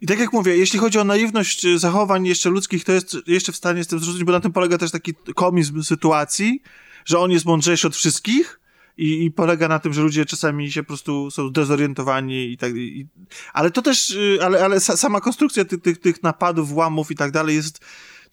I 0.00 0.06
tak 0.06 0.18
jak 0.18 0.32
mówię, 0.32 0.56
jeśli 0.56 0.78
chodzi 0.78 0.98
o 0.98 1.04
naiwność 1.04 1.66
zachowań 1.76 2.26
jeszcze 2.26 2.50
ludzkich, 2.50 2.84
to 2.84 2.92
jest 2.92 3.16
jeszcze 3.26 3.52
w 3.52 3.56
stanie 3.56 3.78
jestem 3.78 3.98
zrozumieć, 3.98 4.24
bo 4.24 4.32
na 4.32 4.40
tym 4.40 4.52
polega 4.52 4.78
też 4.78 4.90
taki 4.90 5.14
komizm 5.34 5.82
sytuacji, 5.82 6.62
że 7.04 7.18
on 7.18 7.30
jest 7.30 7.44
mądrzejszy 7.44 7.86
od 7.86 7.96
wszystkich, 7.96 8.60
i, 8.96 9.24
i 9.24 9.30
polega 9.30 9.68
na 9.68 9.78
tym, 9.78 9.92
że 9.92 10.02
ludzie 10.02 10.26
czasami 10.26 10.72
się 10.72 10.82
po 10.82 10.86
prostu 10.86 11.30
są 11.30 11.50
dezorientowani 11.50 12.52
i 12.52 12.56
tak. 12.56 12.76
I, 12.76 13.06
ale 13.52 13.70
to 13.70 13.82
też, 13.82 14.10
y, 14.10 14.38
ale, 14.42 14.64
ale 14.64 14.80
sama 14.80 15.20
konstrukcja 15.20 15.64
tych, 15.64 15.82
tych, 15.82 16.00
tych 16.00 16.22
napadów, 16.22 16.68
włamów 16.68 17.10
i 17.10 17.16
tak 17.16 17.30
dalej 17.30 17.56
jest 17.56 17.80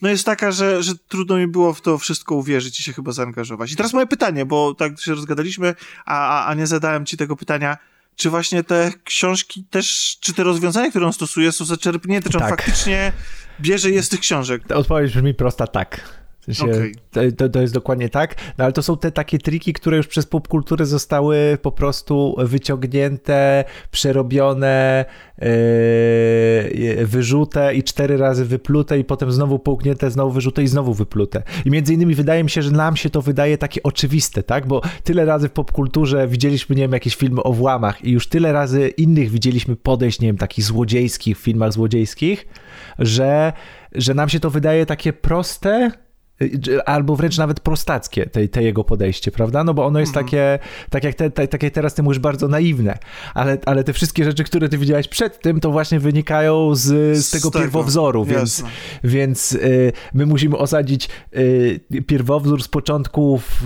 no 0.02 0.10
jest 0.10 0.26
taka, 0.26 0.52
że, 0.52 0.84
że 0.84 0.94
trudno 1.08 1.38
mi 1.38 1.48
było 1.48 1.74
w 1.74 1.82
to 1.82 1.98
wszystko 1.98 2.36
uwierzyć 2.36 2.80
i 2.80 2.84
się 2.84 2.94
chyba 2.94 3.12
zaangażować. 3.12 3.72
I 3.72 3.76
teraz 3.76 3.94
moje 3.94 4.08
pytanie, 4.08 4.46
bo 4.46 4.74
tak 4.74 5.02
się 5.02 5.16
rozgadaliśmy, 5.16 5.76
a, 6.06 6.28
a, 6.28 6.46
a 6.46 6.54
nie 6.54 6.68
zadałem 6.68 7.06
ci 7.06 7.18
tego 7.18 7.36
pytania, 7.36 7.78
czy 8.16 8.30
właśnie 8.30 8.64
te 8.64 8.92
książki 9.04 9.64
też, 9.70 10.18
czy 10.20 10.34
te 10.34 10.44
rozwiązania, 10.44 10.90
które 10.90 11.06
on 11.06 11.14
stosuje, 11.14 11.52
są 11.52 11.66
zaczerpnięte, 11.66 12.30
czy 12.30 12.38
on 12.38 12.44
tak. 12.44 12.50
faktycznie 12.50 13.14
bierze 13.62 13.92
je 13.92 14.04
z 14.04 14.10
tych 14.10 14.20
książek? 14.20 14.62
Odpowiedź 14.76 15.14
brzmi 15.14 15.34
prosta 15.34 15.68
tak. 15.68 16.19
Okay. 16.62 17.32
to, 17.38 17.50
to, 17.50 17.62
jest 17.62 17.74
dokładnie 17.74 18.10
tak, 18.10 18.36
no 18.58 18.64
ale 18.64 18.74
to 18.74 18.84
są 18.84 18.98
te 18.98 19.12
takie 19.12 19.38
triki, 19.38 19.74
które 19.74 19.98
już 19.98 20.08
przez 20.08 20.26
popkulturę 20.26 20.86
zostały 20.86 21.58
po 21.62 21.72
prostu 21.72 22.36
wyciągnięte, 22.38 23.64
przerobione, 23.92 25.06
yy, 25.42 27.06
wyrzute 27.06 27.76
i 27.76 27.84
cztery 27.84 28.18
razy 28.18 28.46
wyplute 28.46 29.00
i 29.00 29.04
potem 29.04 29.32
znowu 29.32 29.60
połknięte, 29.60 30.12
znowu 30.12 30.32
wyrzute 30.32 30.64
i 30.64 30.68
znowu 30.68 30.94
wyplute. 30.94 31.44
I 31.66 31.72
między 31.72 31.94
innymi 31.94 32.16
wydaje 32.16 32.44
mi 32.44 32.50
się, 32.50 32.62
że 32.62 32.72
nam 32.72 32.96
się 32.96 33.10
to 33.10 33.22
wydaje 33.22 33.58
takie 33.58 33.84
oczywiste, 33.84 34.44
tak? 34.44 34.68
Bo 34.68 34.82
tyle 35.04 35.26
razy 35.26 35.50
w 35.50 35.52
popkulturze 35.52 36.28
widzieliśmy, 36.28 36.76
nie 36.76 36.82
wiem, 36.82 36.92
jakieś 36.92 37.16
filmy 37.16 37.44
o 37.44 37.54
włamach 37.54 38.06
i 38.06 38.12
już 38.12 38.28
tyle 38.28 38.54
razy 38.54 38.88
innych 38.88 39.30
widzieliśmy 39.30 39.76
podejść, 39.76 40.20
nie 40.20 40.28
wiem, 40.28 40.38
takich 40.38 40.66
złodziejskich, 40.66 41.38
w 41.38 41.42
filmach 41.42 41.74
złodziejskich, 41.74 42.48
że, 43.00 43.54
że 43.92 44.14
nam 44.14 44.30
się 44.30 44.40
to 44.40 44.50
wydaje 44.50 44.86
takie 44.86 45.14
proste, 45.14 45.92
albo 46.86 47.16
wręcz 47.16 47.38
nawet 47.38 47.60
prostackie, 47.60 48.26
te, 48.26 48.48
te 48.48 48.64
jego 48.64 48.84
podejście, 48.84 49.32
prawda? 49.32 49.64
No 49.64 49.74
bo 49.74 49.86
ono 49.86 50.00
jest 50.00 50.10
mhm. 50.10 50.26
takie, 50.26 50.60
tak 50.90 51.04
jak, 51.04 51.16
te, 51.16 51.32
te, 51.32 51.48
takie 51.48 51.72
teraz 51.72 51.94
ty 51.94 52.04
mówisz, 52.04 52.20
bardzo 52.20 52.48
naiwne, 52.48 52.98
ale, 53.34 53.58
ale 53.66 53.84
te 53.84 53.94
wszystkie 53.94 54.24
rzeczy, 54.24 54.44
które 54.44 54.70
ty 54.70 54.78
widziałeś 54.78 55.08
przed 55.08 55.42
tym, 55.42 55.60
to 55.60 55.72
właśnie 55.72 56.00
wynikają 56.00 56.76
z, 56.76 57.18
z 57.26 57.32
tego 57.32 57.50
z 57.50 57.52
pierwowzoru, 57.52 58.26
tego. 58.26 58.38
więc, 58.38 58.64
więc 59.04 59.52
y, 59.52 59.92
my 60.14 60.26
musimy 60.26 60.58
osadzić 60.58 61.10
y, 61.36 62.04
pierwowzór 62.08 62.64
z 62.64 62.68
początków 62.68 63.64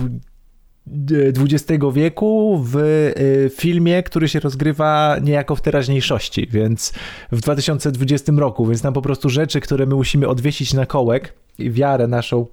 XX 1.38 1.84
wieku 1.92 2.60
w 2.64 2.76
y, 2.76 3.50
filmie, 3.56 4.02
który 4.02 4.28
się 4.28 4.40
rozgrywa 4.40 5.16
niejako 5.22 5.56
w 5.56 5.60
teraźniejszości, 5.60 6.48
więc 6.50 6.92
w 7.32 7.40
2020 7.40 8.32
roku, 8.36 8.66
więc 8.66 8.82
nam 8.82 8.94
po 8.94 9.02
prostu 9.02 9.30
rzeczy, 9.30 9.60
które 9.60 9.86
my 9.86 9.94
musimy 9.94 10.28
odwiesić 10.28 10.74
na 10.74 10.86
kołek 10.86 11.34
i 11.58 11.70
wiarę 11.70 12.06
naszą 12.06 12.46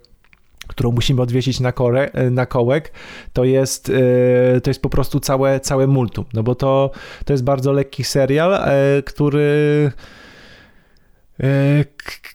którą 0.71 0.91
musimy 0.91 1.21
odwiesić 1.21 1.59
na, 1.59 1.71
kore, 1.71 2.11
e, 2.13 2.29
na 2.29 2.45
kołek, 2.45 2.91
to 3.33 3.43
jest, 3.43 3.89
e, 3.89 4.61
to 4.61 4.69
jest 4.69 4.81
po 4.81 4.89
prostu 4.89 5.19
całe, 5.19 5.59
całe 5.59 5.87
multum, 5.87 6.25
no 6.33 6.43
bo 6.43 6.55
to, 6.55 6.91
to 7.25 7.33
jest 7.33 7.43
bardzo 7.43 7.71
lekki 7.71 8.03
serial, 8.03 8.53
e, 8.53 9.03
który 9.05 9.91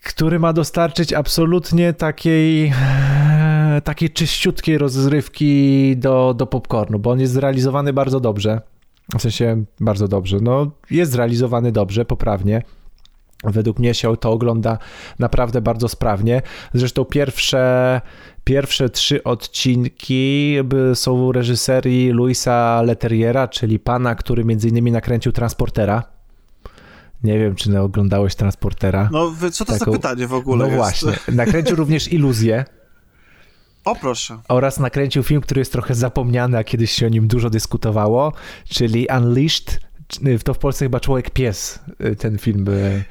który 0.05 0.39
ma 0.39 0.53
dostarczyć 0.53 1.13
absolutnie 1.13 1.93
takiej 1.93 2.73
takiej 3.85 4.11
czyściutkiej 4.11 4.79
rozrywki 4.79 5.95
do, 5.97 6.35
do 6.35 6.47
popcornu, 6.47 6.99
bo 6.99 7.11
on 7.11 7.21
jest 7.21 7.33
zrealizowany 7.33 7.93
bardzo 7.93 8.21
dobrze. 8.21 8.61
W 9.19 9.23
sensie 9.23 9.65
bardzo 9.81 10.09
dobrze. 10.09 10.39
No, 10.43 10.71
jest 10.91 11.13
zrealizowany 11.13 11.73
dobrze, 11.73 12.05
poprawnie. 12.05 12.63
Według 13.45 13.79
mnie 13.79 13.95
się 13.95 14.17
to 14.17 14.31
ogląda 14.31 14.79
naprawdę 15.19 15.61
bardzo 15.61 15.89
sprawnie. 15.89 16.43
Zresztą 16.75 17.05
pierwsze, 17.05 18.01
pierwsze 18.45 18.91
trzy 18.91 19.25
odcinki 19.25 20.57
są 20.95 21.33
reżyserii 21.33 22.11
Luisa 22.11 22.83
Leterriera, 22.83 23.49
czyli 23.49 23.79
pana, 23.79 24.15
który 24.15 24.45
między 24.45 24.69
innymi 24.69 24.93
nakręcił 24.93 25.33
Transportera. 25.33 26.03
Nie 27.25 27.39
wiem, 27.39 27.55
czy 27.55 27.81
oglądałeś 27.81 28.35
Transportera. 28.35 29.09
No, 29.13 29.33
co 29.53 29.65
to 29.65 29.73
Taką... 29.73 29.93
za 29.93 29.99
pytanie 29.99 30.27
w 30.27 30.35
ogóle 30.35 30.59
No 30.59 30.65
jest? 30.65 30.77
właśnie. 30.77 31.13
Nakręcił 31.35 31.77
również 31.77 32.13
Iluzję. 32.13 32.65
O 33.85 33.97
proszę. 33.97 34.39
Oraz 34.49 34.79
nakręcił 34.79 35.23
film, 35.23 35.41
który 35.41 35.59
jest 35.59 35.73
trochę 35.73 35.95
zapomniany, 35.95 36.59
a 36.59 36.65
kiedyś 36.65 36.91
się 36.91 37.07
o 37.07 37.09
nim 37.09 37.29
dużo 37.29 37.51
dyskutowało, 37.51 38.33
czyli 38.69 39.07
Unleashed 39.17 39.81
to 40.45 40.55
w 40.55 40.59
Polsce 40.59 40.85
chyba 40.85 41.01
Człowiek 41.01 41.31
Pies 41.31 41.81
y, 42.05 42.17
ten 42.17 42.39
film 42.39 42.65
by 42.65 43.05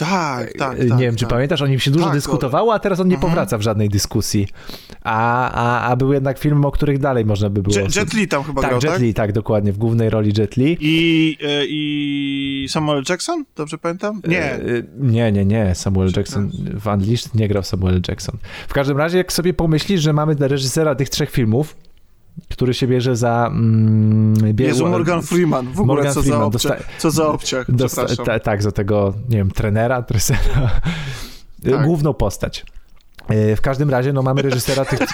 tak, 0.00 0.52
tak. 0.52 0.78
Nie 0.78 0.88
tak, 0.88 0.98
wiem, 0.98 1.16
czy 1.16 1.24
tak. 1.24 1.30
pamiętasz, 1.30 1.62
o 1.62 1.66
nim 1.66 1.78
się 1.78 1.90
dużo 1.90 2.04
tak, 2.04 2.14
dyskutowało, 2.14 2.74
a 2.74 2.78
teraz 2.78 3.00
on 3.00 3.08
nie 3.08 3.14
mhm. 3.14 3.30
powraca 3.30 3.58
w 3.58 3.62
żadnej 3.62 3.88
dyskusji. 3.88 4.48
A, 5.04 5.50
a, 5.50 5.90
a 5.90 5.96
był 5.96 6.12
jednak 6.12 6.38
film, 6.38 6.64
o 6.64 6.70
których 6.70 6.98
dalej 6.98 7.24
można 7.24 7.50
by 7.50 7.62
było... 7.62 7.76
Jet, 7.76 7.96
Jet 7.96 8.14
Li 8.14 8.28
tam 8.28 8.44
chyba 8.44 8.62
tak, 8.62 8.70
grał, 8.70 8.80
Jet 8.82 8.92
tak? 8.92 9.00
Li, 9.00 9.14
tak, 9.14 9.32
dokładnie, 9.32 9.72
w 9.72 9.78
głównej 9.78 10.10
roli 10.10 10.32
Jet 10.38 10.56
Li. 10.56 10.76
I, 10.80 11.36
e, 11.42 11.64
i 11.66 12.66
Samuel 12.70 13.02
Jackson? 13.08 13.44
Dobrze 13.56 13.78
pamiętam? 13.78 14.22
Nie. 14.28 14.58
Nie, 14.98 15.32
nie, 15.32 15.44
nie. 15.44 15.74
Samuel 15.74 16.12
Jackson 16.16 16.50
w 16.80 16.86
Unleashed 16.86 17.34
nie 17.34 17.48
grał 17.48 17.62
Samuel 17.62 18.00
Jackson. 18.08 18.36
W 18.68 18.72
każdym 18.72 18.98
razie, 18.98 19.18
jak 19.18 19.32
sobie 19.32 19.54
pomyślisz, 19.54 20.00
że 20.00 20.12
mamy 20.12 20.36
reżysera 20.38 20.94
tych 20.94 21.08
trzech 21.08 21.30
filmów, 21.30 21.76
który 22.48 22.74
się 22.74 22.86
bierze 22.86 23.16
za... 23.16 23.46
Mm, 23.52 24.34
bie... 24.54 24.66
Jezu, 24.66 24.88
Morgan 24.88 25.22
Freeman, 25.22 25.66
w 25.66 25.80
ogóle 25.80 25.86
Morgan 25.86 26.14
co, 26.14 26.22
Freeman, 26.22 26.40
za 26.40 26.46
obciach, 26.46 26.78
dosta... 26.78 26.98
co 26.98 27.10
za 27.10 27.26
obciach, 27.26 27.70
dosta... 27.70 28.06
ta, 28.24 28.38
Tak, 28.38 28.62
za 28.62 28.72
tego, 28.72 29.14
nie 29.28 29.36
wiem, 29.36 29.50
trenera, 29.50 30.02
tresera, 30.02 30.80
tak. 31.64 31.84
główną 31.84 32.14
postać. 32.14 32.64
E, 33.28 33.56
w 33.56 33.60
każdym 33.60 33.90
razie, 33.90 34.12
no 34.12 34.22
mamy 34.22 34.42
reżysera 34.42 34.84
tych... 34.84 35.00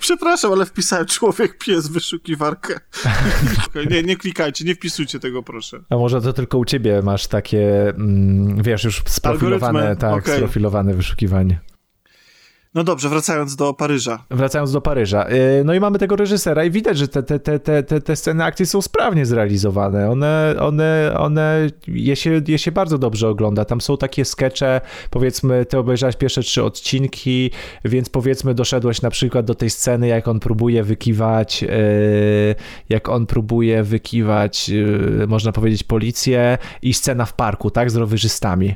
Przepraszam, 0.00 0.52
ale 0.52 0.66
wpisałem 0.66 1.06
człowiek 1.06 1.58
pies 1.58 1.88
wyszukiwarkę. 1.88 2.80
nie, 3.90 4.02
nie 4.02 4.16
klikajcie, 4.16 4.64
nie 4.64 4.74
wpisujcie 4.74 5.20
tego, 5.20 5.42
proszę. 5.42 5.80
A 5.90 5.96
może 5.96 6.20
to 6.20 6.32
tylko 6.32 6.58
u 6.58 6.64
ciebie 6.64 7.02
masz 7.02 7.26
takie, 7.26 7.88
mm, 7.88 8.62
wiesz, 8.62 8.84
już 8.84 9.02
sprofilowane, 9.06 9.78
Algorytmy? 9.78 10.00
tak, 10.00 10.22
okay. 10.22 10.36
sprofilowane 10.36 10.94
wyszukiwanie. 10.94 11.60
No 12.74 12.84
dobrze, 12.84 13.08
wracając 13.08 13.56
do 13.56 13.74
Paryża. 13.74 14.24
Wracając 14.30 14.72
do 14.72 14.80
Paryża. 14.80 15.30
Y, 15.30 15.64
no 15.64 15.74
i 15.74 15.80
mamy 15.80 15.98
tego 15.98 16.16
reżysera 16.16 16.64
i 16.64 16.70
widać, 16.70 16.98
że 16.98 17.08
te, 17.08 17.22
te, 17.22 17.38
te, 17.38 17.82
te, 17.82 18.00
te 18.00 18.16
sceny 18.16 18.44
akcji 18.44 18.66
są 18.66 18.82
sprawnie 18.82 19.26
zrealizowane. 19.26 20.10
One, 20.10 20.54
one, 20.58 21.14
one 21.18 21.66
je, 21.88 22.16
się, 22.16 22.42
je 22.48 22.58
się 22.58 22.72
bardzo 22.72 22.98
dobrze 22.98 23.28
ogląda. 23.28 23.64
Tam 23.64 23.80
są 23.80 23.96
takie 23.96 24.24
skecze, 24.24 24.80
powiedzmy, 25.10 25.66
ty 25.66 25.78
obejrzałeś 25.78 26.16
pierwsze 26.16 26.42
trzy 26.42 26.64
odcinki, 26.64 27.50
więc 27.84 28.08
powiedzmy 28.08 28.54
doszedłeś 28.54 29.02
na 29.02 29.10
przykład 29.10 29.46
do 29.46 29.54
tej 29.54 29.70
sceny, 29.70 30.08
jak 30.08 30.28
on 30.28 30.40
próbuje 30.40 30.84
wykiwać, 30.84 31.62
y, 31.62 32.54
jak 32.88 33.08
on 33.08 33.26
próbuje 33.26 33.82
wykiwać, 33.82 34.70
y, 35.22 35.26
można 35.26 35.52
powiedzieć, 35.52 35.84
policję 35.84 36.58
i 36.82 36.94
scena 36.94 37.24
w 37.24 37.32
parku, 37.32 37.70
tak, 37.70 37.90
z 37.90 37.96
rowerzystami. 37.96 38.74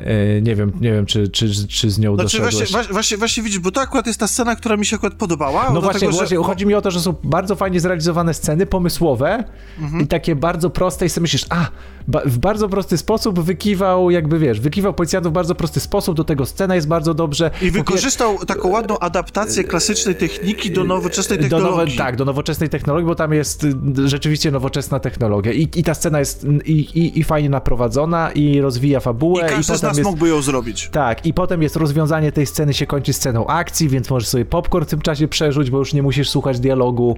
E, 0.00 0.42
nie 0.42 0.54
wiem, 0.56 0.72
nie 0.80 0.92
wiem, 0.92 1.06
czy, 1.06 1.28
czy, 1.28 1.68
czy 1.68 1.90
z 1.90 1.98
nią 1.98 2.14
znaczy, 2.14 2.38
doszedłeś. 2.38 2.70
Właśnie, 2.72 2.92
właśnie, 2.92 3.16
właśnie 3.16 3.42
widzisz, 3.42 3.58
bo 3.58 3.70
to 3.70 3.80
akurat 3.80 4.06
jest 4.06 4.20
ta 4.20 4.26
scena, 4.26 4.56
która 4.56 4.76
mi 4.76 4.86
się 4.86 4.96
akurat 4.96 5.14
podobała. 5.14 5.70
No 5.74 5.80
właśnie, 5.80 6.00
tego, 6.00 6.12
właśnie 6.12 6.36
że... 6.36 6.42
chodzi 6.42 6.66
mi 6.66 6.74
o 6.74 6.82
to, 6.82 6.90
że 6.90 7.00
są 7.00 7.14
bardzo 7.24 7.56
fajnie 7.56 7.80
zrealizowane 7.80 8.34
sceny, 8.34 8.66
pomysłowe 8.66 9.44
mhm. 9.80 10.02
i 10.02 10.06
takie 10.06 10.36
bardzo 10.36 10.70
proste 10.70 11.06
i 11.06 11.08
sobie 11.08 11.22
myślisz, 11.22 11.46
a, 11.50 11.68
ba 12.08 12.22
w 12.26 12.38
bardzo 12.38 12.68
prosty 12.68 12.98
sposób 12.98 13.40
wykiwał, 13.40 14.10
jakby 14.10 14.38
wiesz, 14.38 14.60
wykiwał 14.60 14.94
policjantów 14.94 15.32
w 15.32 15.34
bardzo 15.34 15.54
prosty 15.54 15.80
sposób, 15.80 16.16
do 16.16 16.24
tego 16.24 16.46
scena 16.46 16.74
jest 16.74 16.88
bardzo 16.88 17.14
dobrze. 17.14 17.50
I 17.62 17.70
wykorzystał 17.70 18.38
taką 18.44 18.68
ładną 18.68 18.98
adaptację 18.98 19.64
klasycznej 19.64 20.14
techniki 20.14 20.70
do 20.70 20.84
nowoczesnej 20.84 21.38
technologii. 21.38 21.70
Do 21.70 21.84
nowo, 21.84 21.96
tak, 21.96 22.16
do 22.16 22.24
nowoczesnej 22.24 22.68
technologii, 22.68 23.06
bo 23.06 23.14
tam 23.14 23.32
jest 23.32 23.64
y, 23.64 23.74
rzeczywiście 24.04 24.50
nowoczesna 24.50 25.00
technologia 25.00 25.52
i, 25.52 25.68
i 25.76 25.82
ta 25.82 25.94
scena 25.94 26.18
jest 26.18 26.46
i, 26.64 26.72
i, 26.72 27.18
i 27.18 27.24
fajnie 27.24 27.50
naprowadzona 27.50 28.32
i 28.32 28.60
rozwija 28.60 29.00
fabułę. 29.00 29.48
I 29.58 29.87
i 29.87 29.87
nas 29.88 29.96
jest, 29.96 30.10
mógłby 30.10 30.28
ją 30.28 30.42
zrobić. 30.42 30.88
Tak, 30.92 31.26
i 31.26 31.34
potem 31.34 31.62
jest 31.62 31.76
rozwiązanie 31.76 32.32
tej 32.32 32.46
sceny, 32.46 32.74
się 32.74 32.86
kończy 32.86 33.12
sceną 33.12 33.46
akcji, 33.46 33.88
więc 33.88 34.10
możesz 34.10 34.28
sobie 34.28 34.44
popcorn 34.44 34.84
w 34.86 34.88
tym 34.88 35.00
czasie 35.00 35.28
przerzuć, 35.28 35.70
bo 35.70 35.78
już 35.78 35.94
nie 35.94 36.02
musisz 36.02 36.30
słuchać 36.30 36.60
dialogu. 36.60 37.16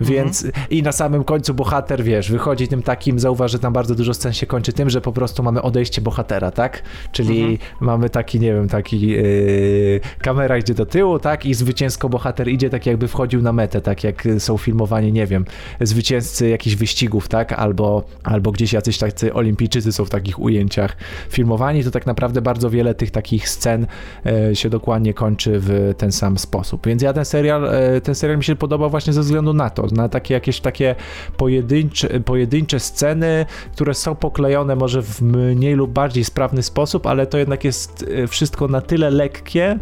Więc 0.00 0.44
mhm. 0.44 0.66
i 0.70 0.82
na 0.82 0.92
samym 0.92 1.24
końcu 1.24 1.54
bohater, 1.54 2.04
wiesz, 2.04 2.30
wychodzi 2.30 2.68
tym 2.68 2.82
takim, 2.82 3.18
zauważ, 3.18 3.52
że 3.52 3.58
tam 3.58 3.72
bardzo 3.72 3.94
dużo 3.94 4.14
scen 4.14 4.32
się 4.32 4.46
kończy 4.46 4.72
tym, 4.72 4.90
że 4.90 5.00
po 5.00 5.12
prostu 5.12 5.42
mamy 5.42 5.62
odejście 5.62 6.00
bohatera, 6.00 6.50
tak? 6.50 6.82
Czyli 7.12 7.40
mhm. 7.40 7.58
mamy 7.80 8.10
taki, 8.10 8.40
nie 8.40 8.54
wiem, 8.54 8.68
taki 8.68 9.00
yy, 9.00 10.00
kamera 10.18 10.58
idzie 10.58 10.74
do 10.74 10.86
tyłu, 10.86 11.18
tak? 11.18 11.46
I 11.46 11.54
zwycięsko 11.54 12.08
bohater 12.08 12.48
idzie 12.48 12.70
tak 12.70 12.86
jakby 12.86 13.08
wchodził 13.08 13.42
na 13.42 13.52
metę, 13.52 13.80
tak 13.80 14.04
jak 14.04 14.28
są 14.38 14.56
filmowani, 14.56 15.12
nie 15.12 15.26
wiem, 15.26 15.44
zwycięzcy 15.80 16.48
jakichś 16.48 16.76
wyścigów, 16.76 17.28
tak? 17.28 17.52
Albo, 17.52 18.04
albo 18.24 18.52
gdzieś 18.52 18.72
jacyś 18.72 18.98
tacy 18.98 19.34
olimpijczycy 19.34 19.92
są 19.92 20.04
w 20.04 20.10
takich 20.10 20.38
ujęciach 20.38 20.96
filmowani, 21.30 21.84
to 21.84 21.90
tak 21.90 21.97
naprawdę 22.06 22.42
bardzo 22.42 22.70
wiele 22.70 22.94
tych 22.94 23.10
takich 23.10 23.48
scen 23.48 23.86
yy, 24.24 24.56
się 24.56 24.70
dokładnie 24.70 25.14
kończy 25.14 25.52
w 25.54 25.94
ten 25.98 26.12
sam 26.12 26.38
sposób. 26.38 26.86
Więc 26.86 27.02
ja 27.02 27.12
ten 27.12 27.24
serial, 27.24 27.62
yy, 27.92 28.00
ten 28.00 28.14
serial 28.14 28.38
mi 28.38 28.44
się 28.44 28.56
podobał 28.56 28.90
właśnie 28.90 29.12
ze 29.12 29.20
względu 29.20 29.52
na 29.52 29.70
to, 29.70 29.86
na 29.92 30.08
takie 30.08 30.34
jakieś 30.34 30.60
takie 30.60 30.94
pojedyncze, 31.36 32.20
pojedyncze 32.20 32.80
sceny, 32.80 33.46
które 33.72 33.94
są 33.94 34.14
poklejone 34.14 34.76
może 34.76 35.02
w 35.02 35.22
mniej 35.22 35.74
lub 35.74 35.90
bardziej 35.90 36.24
sprawny 36.24 36.62
sposób, 36.62 37.06
ale 37.06 37.26
to 37.26 37.38
jednak 37.38 37.64
jest 37.64 38.04
e, 38.14 38.26
wszystko 38.26 38.68
na 38.68 38.80
tyle 38.80 39.10
lekkie, 39.10 39.78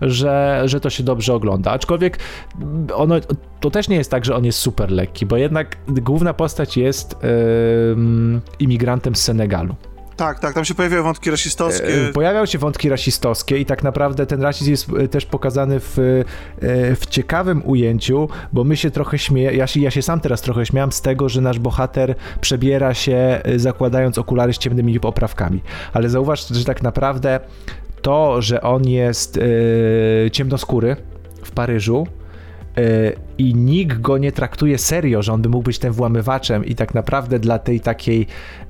że, 0.00 0.62
że 0.64 0.80
to 0.80 0.90
się 0.90 1.02
dobrze 1.02 1.34
ogląda. 1.34 1.70
Aczkolwiek 1.70 2.18
ono, 2.94 3.14
to 3.60 3.70
też 3.70 3.88
nie 3.88 3.96
jest 3.96 4.10
tak, 4.10 4.24
że 4.24 4.36
on 4.36 4.44
jest 4.44 4.58
super 4.58 4.90
lekki, 4.90 5.26
bo 5.26 5.36
jednak 5.36 5.76
główna 5.88 6.34
postać 6.34 6.76
jest 6.76 7.16
yy, 7.22 8.40
imigrantem 8.58 9.16
z 9.16 9.22
Senegalu. 9.22 9.74
Tak, 10.16 10.40
tak, 10.40 10.54
tam 10.54 10.64
się 10.64 10.74
pojawiają 10.74 11.02
wątki 11.02 11.30
rasistowskie. 11.30 12.08
E, 12.08 12.12
pojawiają 12.12 12.46
się 12.46 12.58
wątki 12.58 12.88
rasistowskie 12.88 13.58
i 13.58 13.66
tak 13.66 13.82
naprawdę 13.82 14.26
ten 14.26 14.42
rasizm 14.42 14.70
jest 14.70 14.86
e, 14.98 15.08
też 15.08 15.26
pokazany 15.26 15.80
w, 15.80 15.98
e, 15.98 16.24
w 16.96 17.06
ciekawym 17.06 17.62
ujęciu, 17.64 18.28
bo 18.52 18.64
my 18.64 18.76
się 18.76 18.90
trochę 18.90 19.18
śmiejemy, 19.18 19.56
ja 19.56 19.66
się, 19.66 19.80
ja 19.80 19.90
się 19.90 20.02
sam 20.02 20.20
teraz 20.20 20.40
trochę 20.40 20.66
śmiałam 20.66 20.92
z 20.92 21.00
tego, 21.00 21.28
że 21.28 21.40
nasz 21.40 21.58
bohater 21.58 22.14
przebiera 22.40 22.94
się 22.94 23.42
zakładając 23.56 24.18
okulary 24.18 24.52
z 24.52 24.58
ciemnymi 24.58 25.00
oprawkami. 25.00 25.62
Ale 25.92 26.08
zauważ, 26.08 26.48
że 26.48 26.64
tak 26.64 26.82
naprawdę 26.82 27.40
to, 28.02 28.42
że 28.42 28.60
on 28.60 28.88
jest 28.88 29.38
ciemnoskóry 30.32 30.96
w 31.44 31.50
Paryżu, 31.50 32.06
i 33.38 33.54
nikt 33.54 34.00
go 34.00 34.18
nie 34.18 34.32
traktuje 34.32 34.78
serio, 34.78 35.22
że 35.22 35.32
on 35.32 35.42
by 35.42 35.48
mógł 35.48 35.64
być 35.64 35.78
tym 35.78 35.92
włamywaczem 35.92 36.64
i 36.64 36.74
tak 36.74 36.94
naprawdę 36.94 37.38
dla 37.38 37.58
tej 37.58 37.80
takiej 37.80 38.26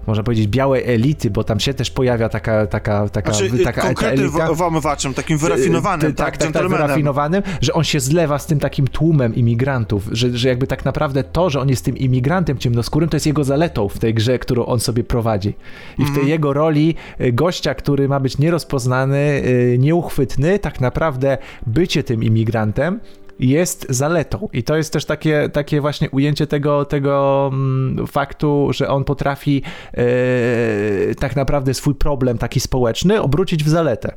można 0.06 0.22
powiedzieć, 0.22 0.46
białej 0.46 0.94
elity, 0.94 1.30
bo 1.30 1.44
tam 1.44 1.60
się 1.60 1.74
też 1.74 1.90
pojawia 1.90 2.28
taka, 2.28 2.66
taka, 2.66 3.08
taka, 3.08 3.32
znaczy, 3.32 3.64
taka 3.64 3.82
konkretnym 3.82 4.26
elita. 4.26 4.54
włamywaczem, 4.54 5.14
takim 5.14 5.38
wyrafinowanym, 5.38 6.14
tak, 6.14 6.36
tak, 6.36 6.52
tak, 6.52 6.62
tak, 6.62 6.70
wyrafinowanym, 6.70 7.42
że 7.60 7.72
on 7.72 7.84
się 7.84 8.00
zlewa 8.00 8.38
z 8.38 8.46
tym 8.46 8.60
takim 8.60 8.88
tłumem 8.88 9.34
imigrantów, 9.34 10.08
że, 10.12 10.30
że 10.38 10.48
jakby 10.48 10.66
tak 10.66 10.84
naprawdę 10.84 11.24
to, 11.24 11.50
że 11.50 11.60
on 11.60 11.68
jest 11.68 11.84
tym 11.84 11.96
imigrantem 11.96 12.58
ciemnoskórym, 12.58 13.08
to 13.08 13.16
jest 13.16 13.26
jego 13.26 13.44
zaletą 13.44 13.88
w 13.88 13.98
tej 13.98 14.14
grze, 14.14 14.38
którą 14.38 14.66
on 14.66 14.80
sobie 14.80 15.04
prowadzi. 15.04 15.54
I 15.98 16.04
w 16.04 16.08
tej 16.08 16.18
mm. 16.18 16.28
jego 16.28 16.52
roli 16.52 16.94
gościa, 17.32 17.74
który 17.74 18.08
ma 18.08 18.20
być 18.20 18.38
nierozpoznany, 18.38 19.42
nieuchwytny, 19.78 20.58
tak 20.58 20.80
naprawdę 20.80 21.38
bycie 21.66 22.04
tym 22.04 22.22
imigrantem 22.22 23.00
jest 23.38 23.86
zaletą. 23.88 24.48
I 24.52 24.62
to 24.62 24.76
jest 24.76 24.92
też 24.92 25.04
takie, 25.04 25.48
takie 25.52 25.80
właśnie 25.80 26.10
ujęcie 26.10 26.46
tego, 26.46 26.84
tego 26.84 27.50
mm, 27.52 28.06
faktu, 28.06 28.68
że 28.72 28.88
on 28.88 29.04
potrafi 29.04 29.62
yy, 29.96 31.14
tak 31.14 31.36
naprawdę 31.36 31.74
swój 31.74 31.94
problem 31.94 32.38
taki 32.38 32.60
społeczny 32.60 33.22
obrócić 33.22 33.64
w 33.64 33.68
zaletę. 33.68 34.14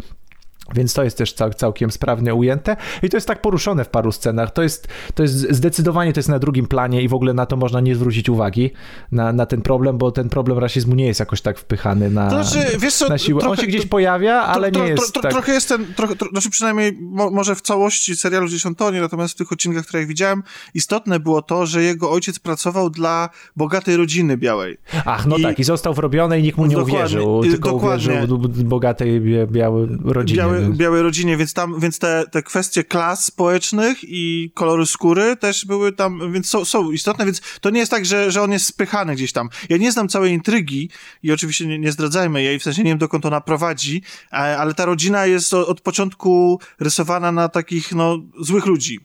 Więc 0.75 0.93
to 0.93 1.03
jest 1.03 1.17
też 1.17 1.33
cał, 1.33 1.53
całkiem 1.53 1.91
sprawnie 1.91 2.35
ujęte 2.35 2.75
i 3.03 3.09
to 3.09 3.17
jest 3.17 3.27
tak 3.27 3.41
poruszone 3.41 3.85
w 3.85 3.89
paru 3.89 4.11
scenach. 4.11 4.51
To 4.51 4.63
jest, 4.63 4.87
to 5.15 5.23
jest 5.23 5.35
zdecydowanie 5.35 6.13
to 6.13 6.19
jest 6.19 6.29
na 6.29 6.39
drugim 6.39 6.67
planie 6.67 7.01
i 7.01 7.07
w 7.07 7.13
ogóle 7.13 7.33
na 7.33 7.45
to 7.45 7.57
można 7.57 7.79
nie 7.81 7.95
zwrócić 7.95 8.29
uwagi, 8.29 8.71
na, 9.11 9.33
na 9.33 9.45
ten 9.45 9.61
problem, 9.61 9.97
bo 9.97 10.11
ten 10.11 10.29
problem 10.29 10.57
rasizmu 10.57 10.95
nie 10.95 11.07
jest 11.07 11.19
jakoś 11.19 11.41
tak 11.41 11.59
wpychany 11.59 12.09
na, 12.09 12.29
to 12.29 12.43
znaczy, 12.43 12.77
wiesz 12.77 12.93
co, 12.93 13.07
na 13.07 13.17
siłę. 13.17 13.39
Trochę, 13.39 13.51
On 13.51 13.57
się 13.57 13.67
gdzieś 13.67 13.81
to, 13.81 13.87
pojawia, 13.87 14.33
ale 14.33 14.71
to, 14.71 14.83
nie 14.83 14.89
jest 14.89 15.13
tak... 15.13 15.31
Trochę 15.31 15.51
jest 15.51 15.69
ten, 15.69 15.93
trochę, 15.93 16.15
tro, 16.15 16.29
znaczy 16.29 16.49
przynajmniej 16.49 16.97
mo, 17.01 17.29
może 17.29 17.55
w 17.55 17.61
całości 17.61 18.15
serialu 18.15 18.47
gdzieś 18.47 18.65
on 18.65 18.75
natomiast 19.01 19.33
w 19.33 19.37
tych 19.37 19.51
odcinkach, 19.51 19.85
które 19.85 20.01
ja 20.01 20.07
widziałem, 20.07 20.43
istotne 20.73 21.19
było 21.19 21.41
to, 21.41 21.65
że 21.65 21.83
jego 21.83 22.11
ojciec 22.11 22.39
pracował 22.39 22.89
dla 22.89 23.29
bogatej 23.55 23.97
rodziny 23.97 24.37
białej. 24.37 24.77
Ach, 25.05 25.25
no 25.25 25.37
I, 25.37 25.41
tak, 25.41 25.59
i 25.59 25.63
został 25.63 25.93
wrobiony 25.93 26.39
i 26.39 26.43
nikt 26.43 26.57
mu 26.57 26.65
nie 26.65 26.77
uwierzył, 26.77 27.41
tylko 27.41 27.73
uwierzył 27.73 28.37
bogatej 28.65 29.21
białej 29.47 29.87
rodzinie. 30.05 30.37
Białej 30.37 30.58
białej 30.69 31.01
rodzinie, 31.01 31.37
więc 31.37 31.53
tam, 31.53 31.79
więc 31.79 31.99
te, 31.99 32.23
te 32.31 32.43
kwestie 32.43 32.83
klas 32.83 33.25
społecznych 33.25 33.97
i 34.03 34.51
koloru 34.53 34.85
skóry 34.85 35.37
też 35.37 35.65
były 35.65 35.91
tam, 35.91 36.33
więc 36.33 36.49
są, 36.49 36.65
są 36.65 36.91
istotne, 36.91 37.25
więc 37.25 37.41
to 37.61 37.69
nie 37.69 37.79
jest 37.79 37.91
tak, 37.91 38.05
że, 38.05 38.31
że 38.31 38.41
on 38.41 38.51
jest 38.51 38.65
spychany 38.65 39.15
gdzieś 39.15 39.31
tam. 39.31 39.49
Ja 39.69 39.77
nie 39.77 39.91
znam 39.91 40.09
całej 40.09 40.33
intrygi 40.33 40.89
i 41.23 41.31
oczywiście 41.31 41.67
nie, 41.67 41.79
nie 41.79 41.91
zdradzajmy 41.91 42.43
jej, 42.43 42.59
w 42.59 42.63
sensie 42.63 42.83
nie 42.83 42.91
wiem 42.91 42.97
dokąd 42.97 43.25
ona 43.25 43.41
prowadzi, 43.41 44.01
ale 44.31 44.73
ta 44.73 44.85
rodzina 44.85 45.25
jest 45.25 45.53
od 45.53 45.81
początku 45.81 46.59
rysowana 46.79 47.31
na 47.31 47.49
takich, 47.49 47.91
no, 47.91 48.17
złych 48.39 48.65
ludzi. 48.65 48.99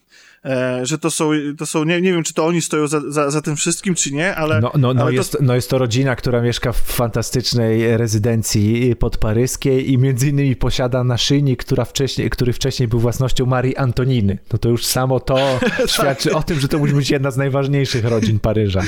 E, 0.44 0.86
że 0.86 0.98
to 0.98 1.10
są, 1.10 1.30
to 1.58 1.66
są 1.66 1.84
nie, 1.84 2.00
nie 2.00 2.12
wiem, 2.12 2.22
czy 2.22 2.34
to 2.34 2.46
oni 2.46 2.62
stoją 2.62 2.86
za, 2.86 3.00
za, 3.10 3.30
za 3.30 3.42
tym 3.42 3.56
wszystkim, 3.56 3.94
czy 3.94 4.12
nie, 4.12 4.34
ale... 4.34 4.60
No, 4.60 4.72
no, 4.78 4.94
no, 4.94 5.02
ale 5.02 5.14
jest, 5.14 5.32
to... 5.32 5.38
no 5.40 5.54
jest 5.54 5.70
to 5.70 5.78
rodzina, 5.78 6.16
która 6.16 6.42
mieszka 6.42 6.72
w 6.72 6.76
fantastycznej 6.76 7.96
rezydencji 7.96 8.96
podparyskiej 8.96 9.92
i 9.92 9.98
między 9.98 10.28
innymi 10.28 10.56
posiada 10.56 11.04
naszyjnik, 11.04 11.64
która 11.64 11.84
wcześniej, 11.84 12.30
który 12.30 12.52
wcześniej 12.52 12.88
był 12.88 13.00
własnością 13.00 13.46
Marii 13.46 13.76
Antoniny. 13.76 14.38
No 14.52 14.58
to 14.58 14.68
już 14.68 14.86
samo 14.86 15.20
to 15.20 15.36
tak. 15.60 15.90
świadczy 15.90 16.34
o 16.34 16.42
tym, 16.42 16.60
że 16.60 16.68
to 16.68 16.78
musi 16.78 16.94
być 16.94 17.10
jedna 17.10 17.30
z 17.30 17.36
najważniejszych 17.36 18.04
rodzin 18.04 18.38
Paryża. 18.40 18.82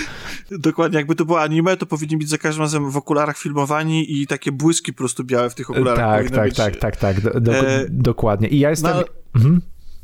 Dokładnie, 0.50 0.98
jakby 0.98 1.14
to 1.14 1.24
było 1.24 1.40
anime, 1.40 1.76
to 1.76 1.86
powinni 1.86 2.16
być 2.16 2.28
za 2.28 2.38
każdym 2.38 2.62
razem 2.62 2.90
w 2.90 2.96
okularach 2.96 3.38
filmowani 3.38 4.20
i 4.20 4.26
takie 4.26 4.52
błyski 4.52 4.92
po 4.92 4.98
prostu 4.98 5.24
białe 5.24 5.50
w 5.50 5.54
tych 5.54 5.70
okularach. 5.70 6.22
Tak, 6.22 6.30
tak, 6.30 6.44
być... 6.44 6.56
tak, 6.56 6.76
tak, 6.76 6.96
tak, 6.96 7.20
do, 7.20 7.40
do, 7.40 7.52
e... 7.52 7.86
dokładnie. 7.88 8.48
I 8.48 8.58
ja 8.58 8.70
jestem... 8.70 8.92
No... 8.96 9.04
Mhm. 9.34 9.60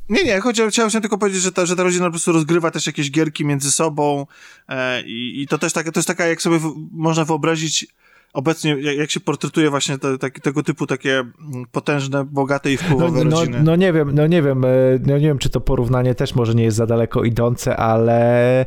Nie, 0.09 0.25
nie, 0.25 0.41
chodzi, 0.41 0.63
chciałem 0.71 0.91
tylko 0.91 1.19
powiedzieć, 1.19 1.43
że 1.43 1.53
ta, 1.53 1.67
że 1.67 1.77
ta 1.77 1.83
rodzina 1.83 2.05
po 2.05 2.11
prostu 2.11 2.33
rozgrywa 2.33 2.71
też 2.71 2.87
jakieś 2.87 3.11
gierki 3.11 3.45
między 3.45 3.73
sobą 3.73 4.27
e, 4.69 5.03
i, 5.03 5.43
i 5.43 5.47
to 5.47 5.59
też 5.59 5.73
tak, 5.73 5.91
to 5.91 5.99
jest 5.99 6.09
taka, 6.09 6.27
jak 6.27 6.43
sobie 6.43 6.59
w, 6.59 6.75
można 6.93 7.25
wyobrazić 7.25 7.87
obecnie, 8.33 8.77
jak, 8.81 9.11
się 9.11 9.21
portretuje 9.21 9.71
właśnie 9.71 9.99
te, 9.99 10.19
te, 10.19 10.31
tego 10.31 10.63
typu 10.63 10.87
takie 10.87 11.19
mm, 11.19 11.33
potężne, 11.73 12.25
bogate 12.25 12.73
i 12.73 12.77
wpływowe 12.77 13.25
no, 13.25 13.31
no, 13.31 13.41
rodziny. 13.41 13.63
No 13.63 13.77
nie 13.77 13.93
wiem, 13.93 14.15
no 14.15 14.27
nie 14.27 14.43
wiem, 14.43 14.65
e, 14.65 14.69
no 15.07 15.19
nie 15.19 15.27
wiem, 15.27 15.39
czy 15.39 15.51
to 15.51 15.61
porównanie 15.61 16.15
też 16.15 16.35
może 16.35 16.55
nie 16.55 16.65
jest 16.65 16.77
za 16.77 16.87
daleko 16.87 17.25
idące, 17.25 17.77
ale 17.77 18.61
e, 18.61 18.67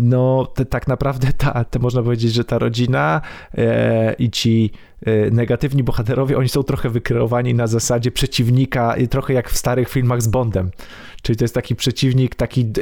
no 0.00 0.46
te, 0.54 0.64
tak 0.64 0.86
naprawdę 0.88 1.32
ta, 1.38 1.64
te 1.64 1.78
można 1.78 2.02
powiedzieć, 2.02 2.32
że 2.32 2.44
ta 2.44 2.58
rodzina 2.58 3.20
e, 3.54 4.14
i 4.18 4.30
ci 4.30 4.70
e, 5.06 5.30
negatywni 5.30 5.82
bohaterowie, 5.82 6.38
oni 6.38 6.48
są 6.48 6.62
trochę 6.62 6.90
wykreowani 6.90 7.54
na 7.54 7.66
zasadzie 7.66 8.10
przeciwnika, 8.10 8.94
trochę 9.10 9.32
jak 9.32 9.50
w 9.50 9.56
starych 9.56 9.88
filmach 9.88 10.22
z 10.22 10.28
Bondem. 10.28 10.70
Czyli 11.22 11.36
to 11.36 11.44
jest 11.44 11.54
taki 11.54 11.76
przeciwnik, 11.76 12.34
taki 12.34 12.72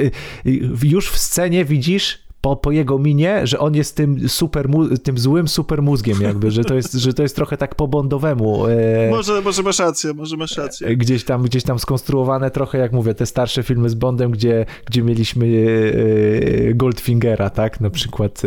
już 0.83 1.11
w 1.11 1.19
scenie 1.19 1.65
widzisz 1.65 2.22
po, 2.43 2.57
po 2.57 2.71
jego 2.71 2.99
minie, 2.99 3.47
że 3.47 3.59
on 3.59 3.75
jest 3.75 3.97
tym 3.97 4.29
super, 4.29 4.69
tym 5.03 5.19
złym 5.19 5.49
super 5.49 5.83
mózgiem 5.83 6.21
jakby, 6.21 6.51
że 6.51 6.65
to 6.65 6.75
jest, 6.75 6.93
że 6.93 7.15
to 7.15 7.23
jest 7.23 7.37
trochę 7.37 7.57
tak 7.57 7.75
po 7.75 7.89
bondowemu. 7.89 8.67
E, 8.67 9.11
może, 9.11 9.41
może 9.41 9.63
masz 9.63 9.79
rację, 9.79 10.15
może 10.15 10.37
masz 10.37 10.57
rację. 10.57 10.87
E, 10.87 10.97
gdzieś 10.97 11.25
tam, 11.25 11.43
gdzieś 11.43 11.63
tam 11.63 11.79
skonstruowane 11.79 12.51
trochę, 12.51 12.79
jak 12.79 12.93
mówię, 12.93 13.15
te 13.15 13.27
starsze 13.27 13.63
filmy 13.63 13.91
z 13.91 13.95
Bondem, 13.95 14.31
gdzie, 14.31 14.67
gdzie 14.87 15.03
mieliśmy 15.03 15.47
e, 15.47 16.75
Goldfingera, 16.75 17.51
tak, 17.51 17.81
na 17.81 17.91
przykład 17.91 18.43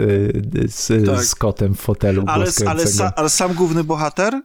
z, 0.68 1.06
tak. 1.06 1.24
z 1.24 1.36
kotem 1.36 1.76
w 1.76 1.80
fotelu. 1.80 2.24
Ale, 2.28 2.46
ale, 2.66 2.84
ale 3.16 3.30
sam 3.30 3.54
główny 3.54 3.84
bohater 3.84 4.42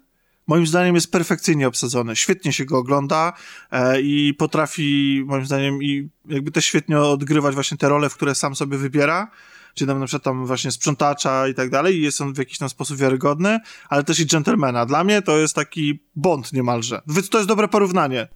moim 0.50 0.66
zdaniem 0.66 0.94
jest 0.94 1.12
perfekcyjnie 1.12 1.68
obsadzony. 1.68 2.16
Świetnie 2.16 2.52
się 2.52 2.64
go 2.64 2.78
ogląda 2.78 3.32
e, 3.70 4.00
i 4.00 4.34
potrafi, 4.34 5.22
moim 5.26 5.46
zdaniem, 5.46 5.82
i 5.82 6.08
jakby 6.28 6.50
też 6.50 6.64
świetnie 6.64 6.98
odgrywać 6.98 7.54
właśnie 7.54 7.76
te 7.76 7.88
role, 7.88 8.08
w 8.08 8.14
które 8.14 8.34
sam 8.34 8.56
sobie 8.56 8.78
wybiera. 8.78 9.30
Czyli 9.74 9.88
tam 9.88 10.00
na 10.00 10.06
przykład 10.06 10.22
tam 10.22 10.46
właśnie 10.46 10.70
sprzątacza 10.70 11.48
i 11.48 11.54
tak 11.54 11.70
dalej 11.70 11.96
i 11.96 12.02
jest 12.02 12.20
on 12.20 12.32
w 12.32 12.38
jakiś 12.38 12.58
tam 12.58 12.68
sposób 12.68 12.96
wiarygodny, 12.96 13.58
ale 13.88 14.04
też 14.04 14.20
i 14.20 14.26
gentlemana. 14.26 14.86
Dla 14.86 15.04
mnie 15.04 15.22
to 15.22 15.38
jest 15.38 15.54
taki 15.54 16.00
bond 16.16 16.52
niemalże. 16.52 17.02
To 17.30 17.38
jest 17.38 17.48
dobre 17.48 17.68
porównanie. 17.68 18.28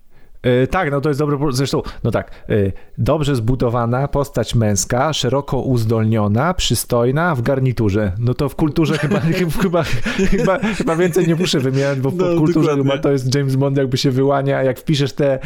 E, 0.45 0.67
tak, 0.67 0.91
no 0.91 1.01
to 1.01 1.09
jest 1.09 1.21
dobre. 1.21 1.39
Zresztą, 1.51 1.83
no 2.05 2.11
tak, 2.11 2.31
e, 2.49 2.73
dobrze 2.99 3.37
zbudowana 3.37 4.09
postać 4.09 4.55
męska, 4.55 5.13
szeroko 5.13 5.59
uzdolniona, 5.59 6.55
przystojna 6.55 7.35
w 7.35 7.43
garniturze. 7.43 8.13
No 8.19 8.35
to 8.35 8.49
w 8.49 8.57
kulturze 8.57 8.99
chyba, 8.99 9.21
chyba, 9.63 9.83
chyba, 10.31 10.59
chyba 10.59 10.97
więcej 10.97 11.29
nie 11.29 11.35
muszę 11.35 11.61
wymieniać, 11.61 12.01
bo 12.01 12.11
w 12.11 12.17
no, 12.17 12.37
kulturze 12.37 12.77
chyba 12.77 12.99
to 12.99 13.13
jest 13.13 13.35
James 13.35 13.57
Bond, 13.57 13.77
jakby 13.77 13.97
się 13.97 14.11
wyłania. 14.11 14.63
Jak 14.63 14.79
wpiszesz 14.79 15.13
te 15.13 15.35
e, 15.35 15.39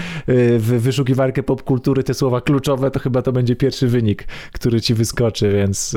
w 0.59 0.83
wyszukiwarkę 0.83 1.43
popkultury 1.43 2.03
te 2.03 2.15
słowa 2.15 2.41
kluczowe, 2.41 2.91
to 2.91 3.01
chyba 3.01 3.23
to 3.23 3.33
będzie 3.33 3.57
pierwszy 3.57 3.89
wynik, 3.89 4.25
który 4.53 4.81
ci 4.81 4.95
wyskoczy, 4.95 5.53
więc, 5.53 5.97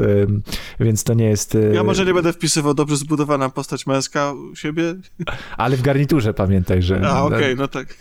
więc 0.79 1.03
to 1.03 1.13
nie 1.13 1.25
jest. 1.25 1.57
Ja 1.73 1.83
może 1.83 2.05
nie 2.05 2.13
będę 2.13 2.33
wpisywał 2.33 2.73
dobrze 2.73 2.95
zbudowana 2.95 3.49
postać 3.49 3.87
męska 3.87 4.33
u 4.51 4.55
siebie. 4.55 4.95
Ale 5.57 5.77
w 5.77 5.81
garniturze 5.81 6.33
pamiętaj, 6.33 6.81
że. 6.81 7.01
A, 7.07 7.23
okej, 7.23 7.37
okay, 7.37 7.55
no 7.55 7.67
tak. 7.67 7.95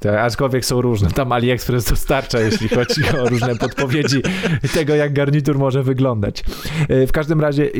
tak 0.00 0.33
aczkolwiek 0.34 0.64
są 0.64 0.80
różne. 0.80 1.10
Tam 1.10 1.32
AliExpress 1.32 1.84
dostarcza, 1.84 2.40
jeśli 2.40 2.68
chodzi 2.68 3.02
o 3.18 3.28
różne 3.28 3.56
podpowiedzi 3.56 4.22
tego, 4.74 4.94
jak 4.94 5.12
garnitur 5.12 5.58
może 5.58 5.82
wyglądać. 5.82 6.44
E, 6.88 7.06
w 7.06 7.12
każdym 7.12 7.40
razie 7.40 7.70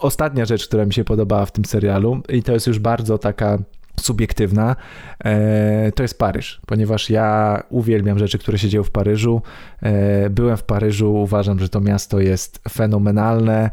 ostatnia 0.00 0.44
rzecz, 0.44 0.68
która 0.68 0.84
mi 0.84 0.94
się 0.94 1.04
podobała 1.04 1.46
w 1.46 1.52
tym 1.52 1.64
serialu 1.64 2.22
i 2.28 2.42
to 2.42 2.52
jest 2.52 2.66
już 2.66 2.78
bardzo 2.78 3.18
taka 3.18 3.58
subiektywna, 4.00 4.76
e, 5.24 5.92
to 5.92 6.02
jest 6.02 6.18
Paryż, 6.18 6.60
ponieważ 6.66 7.10
ja 7.10 7.62
uwielbiam 7.70 8.18
rzeczy, 8.18 8.38
które 8.38 8.58
się 8.58 8.68
dzieją 8.68 8.84
w 8.84 8.90
Paryżu. 8.90 9.42
E, 9.82 10.30
byłem 10.30 10.56
w 10.56 10.62
Paryżu, 10.62 11.14
uważam, 11.14 11.58
że 11.58 11.68
to 11.68 11.80
miasto 11.80 12.20
jest 12.20 12.62
fenomenalne. 12.68 13.70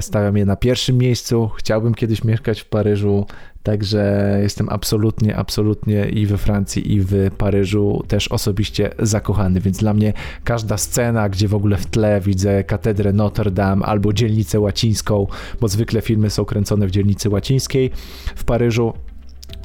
Stawiam 0.00 0.36
je 0.36 0.46
na 0.46 0.56
pierwszym 0.56 0.98
miejscu. 0.98 1.50
Chciałbym 1.56 1.94
kiedyś 1.94 2.24
mieszkać 2.24 2.60
w 2.60 2.64
Paryżu. 2.64 3.26
Także 3.62 4.38
jestem 4.42 4.68
absolutnie, 4.68 5.36
absolutnie 5.36 6.08
i 6.08 6.26
we 6.26 6.38
Francji, 6.38 6.92
i 6.92 7.00
w 7.00 7.30
Paryżu 7.38 8.04
też 8.08 8.28
osobiście 8.28 8.90
zakochany, 8.98 9.60
więc 9.60 9.78
dla 9.78 9.94
mnie 9.94 10.12
każda 10.44 10.76
scena, 10.76 11.28
gdzie 11.28 11.48
w 11.48 11.54
ogóle 11.54 11.76
w 11.76 11.86
tle 11.86 12.20
widzę 12.20 12.64
katedrę 12.64 13.12
Notre 13.12 13.50
Dame 13.50 13.86
albo 13.86 14.12
dzielnicę 14.12 14.60
łacińską, 14.60 15.26
bo 15.60 15.68
zwykle 15.68 16.00
filmy 16.00 16.30
są 16.30 16.44
kręcone 16.44 16.86
w 16.86 16.90
dzielnicy 16.90 17.30
łacińskiej 17.30 17.90
w 18.36 18.44
Paryżu, 18.44 18.92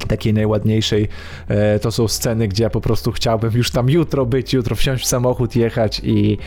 takiej 0.07 0.33
najładniejszej, 0.33 1.07
e, 1.47 1.79
to 1.79 1.91
są 1.91 2.07
sceny, 2.07 2.47
gdzie 2.47 2.63
ja 2.63 2.69
po 2.69 2.81
prostu 2.81 3.11
chciałbym 3.11 3.53
już 3.53 3.71
tam 3.71 3.89
jutro 3.89 4.25
być, 4.25 4.53
jutro 4.53 4.75
wsiąść 4.75 5.03
w 5.03 5.07
samochód, 5.07 5.55
jechać 5.55 6.01
i, 6.03 6.37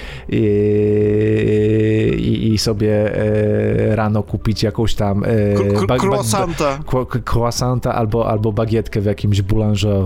i, 2.18 2.50
i 2.52 2.58
sobie 2.58 3.16
e, 3.16 3.96
rano 3.96 4.22
kupić 4.22 4.62
jakąś 4.62 4.94
tam 4.94 5.24
e, 5.24 5.98
croissanta. 5.98 6.78
croissanta 7.24 7.94
albo, 7.94 8.30
albo 8.30 8.52
bagietkę 8.52 9.00
w 9.00 9.04
jakimś 9.04 9.42
boulanger. 9.42 10.04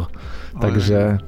Także... 0.61 1.19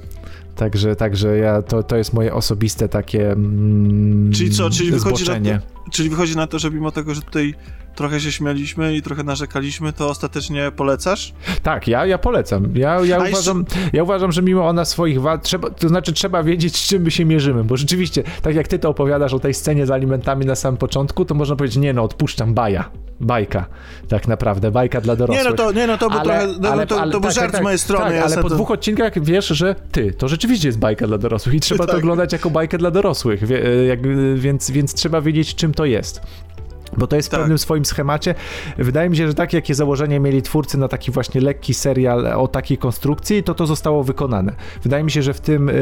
Także, 0.56 0.96
także 0.96 1.38
ja, 1.38 1.62
to, 1.62 1.82
to 1.82 1.96
jest 1.96 2.12
moje 2.12 2.34
osobiste 2.34 2.88
takie 2.88 3.32
mm, 3.32 4.32
Czyli 4.32 4.50
co, 4.50 4.70
czyli 4.70 4.90
wychodzi, 4.90 5.24
na 5.28 5.40
to, 5.40 5.90
czyli 5.90 6.10
wychodzi 6.10 6.36
na 6.36 6.46
to, 6.46 6.58
że 6.58 6.70
mimo 6.70 6.90
tego, 6.90 7.14
że 7.14 7.22
tutaj 7.22 7.54
trochę 7.94 8.20
się 8.20 8.32
śmialiśmy 8.32 8.96
i 8.96 9.02
trochę 9.02 9.22
narzekaliśmy, 9.22 9.92
to 9.92 10.08
ostatecznie 10.08 10.72
polecasz? 10.76 11.32
Tak, 11.62 11.88
ja, 11.88 12.06
ja 12.06 12.18
polecam. 12.18 12.68
Ja, 12.74 13.00
ja, 13.04 13.18
uważam, 13.18 13.58
jeszcze... 13.58 13.90
ja 13.92 14.02
uważam, 14.02 14.32
że 14.32 14.42
mimo 14.42 14.68
ona 14.68 14.84
swoich 14.84 15.20
wad, 15.20 15.42
trzeba, 15.42 15.70
to 15.70 15.88
znaczy 15.88 16.12
trzeba 16.12 16.42
wiedzieć, 16.42 16.76
z 16.76 16.88
czym 16.88 17.02
my 17.02 17.10
się 17.10 17.24
mierzymy, 17.24 17.64
bo 17.64 17.76
rzeczywiście, 17.76 18.22
tak 18.42 18.54
jak 18.54 18.68
ty 18.68 18.78
to 18.78 18.88
opowiadasz 18.88 19.34
o 19.34 19.38
tej 19.38 19.54
scenie 19.54 19.86
z 19.86 19.90
alimentami 19.90 20.46
na 20.46 20.54
samym 20.54 20.78
początku, 20.78 21.24
to 21.24 21.34
można 21.34 21.56
powiedzieć, 21.56 21.76
nie 21.76 21.92
no, 21.92 22.02
odpuszczam, 22.02 22.54
baja. 22.54 22.90
Bajka, 23.20 23.66
tak 24.08 24.28
naprawdę, 24.28 24.70
bajka 24.70 25.00
dla 25.00 25.16
dorosłych. 25.16 25.44
Nie 25.44 25.50
no 25.50 25.56
to, 25.56 25.72
nie, 25.72 25.86
no 25.86 25.98
to, 25.98 26.10
ale, 26.10 26.22
trochę, 26.22 26.46
no, 26.60 26.68
ale, 26.68 26.86
to, 26.86 26.96
to 26.96 27.10
był 27.10 27.20
tak, 27.20 27.32
żart 27.32 27.52
tak, 27.52 27.60
z 27.60 27.64
mojej 27.64 27.78
strony. 27.78 28.04
Tak, 28.04 28.24
ale 28.24 28.36
po 28.42 28.48
to... 28.48 28.54
dwóch 28.54 28.70
odcinkach 28.70 29.24
wiesz, 29.24 29.46
że 29.46 29.74
ty, 29.92 30.12
to 30.12 30.28
rzeczywiście 30.28 30.68
jest 30.68 30.78
bajka 30.78 31.06
dla 31.06 31.18
dorosłych 31.18 31.54
i 31.54 31.60
trzeba 31.60 31.86
to 31.86 31.92
tak. 31.92 32.00
oglądać 32.00 32.32
jako 32.32 32.50
bajkę 32.50 32.78
dla 32.78 32.90
dorosłych, 32.90 33.46
wie, 33.46 33.60
jak, 33.86 34.00
więc, 34.36 34.70
więc 34.70 34.94
trzeba 34.94 35.20
wiedzieć, 35.20 35.54
czym 35.54 35.74
to 35.74 35.84
jest. 35.84 36.20
Bo 36.98 37.06
to 37.06 37.16
jest 37.16 37.28
w 37.28 37.30
tak. 37.30 37.40
pewnym 37.40 37.58
swoim 37.58 37.84
schemacie. 37.84 38.34
Wydaje 38.78 39.10
mi 39.10 39.16
się, 39.16 39.26
że 39.26 39.34
takie 39.34 39.56
jakie 39.56 39.74
założenie 39.74 40.20
mieli 40.20 40.42
twórcy 40.42 40.78
na 40.78 40.88
taki 40.88 41.10
właśnie 41.10 41.40
lekki 41.40 41.74
serial 41.74 42.26
o 42.26 42.48
takiej 42.48 42.78
konstrukcji, 42.78 43.42
to 43.42 43.54
to 43.54 43.66
zostało 43.66 44.04
wykonane. 44.04 44.54
Wydaje 44.82 45.04
mi 45.04 45.10
się, 45.10 45.22
że 45.22 45.34
w 45.34 45.40
tym, 45.40 45.66
yy, 45.66 45.74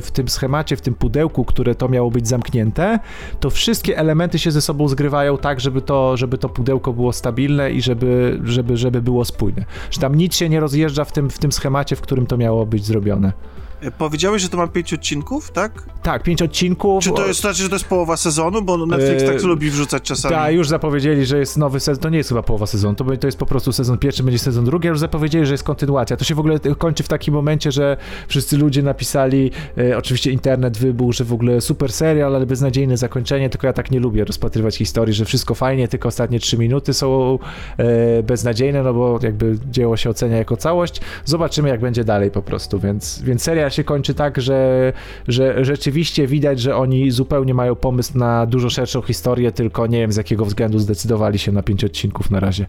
w 0.00 0.08
tym 0.12 0.28
schemacie, 0.28 0.76
w 0.76 0.80
tym 0.80 0.94
pudełku, 0.94 1.44
które 1.44 1.74
to 1.74 1.88
miało 1.88 2.10
być 2.10 2.28
zamknięte, 2.28 2.98
to 3.40 3.50
wszystkie 3.50 3.98
elementy 3.98 4.38
się 4.38 4.50
ze 4.50 4.60
sobą 4.60 4.88
zgrywają 4.88 5.38
tak, 5.38 5.60
żeby 5.60 5.82
to, 5.82 6.16
żeby 6.16 6.38
to 6.38 6.48
pudełko 6.48 6.92
było 6.92 7.12
stabilne 7.12 7.70
i 7.70 7.82
żeby, 7.82 8.40
żeby, 8.44 8.76
żeby 8.76 9.02
było 9.02 9.24
spójne. 9.24 9.64
Że 9.90 10.00
tam 10.00 10.14
nic 10.14 10.36
się 10.36 10.48
nie 10.48 10.60
rozjeżdża 10.60 11.04
w 11.04 11.12
tym, 11.12 11.30
w 11.30 11.38
tym 11.38 11.52
schemacie, 11.52 11.96
w 11.96 12.00
którym 12.00 12.26
to 12.26 12.36
miało 12.36 12.66
być 12.66 12.84
zrobione. 12.84 13.32
E, 13.80 13.90
powiedziałeś, 13.90 14.42
że 14.42 14.48
to 14.48 14.56
ma 14.56 14.66
pięć 14.66 14.94
odcinków, 14.94 15.50
tak? 15.50 15.72
Tak, 16.02 16.22
pięć 16.22 16.42
odcinków. 16.42 17.04
Czy 17.04 17.10
to 17.10 17.26
jest, 17.26 17.40
znaczy, 17.40 17.62
że 17.62 17.68
to 17.68 17.74
jest 17.74 17.84
połowa 17.84 18.16
sezonu? 18.16 18.62
Bo 18.62 18.86
Netflix 18.86 19.24
tak 19.24 19.42
lubi 19.42 19.70
wrzucać 19.70 20.02
czasami. 20.02 20.34
Tak, 20.34 20.54
już 20.54 20.68
zapowiedzieli, 20.68 21.26
że 21.26 21.38
jest 21.38 21.56
nowy 21.56 21.80
sezon. 21.80 22.02
To 22.02 22.08
nie 22.08 22.18
jest 22.18 22.28
chyba 22.28 22.42
połowa 22.42 22.66
sezonu, 22.66 22.94
to, 22.94 23.16
to 23.16 23.26
jest 23.26 23.38
po 23.38 23.46
prostu 23.46 23.72
sezon 23.72 23.98
pierwszy, 23.98 24.22
będzie 24.22 24.38
sezon 24.38 24.64
drugi, 24.64 24.88
a 24.88 24.90
już 24.90 24.98
zapowiedzieli, 24.98 25.46
że 25.46 25.54
jest 25.54 25.64
kontynuacja. 25.64 26.16
To 26.16 26.24
się 26.24 26.34
w 26.34 26.38
ogóle 26.38 26.60
kończy 26.78 27.02
w 27.02 27.08
takim 27.08 27.34
momencie, 27.34 27.72
że 27.72 27.96
wszyscy 28.28 28.56
ludzie 28.56 28.82
napisali, 28.82 29.50
e, 29.78 29.98
oczywiście 29.98 30.30
internet 30.30 30.78
wybuchł, 30.78 31.12
że 31.12 31.24
w 31.24 31.32
ogóle 31.32 31.60
super 31.60 31.92
serial, 31.92 32.36
ale 32.36 32.46
beznadziejne 32.46 32.96
zakończenie, 32.96 33.50
tylko 33.50 33.66
ja 33.66 33.72
tak 33.72 33.90
nie 33.90 34.00
lubię 34.00 34.24
rozpatrywać 34.24 34.76
historii, 34.76 35.14
że 35.14 35.24
wszystko 35.24 35.54
fajnie, 35.54 35.88
tylko 35.88 36.08
ostatnie 36.08 36.40
trzy 36.40 36.58
minuty 36.58 36.94
są 36.94 37.38
e, 37.76 38.22
beznadziejne, 38.22 38.82
no 38.82 38.94
bo 38.94 39.18
jakby 39.22 39.58
dzieło 39.70 39.96
się 39.96 40.10
ocenia 40.10 40.36
jako 40.36 40.56
całość. 40.56 41.00
Zobaczymy, 41.24 41.68
jak 41.68 41.80
będzie 41.80 42.04
dalej 42.04 42.30
po 42.30 42.42
prostu, 42.42 42.78
więc, 42.78 43.22
więc 43.22 43.42
seria 43.68 43.76
się 43.76 43.84
kończy 43.84 44.14
tak, 44.14 44.40
że, 44.40 44.92
że 45.28 45.64
rzeczywiście 45.64 46.26
widać, 46.26 46.60
że 46.60 46.76
oni 46.76 47.10
zupełnie 47.10 47.54
mają 47.54 47.74
pomysł 47.74 48.18
na 48.18 48.46
dużo 48.46 48.70
szerszą 48.70 49.02
historię, 49.02 49.52
tylko 49.52 49.86
nie 49.86 49.98
wiem 49.98 50.12
z 50.12 50.16
jakiego 50.16 50.44
względu 50.44 50.78
zdecydowali 50.78 51.38
się 51.38 51.52
na 51.52 51.62
pięć 51.62 51.84
odcinków 51.84 52.30
na 52.30 52.40
razie. 52.40 52.66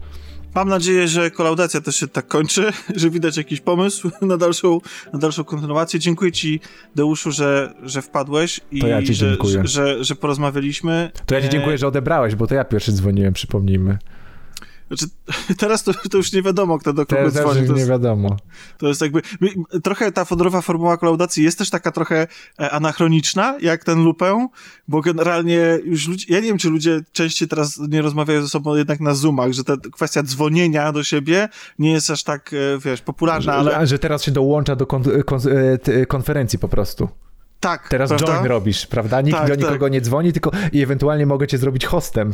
Mam 0.56 0.70
nadzieję, 0.70 1.08
że 1.08 1.32
kolaudacja 1.32 1.82
też 1.82 1.96
się 1.96 2.08
tak 2.08 2.28
kończy, 2.28 2.72
że 3.02 3.10
widać 3.10 3.38
jakiś 3.38 3.62
pomysł 3.62 4.12
na 4.22 4.38
dalszą, 4.38 4.80
na 5.14 5.20
dalszą 5.20 5.44
kontynuację. 5.44 6.00
Dziękuję 6.00 6.32
ci, 6.32 6.60
Deuszu, 6.96 7.32
że, 7.32 7.74
że 7.84 8.02
wpadłeś 8.02 8.62
i 8.72 8.80
ja 8.80 9.02
że. 9.02 9.38
Że, 9.44 9.68
że, 9.68 10.04
że 10.04 10.16
porozmawialiśmy. 10.16 11.12
To 11.26 11.36
ja 11.36 11.42
ci 11.42 11.50
dziękuję, 11.50 11.78
że 11.78 11.88
odebrałeś, 11.88 12.36
bo 12.36 12.48
to 12.48 12.56
ja 12.56 12.64
pierwszy 12.64 12.92
dzwoniłem, 12.92 13.34
przypomnijmy. 13.34 13.98
Znaczy, 14.90 15.06
teraz 15.62 15.84
to, 15.84 15.94
to, 15.94 16.18
już 16.18 16.34
nie 16.34 16.42
wiadomo, 16.42 16.78
kto 16.78 16.94
do 16.94 17.06
kogo 17.06 17.32
dzwoni. 17.32 17.62
Teraz 17.62 17.78
nie 17.78 17.86
wiadomo. 17.86 18.38
To 18.78 18.88
jest 18.88 19.02
jakby... 19.02 19.22
Trochę 19.84 20.12
ta 20.12 20.26
fodorowa 20.26 20.62
formuła 20.62 20.98
kolaudacji 20.98 21.44
jest 21.44 21.58
też 21.58 21.70
taka 21.70 21.92
trochę 21.92 22.28
e, 22.60 22.72
anachroniczna, 22.72 23.58
jak 23.62 23.84
ten 23.84 24.04
lupę, 24.04 24.48
bo 24.88 25.02
generalnie 25.02 25.80
już 25.84 26.08
ludzie... 26.08 26.26
Ja 26.30 26.40
nie 26.40 26.48
wiem, 26.48 26.58
czy 26.58 26.70
ludzie 26.70 27.02
częściej 27.12 27.48
teraz 27.48 27.80
nie 27.90 28.02
rozmawiają 28.02 28.42
ze 28.42 28.50
sobą 28.50 28.76
jednak 28.76 29.00
na 29.00 29.14
Zoomach, 29.14 29.52
że 29.52 29.64
ta 29.64 29.78
kwestia 29.78 30.24
dzwonienia 30.24 30.92
do 30.92 31.04
siebie 31.04 31.50
nie 31.80 31.92
jest 31.92 32.10
aż 32.10 32.24
tak, 32.24 32.54
e, 32.54 32.80
wiesz, 32.80 33.02
popularna, 33.02 33.64
że, 33.64 33.76
ale... 33.76 33.88
Że 33.88 34.00
teraz 34.00 34.24
się 34.24 34.32
dołącza 34.32 34.76
do 34.76 34.86
kon 34.86 35.04
kon 35.26 35.40
e, 35.88 36.06
konferencji 36.06 36.60
po 36.60 36.70
prostu. 36.70 37.10
Tak. 37.60 37.90
Teraz 37.90 38.10
prawda? 38.10 38.28
join 38.28 38.46
robisz, 38.46 38.88
prawda? 38.88 39.22
Nikt 39.22 39.38
tak, 39.38 39.48
do 39.48 39.56
nikogo 39.56 39.86
tak. 39.86 39.94
nie 39.94 40.02
dzwoni, 40.02 40.34
tylko 40.34 40.52
i 40.72 40.82
ewentualnie 40.82 41.26
mogę 41.26 41.48
cię 41.48 41.58
zrobić 41.58 41.86
hostem. 41.86 42.34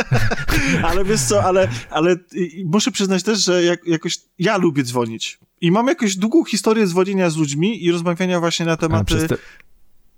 ale 0.88 1.04
wiesz 1.04 1.20
co, 1.20 1.44
ale, 1.44 1.68
ale 1.90 2.16
muszę 2.64 2.90
przyznać 2.90 3.22
też, 3.22 3.44
że 3.44 3.62
jak, 3.62 3.86
jakoś 3.86 4.18
ja 4.38 4.56
lubię 4.56 4.82
dzwonić. 4.82 5.38
I 5.60 5.70
mam 5.70 5.86
jakąś 5.86 6.16
długą 6.16 6.44
historię 6.44 6.86
dzwonienia 6.86 7.30
z 7.30 7.36
ludźmi 7.36 7.84
i 7.84 7.92
rozmawiania 7.92 8.40
właśnie 8.40 8.66
na 8.66 8.76
tematy 8.76 9.28
te 9.28 9.36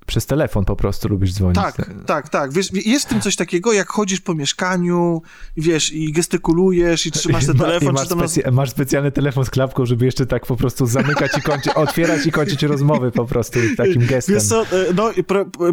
przez 0.09 0.27
telefon 0.27 0.65
po 0.65 0.77
prostu 0.77 1.09
lubisz 1.09 1.33
dzwonić. 1.33 1.57
Tak, 1.57 1.91
tak, 2.07 2.29
tak. 2.29 2.53
Wiesz, 2.53 2.71
jest 2.73 3.07
w 3.07 3.09
tym 3.09 3.21
coś 3.21 3.37
takiego, 3.37 3.73
jak 3.73 3.89
chodzisz 3.89 4.21
po 4.21 4.35
mieszkaniu, 4.35 5.23
wiesz, 5.57 5.93
i 5.93 6.13
gestykulujesz 6.13 7.07
i 7.07 7.11
trzymasz 7.11 7.47
ten 7.47 7.59
telefon. 7.59 7.89
I 7.89 7.93
masz, 7.93 8.09
specy 8.09 8.43
masz, 8.53 8.71
specjalny 8.71 9.13
telefon 9.13 9.45
z 9.45 9.51
klapką, 9.51 9.87
żeby 9.87 10.05
jeszcze 10.05 10.27
tak 10.27 10.47
po 10.47 10.57
prostu 10.57 10.87
zamykać 10.87 11.39
i 11.39 11.43
kończyć, 11.43 11.73
otwierać 11.85 12.27
i 12.27 12.33
kończyć 12.33 12.63
rozmowy 12.63 13.11
po 13.11 13.25
prostu 13.25 13.59
takim 13.77 14.07
gestem. 14.07 14.35
Wiesz 14.35 14.45
co, 14.45 14.63
e, 14.63 14.67
no 14.95 15.13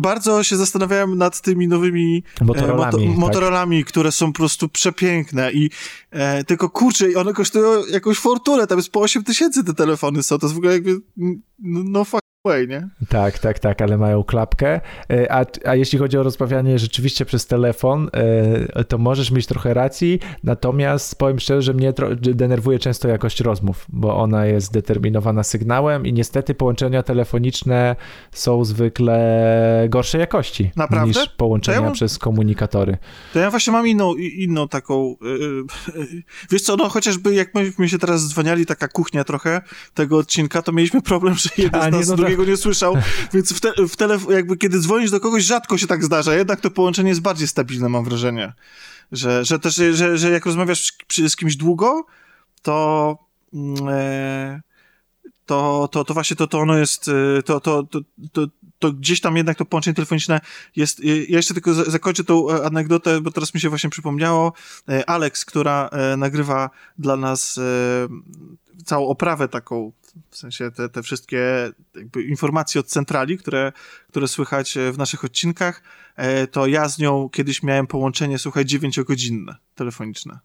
bardzo 0.01 0.43
się 0.43 0.57
zastanawiałem 0.57 1.17
nad 1.17 1.41
tymi 1.41 1.67
nowymi 1.67 2.23
e, 2.41 2.45
motorolami, 2.45 3.07
moto 3.07 3.19
motorolami 3.19 3.83
tak. 3.83 3.91
które 3.91 4.11
są 4.11 4.33
po 4.33 4.37
prostu 4.37 4.69
przepiękne 4.69 5.51
i 5.51 5.69
e, 6.11 6.43
tylko 6.43 6.69
kurczę, 6.69 7.05
one 7.17 7.33
kosztują 7.33 7.85
jakąś 7.85 8.17
fortunę, 8.17 8.67
tam 8.67 8.77
jest 8.77 8.91
po 8.91 9.01
8 9.01 9.23
tysięcy 9.23 9.63
te 9.63 9.73
telefony 9.73 10.23
są, 10.23 10.37
to 10.37 10.45
jest 10.45 10.53
w 10.55 10.57
ogóle 10.57 10.73
jakby, 10.73 11.01
no, 11.17 11.81
no 11.85 12.05
fuck 12.05 12.24
way, 12.45 12.67
nie? 12.67 12.89
Tak, 13.09 13.39
tak, 13.39 13.59
tak, 13.59 13.81
ale 13.81 13.97
mają 13.97 14.23
klapkę. 14.23 14.81
E, 15.11 15.31
a, 15.31 15.45
a 15.65 15.75
jeśli 15.75 15.99
chodzi 15.99 16.17
o 16.17 16.23
rozmawianie 16.23 16.79
rzeczywiście 16.79 17.25
przez 17.25 17.47
telefon, 17.47 18.09
e, 18.73 18.83
to 18.83 18.97
możesz 18.97 19.31
mieć 19.31 19.45
trochę 19.45 19.73
racji, 19.73 20.19
natomiast 20.43 21.17
powiem 21.17 21.39
szczerze, 21.39 21.61
że 21.61 21.73
mnie 21.73 21.93
denerwuje 22.21 22.79
często 22.79 23.07
jakość 23.07 23.39
rozmów, 23.39 23.85
bo 23.89 24.17
ona 24.17 24.45
jest 24.45 24.73
determinowana 24.73 25.43
sygnałem 25.43 26.05
i 26.05 26.13
niestety 26.13 26.55
połączenia 26.55 27.03
telefoniczne 27.03 27.95
są 28.31 28.65
zwykle 28.65 29.15
gorszej 29.89 30.19
jakości 30.19 30.71
Naprawdę? 30.75 31.07
niż 31.07 31.29
połączenia 31.29 31.77
ja 31.77 31.81
mam... 31.81 31.93
przez 31.93 32.17
komunikatory. 32.17 32.97
To 33.33 33.39
ja 33.39 33.49
właśnie 33.49 33.73
mam 33.73 33.87
inną, 33.87 34.15
inną 34.15 34.67
taką, 34.67 35.15
yy, 35.21 36.13
wiesz 36.51 36.61
co, 36.61 36.75
no 36.75 36.89
chociażby 36.89 37.33
jak 37.33 37.55
myśmy 37.55 37.89
się 37.89 37.99
teraz 37.99 38.27
dzwoniali, 38.27 38.65
taka 38.65 38.87
kuchnia 38.87 39.23
trochę 39.23 39.61
tego 39.93 40.17
odcinka, 40.17 40.61
to 40.61 40.71
mieliśmy 40.71 41.01
problem, 41.01 41.33
że 41.33 41.49
jeden 41.57 41.81
z 41.81 41.91
nas 41.91 42.07
no 42.09 42.15
drugiego 42.15 42.34
tego 42.35 42.51
nie 42.51 42.57
słyszał, 42.57 42.97
więc 43.33 43.53
w, 43.53 43.59
te, 43.95 44.17
w 44.17 44.31
jakby 44.31 44.57
kiedy 44.57 44.79
dzwonisz 44.79 45.11
do 45.11 45.19
kogoś, 45.19 45.43
rzadko 45.43 45.77
się 45.77 45.87
tak 45.87 46.03
zdarza, 46.03 46.35
jednak 46.35 46.61
to 46.61 46.71
połączenie 46.71 47.09
jest 47.09 47.21
bardziej 47.21 47.47
stabilne, 47.47 47.89
mam 47.89 48.05
wrażenie. 48.05 48.53
Że, 49.11 49.45
że 49.45 49.59
też, 49.59 49.75
że, 49.75 50.17
że 50.17 50.31
jak 50.31 50.45
rozmawiasz 50.45 50.93
z 51.27 51.35
kimś 51.35 51.55
długo, 51.55 52.05
to... 52.61 53.17
Mm, 53.53 53.89
e, 53.89 54.61
to, 55.45 55.89
to, 55.91 56.03
to 56.03 56.13
właśnie 56.13 56.35
to, 56.35 56.47
to 56.47 56.59
ono 56.59 56.77
jest, 56.77 57.07
e, 57.07 57.43
to, 57.43 57.59
to, 57.59 57.83
to, 57.83 57.99
to, 58.31 58.47
to 58.79 58.91
gdzieś 58.91 59.21
tam 59.21 59.37
jednak 59.37 59.57
to 59.57 59.65
połączenie 59.65 59.95
telefoniczne 59.95 60.41
jest. 60.75 60.99
E, 60.99 61.03
ja 61.03 61.37
jeszcze 61.37 61.53
tylko 61.53 61.73
zakończę 61.73 62.23
tą 62.23 62.49
e, 62.49 62.65
anegdotę, 62.65 63.21
bo 63.21 63.31
teraz 63.31 63.53
mi 63.53 63.61
się 63.61 63.69
właśnie 63.69 63.89
przypomniało. 63.89 64.53
Alex, 65.07 65.45
która 65.45 65.89
nagrywa 66.17 66.69
dla 66.97 67.15
nas 67.15 67.59
całą 68.85 69.07
oprawę 69.07 69.47
taką 69.47 69.91
w 70.29 70.37
sensie 70.37 70.71
te, 70.71 70.89
te 70.89 71.03
wszystkie 71.03 71.71
informacje 72.27 72.81
od 72.81 72.87
centrali, 72.87 73.37
które, 73.37 73.71
które 74.09 74.27
słychać 74.27 74.77
e, 74.77 74.91
w 74.91 74.97
naszych 74.97 75.25
odcinkach, 75.25 75.83
e, 76.15 76.47
to 76.47 76.67
ja 76.67 76.89
z 76.89 76.99
nią 76.99 77.29
kiedyś 77.29 77.63
miałem 77.63 77.87
połączenie, 77.87 78.39
słuchaj, 78.39 78.65
dziewięciogodzinne 78.65 79.55
telefoniczne. 79.75 80.39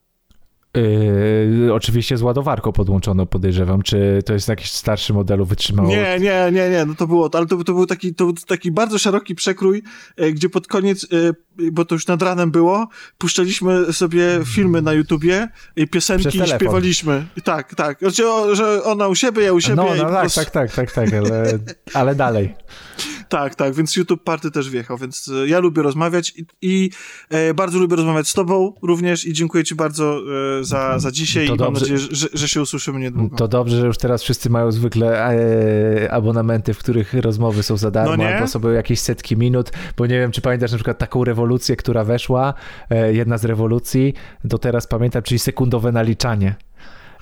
Yy, 0.75 1.75
oczywiście 1.75 2.17
z 2.17 2.23
ładowarką 2.23 2.73
podłączoną, 2.73 3.27
podejrzewam. 3.27 3.83
Czy 3.83 4.23
to 4.27 4.33
jest 4.33 4.49
jakiś 4.49 4.73
starszy 4.73 5.13
modelu 5.13 5.45
wytrzymało? 5.45 5.89
Nie, 5.89 6.19
nie, 6.21 6.49
nie, 6.53 6.71
nie, 6.71 6.85
no 6.87 6.95
to 6.95 7.07
było, 7.07 7.31
ale 7.33 7.47
to, 7.47 7.65
to 7.65 7.73
był 7.73 7.87
taki, 7.87 8.15
to 8.15 8.33
taki 8.47 8.71
bardzo 8.71 8.99
szeroki 8.99 9.35
przekrój, 9.35 9.83
e, 10.17 10.33
gdzie 10.33 10.49
pod 10.49 10.67
koniec, 10.67 11.05
e, 11.05 11.71
bo 11.73 11.85
to 11.85 11.95
już 11.95 12.07
nad 12.07 12.23
ranem 12.23 12.51
było, 12.51 12.89
puszczaliśmy 13.19 13.93
sobie 13.93 14.41
filmy 14.45 14.83
na 14.83 14.93
YouTubie 14.93 15.49
i 15.77 15.89
piosenki 15.89 16.39
i 16.39 16.49
śpiewaliśmy. 16.49 17.27
Tak, 17.45 17.75
tak. 17.75 17.99
Znaczy, 17.99 18.23
że 18.53 18.85
ona 18.85 19.09
u 19.09 19.15
siebie, 19.15 19.43
ja 19.43 19.53
u 19.53 19.61
siebie. 19.61 19.77
No, 19.77 19.95
no 19.97 20.11
tak, 20.11 20.33
tak, 20.33 20.51
tak, 20.51 20.73
tak, 20.73 20.93
tak, 20.93 21.13
ale, 21.13 21.59
ale 21.95 22.15
dalej. 22.15 22.55
Tak, 23.31 23.55
tak, 23.55 23.75
więc 23.75 23.97
YouTube 23.97 24.25
Party 24.25 24.51
też 24.51 24.71
wjechał, 24.71 24.99
więc 24.99 25.31
e, 25.45 25.49
ja 25.49 25.59
lubię 25.59 25.83
rozmawiać 25.83 26.33
i, 26.37 26.45
i 26.63 26.91
e, 27.29 27.55
bardzo 27.55 27.79
lubię 27.79 27.97
rozmawiać 27.97 28.29
z 28.29 28.33
tobą 28.33 28.75
również 28.83 29.27
i 29.27 29.33
dziękuję 29.33 29.65
ci 29.65 29.75
bardzo 29.75 30.21
e, 30.61 30.65
za, 30.65 30.99
za 30.99 31.11
dzisiaj 31.11 31.47
to 31.47 31.55
i 31.55 31.57
dobrze, 31.57 31.73
mam 31.73 31.81
nadzieję, 31.81 31.99
że, 31.99 32.29
że, 32.33 32.49
się 32.49 32.63
usłyszymy 32.63 33.01
niedługo. 33.01 33.37
To 33.37 33.49
dobrze, 33.49 33.81
że 33.81 33.87
już 33.87 33.99
teraz 33.99 34.23
wszyscy 34.23 34.51
mają 34.51 34.73
zwykle 34.73 35.27
e, 35.27 36.13
abonamenty, 36.13 36.75
w 36.75 36.79
których 36.79 37.15
rozmowy 37.15 37.63
są 37.63 37.77
za 37.77 37.91
darmo, 37.91 38.17
no 38.17 38.25
albo 38.25 38.47
sobie 38.47 38.71
jakieś 38.71 39.01
setki 39.01 39.37
minut, 39.37 39.71
bo 39.97 40.07
nie 40.07 40.19
wiem, 40.19 40.33
czy 40.33 40.41
pamiętasz 40.41 40.73
na 40.73 40.79
przykład 40.79 40.99
taką 40.99 41.25
rewolucję, 41.25 41.77
która 41.77 42.05
weszła, 42.05 42.55
e, 42.91 43.13
jedna 43.15 43.39
z 43.39 43.45
rewolucji, 43.45 44.15
do 44.45 44.59
teraz 44.59 44.87
pamiętam, 44.87 45.23
czyli 45.23 45.39
sekundowe 45.39 45.93
naliczanie. 45.93 46.55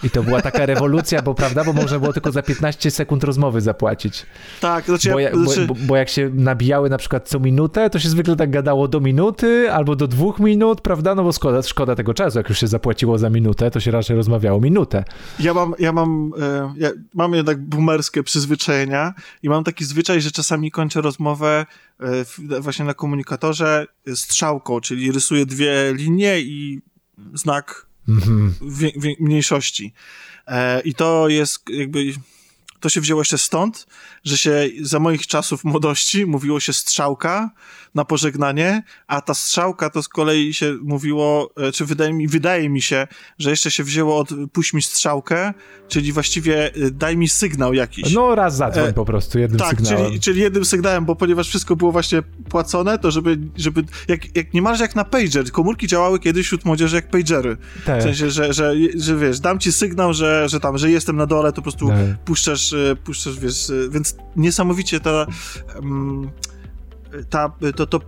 I 0.03 0.11
to 0.11 0.23
była 0.23 0.43
taka 0.43 0.67
rewolucja, 0.67 1.23
bo 1.23 1.35
prawda, 1.35 1.65
bo 1.65 1.73
można 1.73 1.99
było 1.99 2.13
tylko 2.13 2.33
za 2.33 2.43
15 2.43 2.91
sekund 2.91 3.25
rozmowy 3.25 3.61
zapłacić. 3.61 4.27
Tak, 4.61 4.85
znaczy, 4.85 5.11
bo, 5.11 5.19
ja, 5.19 5.35
znaczy... 5.35 5.67
Bo, 5.67 5.75
bo, 5.75 5.97
jak 5.97 6.09
się 6.09 6.31
nabijały 6.35 6.91
na 6.91 6.99
przykład 6.99 7.29
co 7.29 7.41
minutę, 7.41 7.91
to 7.91 7.99
się 7.99 8.09
zwykle 8.09 8.37
tak 8.37 8.51
gadało 8.51 8.89
do 8.89 9.01
minuty 9.01 9.73
albo 9.73 9.97
do 9.97 10.07
dwóch 10.09 10.39
minut, 10.39 10.81
prawda? 10.81 11.15
No 11.15 11.25
bo 11.25 11.33
szkoda, 11.33 11.63
szkoda 11.63 11.95
tego 11.95 12.15
czasu. 12.15 12.39
Jak 12.39 12.49
już 12.49 12.59
się 12.59 12.67
zapłaciło 12.67 13.19
za 13.19 13.31
minutę, 13.31 13.71
to 13.71 13.81
się 13.81 13.91
raczej 13.91 14.17
rozmawiało 14.17 14.61
minutę. 14.61 15.05
Ja 15.41 15.55
mam, 15.55 15.75
ja 15.79 15.93
mam, 15.93 16.33
e, 16.41 16.75
ja 16.77 16.91
mam 17.15 17.35
jednak 17.35 17.61
boomerskie 17.61 18.23
przyzwyczajenia 18.23 19.15
i 19.43 19.49
mam 19.49 19.65
taki 19.65 19.85
zwyczaj, 19.85 20.21
że 20.21 20.31
czasami 20.31 20.71
kończę 20.71 21.01
rozmowę 21.01 21.67
e, 22.01 22.61
właśnie 22.61 22.85
na 22.85 22.95
komunikatorze 22.95 23.87
strzałką, 24.15 24.81
czyli 24.81 25.13
rysuję 25.13 25.47
dwie 25.47 25.93
linie 25.95 26.41
i 26.41 26.81
znak 27.35 27.88
mm 28.09 28.21
-hmm. 28.21 29.15
mniejszości. 29.21 29.93
E, 30.47 30.81
I 30.81 30.95
to 30.95 31.29
jest 31.29 31.63
jakby 31.69 32.13
to 32.81 32.89
się 32.89 33.01
wzięło 33.01 33.21
jeszcze 33.21 33.39
stąd, 33.39 33.87
że 34.29 34.39
się 34.39 34.69
za 34.81 34.99
moich 34.99 35.27
czasów 35.27 35.65
młodości 35.65 36.27
mówiło 36.27 36.61
się 36.61 36.73
strzałka 36.73 37.51
na 37.95 38.05
pożegnanie, 38.05 38.83
a 39.07 39.21
ta 39.21 39.35
strzałka 39.35 39.91
to 39.91 40.03
z 40.03 40.09
kolei 40.09 40.55
się 40.55 40.77
mówiło, 40.83 41.51
e, 41.57 41.73
czy 41.73 41.85
wydaje 41.85 42.13
mi, 42.13 42.29
wydaje 42.29 42.69
mi 42.69 42.83
się, 42.83 43.07
że 43.39 43.51
jeszcze 43.51 43.71
się 43.71 43.85
wzięło 43.85 44.19
od 44.19 44.29
puść 44.53 44.73
mi 44.73 44.83
strzałkę, 44.83 45.55
czyli 45.89 46.13
właściwie 46.13 46.75
e, 46.75 46.91
daj 46.91 47.17
mi 47.17 47.29
sygnał 47.29 47.75
jakiś. 47.75 48.15
No 48.15 48.35
raz 48.35 48.57
zadzwoń 48.57 48.89
e, 48.89 48.93
po 48.93 49.05
prostu 49.05 49.39
jednym 49.39 49.59
tak, 49.59 49.71
sygnałem. 49.71 50.07
Czyli, 50.07 50.21
czyli 50.21 50.41
jednym 50.41 50.65
sygnałem, 50.65 51.05
bo 51.05 51.17
ponieważ 51.17 51.49
wszystko 51.49 51.77
było 51.77 51.93
właśnie 51.93 52.23
płacone, 52.49 52.99
to 52.99 53.11
żeby, 53.11 53.39
żeby 53.57 53.85
jak, 54.09 54.37
jak 54.37 54.55
niemalże 54.55 54.85
jak 54.85 54.97
na 54.97 55.05
pager, 55.05 55.51
komórki 55.53 55.87
działały 55.87 56.19
kiedyś 56.19 56.47
wśród 56.47 56.65
młodzieży 56.65 56.97
jak 56.97 57.11
pagery. 57.11 57.57
Tak. 57.87 58.01
W 58.01 58.03
sensie, 58.03 58.31
że, 58.31 58.53
że, 58.53 58.75
że 58.95 59.17
wiesz, 59.17 59.41
dam 59.41 59.59
ci 59.59 59.73
sygnał, 59.73 60.15
że, 60.15 60.49
że 60.49 60.61
tam, 60.61 60.79
że 60.79 60.91
jestem 60.91 61.17
na 61.17 61.27
dole, 61.27 61.53
to 61.53 61.57
po 61.57 61.63
prostu 61.63 61.89
tak. 61.89 61.97
puszczasz, 62.25 62.75
puszczasz, 63.05 63.39
wiesz, 63.39 63.73
więc 63.91 64.17
niesamowicie 64.37 65.01
ta, 65.01 65.27
ta 67.31 67.53
to, 67.77 67.87
to 67.87 68.01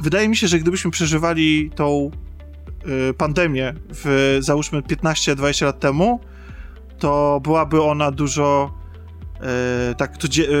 wydaje 0.00 0.28
mi 0.28 0.36
się, 0.36 0.48
że 0.48 0.58
gdybyśmy 0.58 0.90
przeżywali 0.90 1.70
tą 1.74 2.10
y, 3.10 3.14
pandemię 3.14 3.74
w 3.90 4.36
załóżmy 4.40 4.80
15-20 4.80 5.64
lat 5.64 5.80
temu, 5.80 6.20
to 6.98 7.40
byłaby 7.42 7.82
ona 7.82 8.10
dużo 8.10 8.79
tak, 9.96 10.12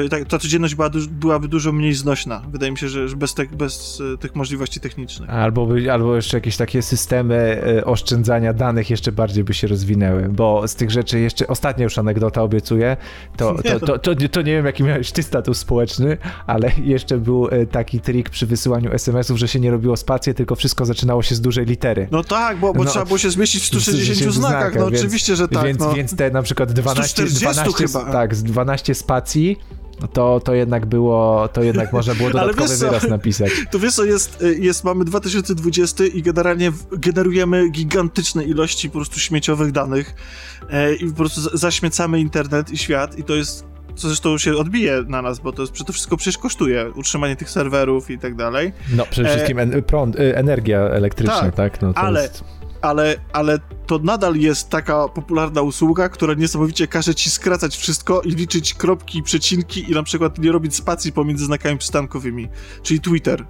e, 0.04 0.08
tak, 0.08 0.24
ta 0.24 0.38
codzienność 0.38 0.74
była, 0.74 0.90
byłaby 1.10 1.48
dużo 1.48 1.72
mniej 1.72 1.94
znośna. 1.94 2.42
Wydaje 2.50 2.72
mi 2.72 2.78
się, 2.78 2.88
że 2.88 3.16
bez, 3.16 3.34
te, 3.34 3.46
bez 3.46 4.02
e, 4.14 4.18
tych 4.18 4.34
możliwości 4.34 4.80
technicznych. 4.80 5.30
Albo, 5.30 5.66
by, 5.66 5.92
albo 5.92 6.16
jeszcze 6.16 6.36
jakieś 6.36 6.56
takie 6.56 6.82
systemy 6.82 7.62
oszczędzania 7.84 8.52
danych 8.52 8.90
jeszcze 8.90 9.12
bardziej 9.12 9.44
by 9.44 9.54
się 9.54 9.66
rozwinęły, 9.66 10.28
bo 10.28 10.68
z 10.68 10.74
tych 10.74 10.90
rzeczy 10.90 11.20
jeszcze, 11.20 11.46
ostatnia 11.46 11.84
już 11.84 11.98
anegdota 11.98 12.42
obiecuję, 12.42 12.96
to, 13.36 13.54
to, 13.62 13.80
to, 13.80 13.98
to, 13.98 14.28
to 14.30 14.42
nie 14.42 14.52
wiem 14.52 14.66
jaki 14.66 14.82
miałeś 14.82 15.12
ty 15.12 15.22
status 15.22 15.58
społeczny, 15.58 16.16
ale 16.46 16.72
jeszcze 16.84 17.18
był 17.18 17.48
taki 17.70 18.00
trik 18.00 18.30
przy 18.30 18.46
wysyłaniu 18.46 18.92
SMS-ów, 18.92 19.38
że 19.38 19.48
się 19.48 19.60
nie 19.60 19.70
robiło 19.70 19.96
spację, 19.96 20.34
tylko 20.34 20.56
wszystko 20.56 20.86
zaczynało 20.86 21.22
się 21.22 21.34
z 21.34 21.40
dużej 21.40 21.66
litery. 21.66 22.08
No 22.10 22.24
tak, 22.24 22.58
bo, 22.58 22.74
bo 22.74 22.84
no, 22.84 22.90
trzeba 22.90 23.04
było 23.04 23.18
się 23.18 23.30
zmieścić 23.30 23.62
w 23.62 23.66
160 23.66 24.34
znakach, 24.34 24.74
no 24.74 24.90
więc, 24.90 25.00
oczywiście, 25.00 25.36
że 25.36 25.48
tak. 25.48 25.64
Więc, 25.64 25.80
no. 25.80 25.94
więc 25.94 26.16
te 26.16 26.30
na 26.30 26.42
przykład 26.42 26.72
12, 26.72 27.24
12 27.24 27.72
chyba. 27.72 28.12
tak, 28.12 28.34
z 28.34 28.42
12 28.42 28.69
12 28.70 28.94
spacji, 28.94 29.56
to, 30.12 30.40
to 30.44 30.54
jednak 30.54 30.86
było, 30.86 31.48
to 31.48 31.62
jednak 31.62 31.92
można 31.92 32.14
było 32.14 32.30
dodatkowy 32.40 32.76
wyraz 32.76 33.08
napisać. 33.08 33.50
To 33.70 33.78
wiesz 33.78 33.94
co, 33.94 34.04
jest, 34.04 34.44
jest, 34.58 34.84
mamy 34.84 35.04
2020 35.04 36.04
i 36.04 36.22
generalnie 36.22 36.72
generujemy 36.92 37.70
gigantyczne 37.70 38.44
ilości 38.44 38.90
po 38.90 38.98
prostu 38.98 39.20
śmieciowych 39.20 39.72
danych 39.72 40.14
e, 40.70 40.94
i 40.94 41.06
po 41.06 41.16
prostu 41.16 41.58
zaśmiecamy 41.58 42.20
internet 42.20 42.70
i 42.70 42.78
świat 42.78 43.18
i 43.18 43.24
to 43.24 43.34
jest 43.34 43.70
co 43.94 44.08
zresztą 44.08 44.38
się 44.38 44.56
odbije 44.56 45.04
na 45.06 45.22
nas, 45.22 45.38
bo 45.38 45.52
to, 45.52 45.62
jest, 45.62 45.72
to 45.86 45.92
wszystko 45.92 46.16
przecież 46.16 46.38
kosztuje, 46.38 46.90
utrzymanie 46.94 47.36
tych 47.36 47.50
serwerów 47.50 48.10
i 48.10 48.18
tak 48.18 48.34
dalej. 48.34 48.72
No, 48.96 49.06
przede 49.10 49.28
wszystkim 49.28 49.58
en, 49.58 49.82
prąd, 49.82 50.16
y, 50.16 50.36
energia 50.36 50.80
elektryczna, 50.80 51.40
tak? 51.40 51.54
tak? 51.54 51.82
No, 51.82 51.92
ale 51.94 52.22
jest 52.22 52.44
ale, 52.82 53.16
ale 53.32 53.58
to 53.86 53.98
nadal 53.98 54.36
jest 54.36 54.68
taka 54.68 55.08
popularna 55.08 55.62
usługa, 55.62 56.08
która 56.08 56.34
niesamowicie 56.34 56.86
każe 56.86 57.14
ci 57.14 57.30
skracać 57.30 57.76
wszystko 57.76 58.22
i 58.22 58.30
liczyć 58.30 58.74
kropki 58.74 59.18
i 59.18 59.22
przecinki 59.22 59.90
i 59.90 59.94
na 59.94 60.02
przykład 60.02 60.38
nie 60.38 60.52
robić 60.52 60.74
spacji 60.74 61.12
pomiędzy 61.12 61.44
znakami 61.44 61.78
przystankowymi, 61.78 62.48
czyli 62.82 63.00
Twitter. 63.00 63.46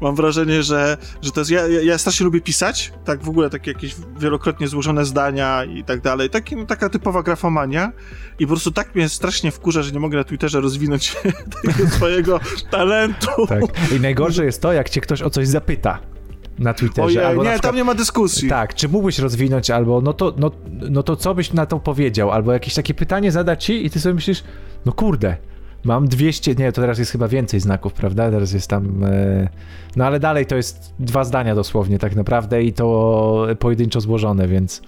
Mam 0.00 0.14
wrażenie, 0.14 0.62
że, 0.62 0.96
że 1.22 1.32
to 1.32 1.40
jest. 1.40 1.50
Ja, 1.50 1.66
ja 1.68 1.98
strasznie 1.98 2.24
lubię 2.24 2.40
pisać, 2.40 2.92
tak 3.04 3.22
w 3.22 3.28
ogóle 3.28 3.50
takie 3.50 3.70
jakieś 3.70 3.94
wielokrotnie 4.18 4.68
złożone 4.68 5.04
zdania 5.04 5.64
i 5.64 5.84
tak 5.84 6.00
dalej. 6.00 6.30
Taki, 6.30 6.56
no, 6.56 6.66
taka 6.66 6.88
typowa 6.88 7.22
grafomania. 7.22 7.92
I 8.38 8.46
po 8.46 8.48
prostu 8.48 8.70
tak 8.70 8.94
mnie 8.94 9.08
strasznie 9.08 9.50
wkurza, 9.50 9.82
że 9.82 9.92
nie 9.92 10.00
mogę 10.00 10.18
na 10.18 10.24
Twitterze 10.24 10.60
rozwinąć 10.60 11.16
swojego 11.96 12.40
talentu. 12.70 13.46
Tak. 13.48 13.62
I 13.96 14.00
najgorsze 14.00 14.44
jest 14.44 14.62
to, 14.62 14.72
jak 14.72 14.90
cię 14.90 15.00
ktoś 15.00 15.22
o 15.22 15.30
coś 15.30 15.48
zapyta 15.48 16.15
na 16.58 16.74
Twitterze. 16.74 17.06
Ojej, 17.06 17.24
albo 17.24 17.42
nie, 17.42 17.50
przykład, 17.50 17.70
tam 17.70 17.76
nie 17.76 17.84
ma 17.84 17.94
dyskusji. 17.94 18.48
Tak, 18.48 18.74
czy 18.74 18.88
mógłbyś 18.88 19.18
rozwinąć, 19.18 19.70
albo 19.70 20.00
no 20.00 20.12
to, 20.12 20.34
no, 20.38 20.50
no 20.90 21.02
to 21.02 21.16
co 21.16 21.34
byś 21.34 21.52
na 21.52 21.66
to 21.66 21.80
powiedział, 21.80 22.30
albo 22.30 22.52
jakieś 22.52 22.74
takie 22.74 22.94
pytanie 22.94 23.32
zadać 23.32 23.64
ci 23.64 23.86
i 23.86 23.90
ty 23.90 24.00
sobie 24.00 24.14
myślisz, 24.14 24.44
no 24.86 24.92
kurde, 24.92 25.36
mam 25.84 26.08
200, 26.08 26.54
nie, 26.54 26.72
to 26.72 26.80
teraz 26.80 26.98
jest 26.98 27.12
chyba 27.12 27.28
więcej 27.28 27.60
znaków, 27.60 27.92
prawda? 27.92 28.30
Teraz 28.30 28.52
jest 28.52 28.70
tam, 28.70 29.04
e, 29.04 29.48
no 29.96 30.04
ale 30.04 30.20
dalej 30.20 30.46
to 30.46 30.56
jest 30.56 30.94
dwa 30.98 31.24
zdania 31.24 31.54
dosłownie 31.54 31.98
tak 31.98 32.16
naprawdę 32.16 32.62
i 32.62 32.72
to 32.72 33.46
pojedynczo 33.58 34.00
złożone, 34.00 34.48
więc... 34.48 34.82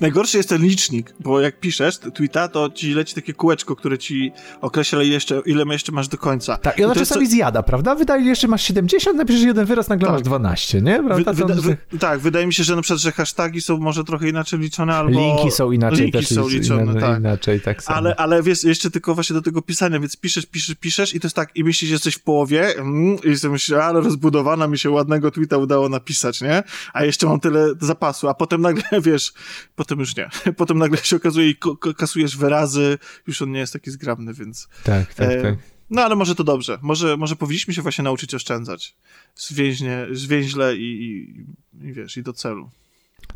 Najgorszy 0.00 0.36
jest 0.36 0.48
ten 0.48 0.62
licznik, 0.62 1.14
bo 1.20 1.40
jak 1.40 1.60
piszesz 1.60 1.98
tweeta, 1.98 2.48
to 2.48 2.70
ci 2.70 2.94
leci 2.94 3.14
takie 3.14 3.32
kółeczko, 3.32 3.76
które 3.76 3.98
ci 3.98 4.32
określa, 4.60 5.02
ile, 5.02 5.14
jeszcze, 5.14 5.42
ile 5.46 5.64
jeszcze 5.72 5.92
masz 5.92 6.08
do 6.08 6.18
końca. 6.18 6.56
Tak, 6.56 6.78
i 6.78 6.84
ona 6.84 6.94
czasami 6.94 7.26
co... 7.26 7.32
zjada, 7.32 7.62
prawda? 7.62 7.94
Wydaje 7.94 8.24
jeszcze 8.24 8.48
masz 8.48 8.62
70, 8.62 9.16
napiszesz 9.16 9.42
jeden 9.42 9.66
wyraz, 9.66 9.88
nagle 9.88 10.06
tak. 10.06 10.14
masz 10.14 10.22
12, 10.22 10.80
nie? 10.80 11.02
Prawda? 11.02 11.32
Wyda, 11.32 11.54
wy, 11.54 11.76
tak, 11.98 12.20
wydaje 12.20 12.46
mi 12.46 12.54
się, 12.54 12.64
że 12.64 12.76
na 12.76 12.82
przykład, 12.82 13.00
że 13.00 13.12
hasztagi 13.12 13.60
są 13.60 13.78
może 13.78 14.04
trochę 14.04 14.28
inaczej 14.28 14.58
liczone, 14.58 14.94
albo... 14.94 15.20
Linki 15.20 15.50
są 15.50 15.72
inaczej 15.72 15.98
Linki 15.98 16.12
też 16.12 16.28
są 16.28 16.48
liczone, 16.48 16.82
inna, 16.82 17.00
tak. 17.00 17.18
Inaczej, 17.18 17.60
tak 17.60 17.82
samo. 17.82 17.98
Ale, 17.98 18.16
ale 18.16 18.42
wiesz, 18.42 18.64
jeszcze 18.64 18.90
tylko 18.90 19.14
właśnie 19.14 19.34
do 19.34 19.42
tego 19.42 19.62
pisania, 19.62 20.00
więc 20.00 20.16
piszesz, 20.16 20.46
piszesz, 20.46 20.74
piszesz 20.74 21.14
i 21.14 21.20
to 21.20 21.26
jest 21.26 21.36
tak, 21.36 21.50
i 21.54 21.64
myślisz, 21.64 21.88
że 21.88 21.94
jesteś 21.94 22.14
w 22.14 22.22
połowie 22.22 22.76
mm, 22.76 23.16
i 23.24 23.36
sobie 23.36 23.52
myślisz, 23.52 23.78
ale 23.78 24.00
rozbudowana 24.00 24.66
mi 24.66 24.78
się 24.78 24.90
ładnego 24.90 25.30
tweeta 25.30 25.56
udało 25.56 25.88
napisać, 25.88 26.40
nie? 26.40 26.62
A 26.92 27.04
jeszcze 27.04 27.26
mam 27.26 27.40
tyle 27.40 27.68
zapasu, 27.80 28.28
a 28.28 28.34
potem 28.34 28.60
nagle, 28.60 28.82
wiesz, 29.00 29.32
potem 29.76 30.00
już 30.00 30.16
nie 30.16 30.28
potem 30.56 30.78
nagle 30.78 30.98
się 30.98 31.16
okazuje 31.16 31.50
i 31.50 31.56
kasujesz 31.96 32.36
wyrazy, 32.36 32.98
już 33.26 33.42
on 33.42 33.52
nie 33.52 33.58
jest 33.58 33.72
taki 33.72 33.90
zgrabny, 33.90 34.34
więc... 34.34 34.68
Tak, 34.84 35.14
tak, 35.14 35.30
e, 35.30 35.42
tak. 35.42 35.54
No 35.90 36.02
ale 36.02 36.16
może 36.16 36.34
to 36.34 36.44
dobrze. 36.44 36.78
Może, 36.82 37.16
może 37.16 37.36
powinniśmy 37.36 37.74
się 37.74 37.82
właśnie 37.82 38.04
nauczyć 38.04 38.34
oszczędzać. 38.34 38.96
Zwięźle, 39.34 40.06
zwięźle 40.12 40.76
i, 40.76 41.02
i, 41.02 41.86
i 41.88 41.92
wiesz, 41.92 42.16
i 42.16 42.22
do 42.22 42.32
celu. 42.32 42.70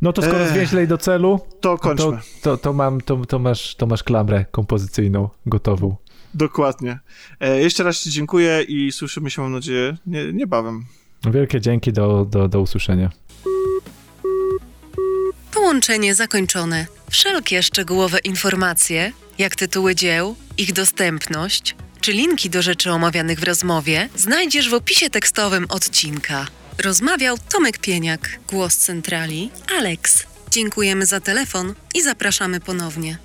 No 0.03 0.13
to 0.13 0.23
skoro 0.23 0.49
zwięźle 0.49 0.85
i 0.85 0.89
do 0.89 0.99
celu, 0.99 1.41
to 1.61 1.79
kończmy. 1.79 2.07
To, 2.07 2.21
to, 2.43 2.57
to, 2.57 2.73
mam, 2.73 3.01
to, 3.01 3.27
to, 3.27 3.39
masz, 3.39 3.75
to 3.75 3.87
masz 3.87 4.03
klamrę 4.03 4.45
kompozycyjną 4.51 5.29
gotową. 5.47 5.97
Dokładnie. 6.35 6.99
E, 7.41 7.61
jeszcze 7.61 7.85
raz 7.85 8.03
Ci 8.03 8.11
dziękuję 8.11 8.63
i 8.63 8.93
słyszymy 8.93 9.31
się, 9.31 9.43
mam 9.43 9.53
nadzieję, 9.53 9.97
nie, 10.07 10.33
niebawem. 10.33 10.85
Wielkie 11.31 11.61
dzięki, 11.61 11.93
do, 11.93 12.25
do, 12.31 12.49
do 12.49 12.61
usłyszenia. 12.61 13.11
Połączenie 15.67 16.15
zakończone. 16.15 16.87
Wszelkie 17.11 17.63
szczegółowe 17.63 18.19
informacje, 18.19 19.13
jak 19.39 19.57
tytuły 19.57 19.95
dzieł, 19.95 20.37
ich 20.59 20.73
dostępność 20.73 21.77
czy 22.01 22.13
linki 22.13 22.51
do 22.51 22.63
rzeczy 22.63 22.93
omawianych 22.93 23.41
w 23.41 23.45
rozmowie, 23.45 24.09
znajdziesz 24.17 24.71
w 24.71 24.75
opisie 24.75 25.11
tekstowym 25.11 25.67
odcinka. 25.69 26.47
Rozmawiał 26.85 27.37
Tomek 27.53 27.79
Pieniak, 27.79 28.39
głos 28.49 28.77
centrali, 28.77 29.51
Alex. 29.79 30.27
Dziękujemy 30.51 31.07
za 31.07 31.21
telefon 31.21 31.75
i 31.95 32.03
zapraszamy 32.03 32.61
ponownie. 32.61 33.19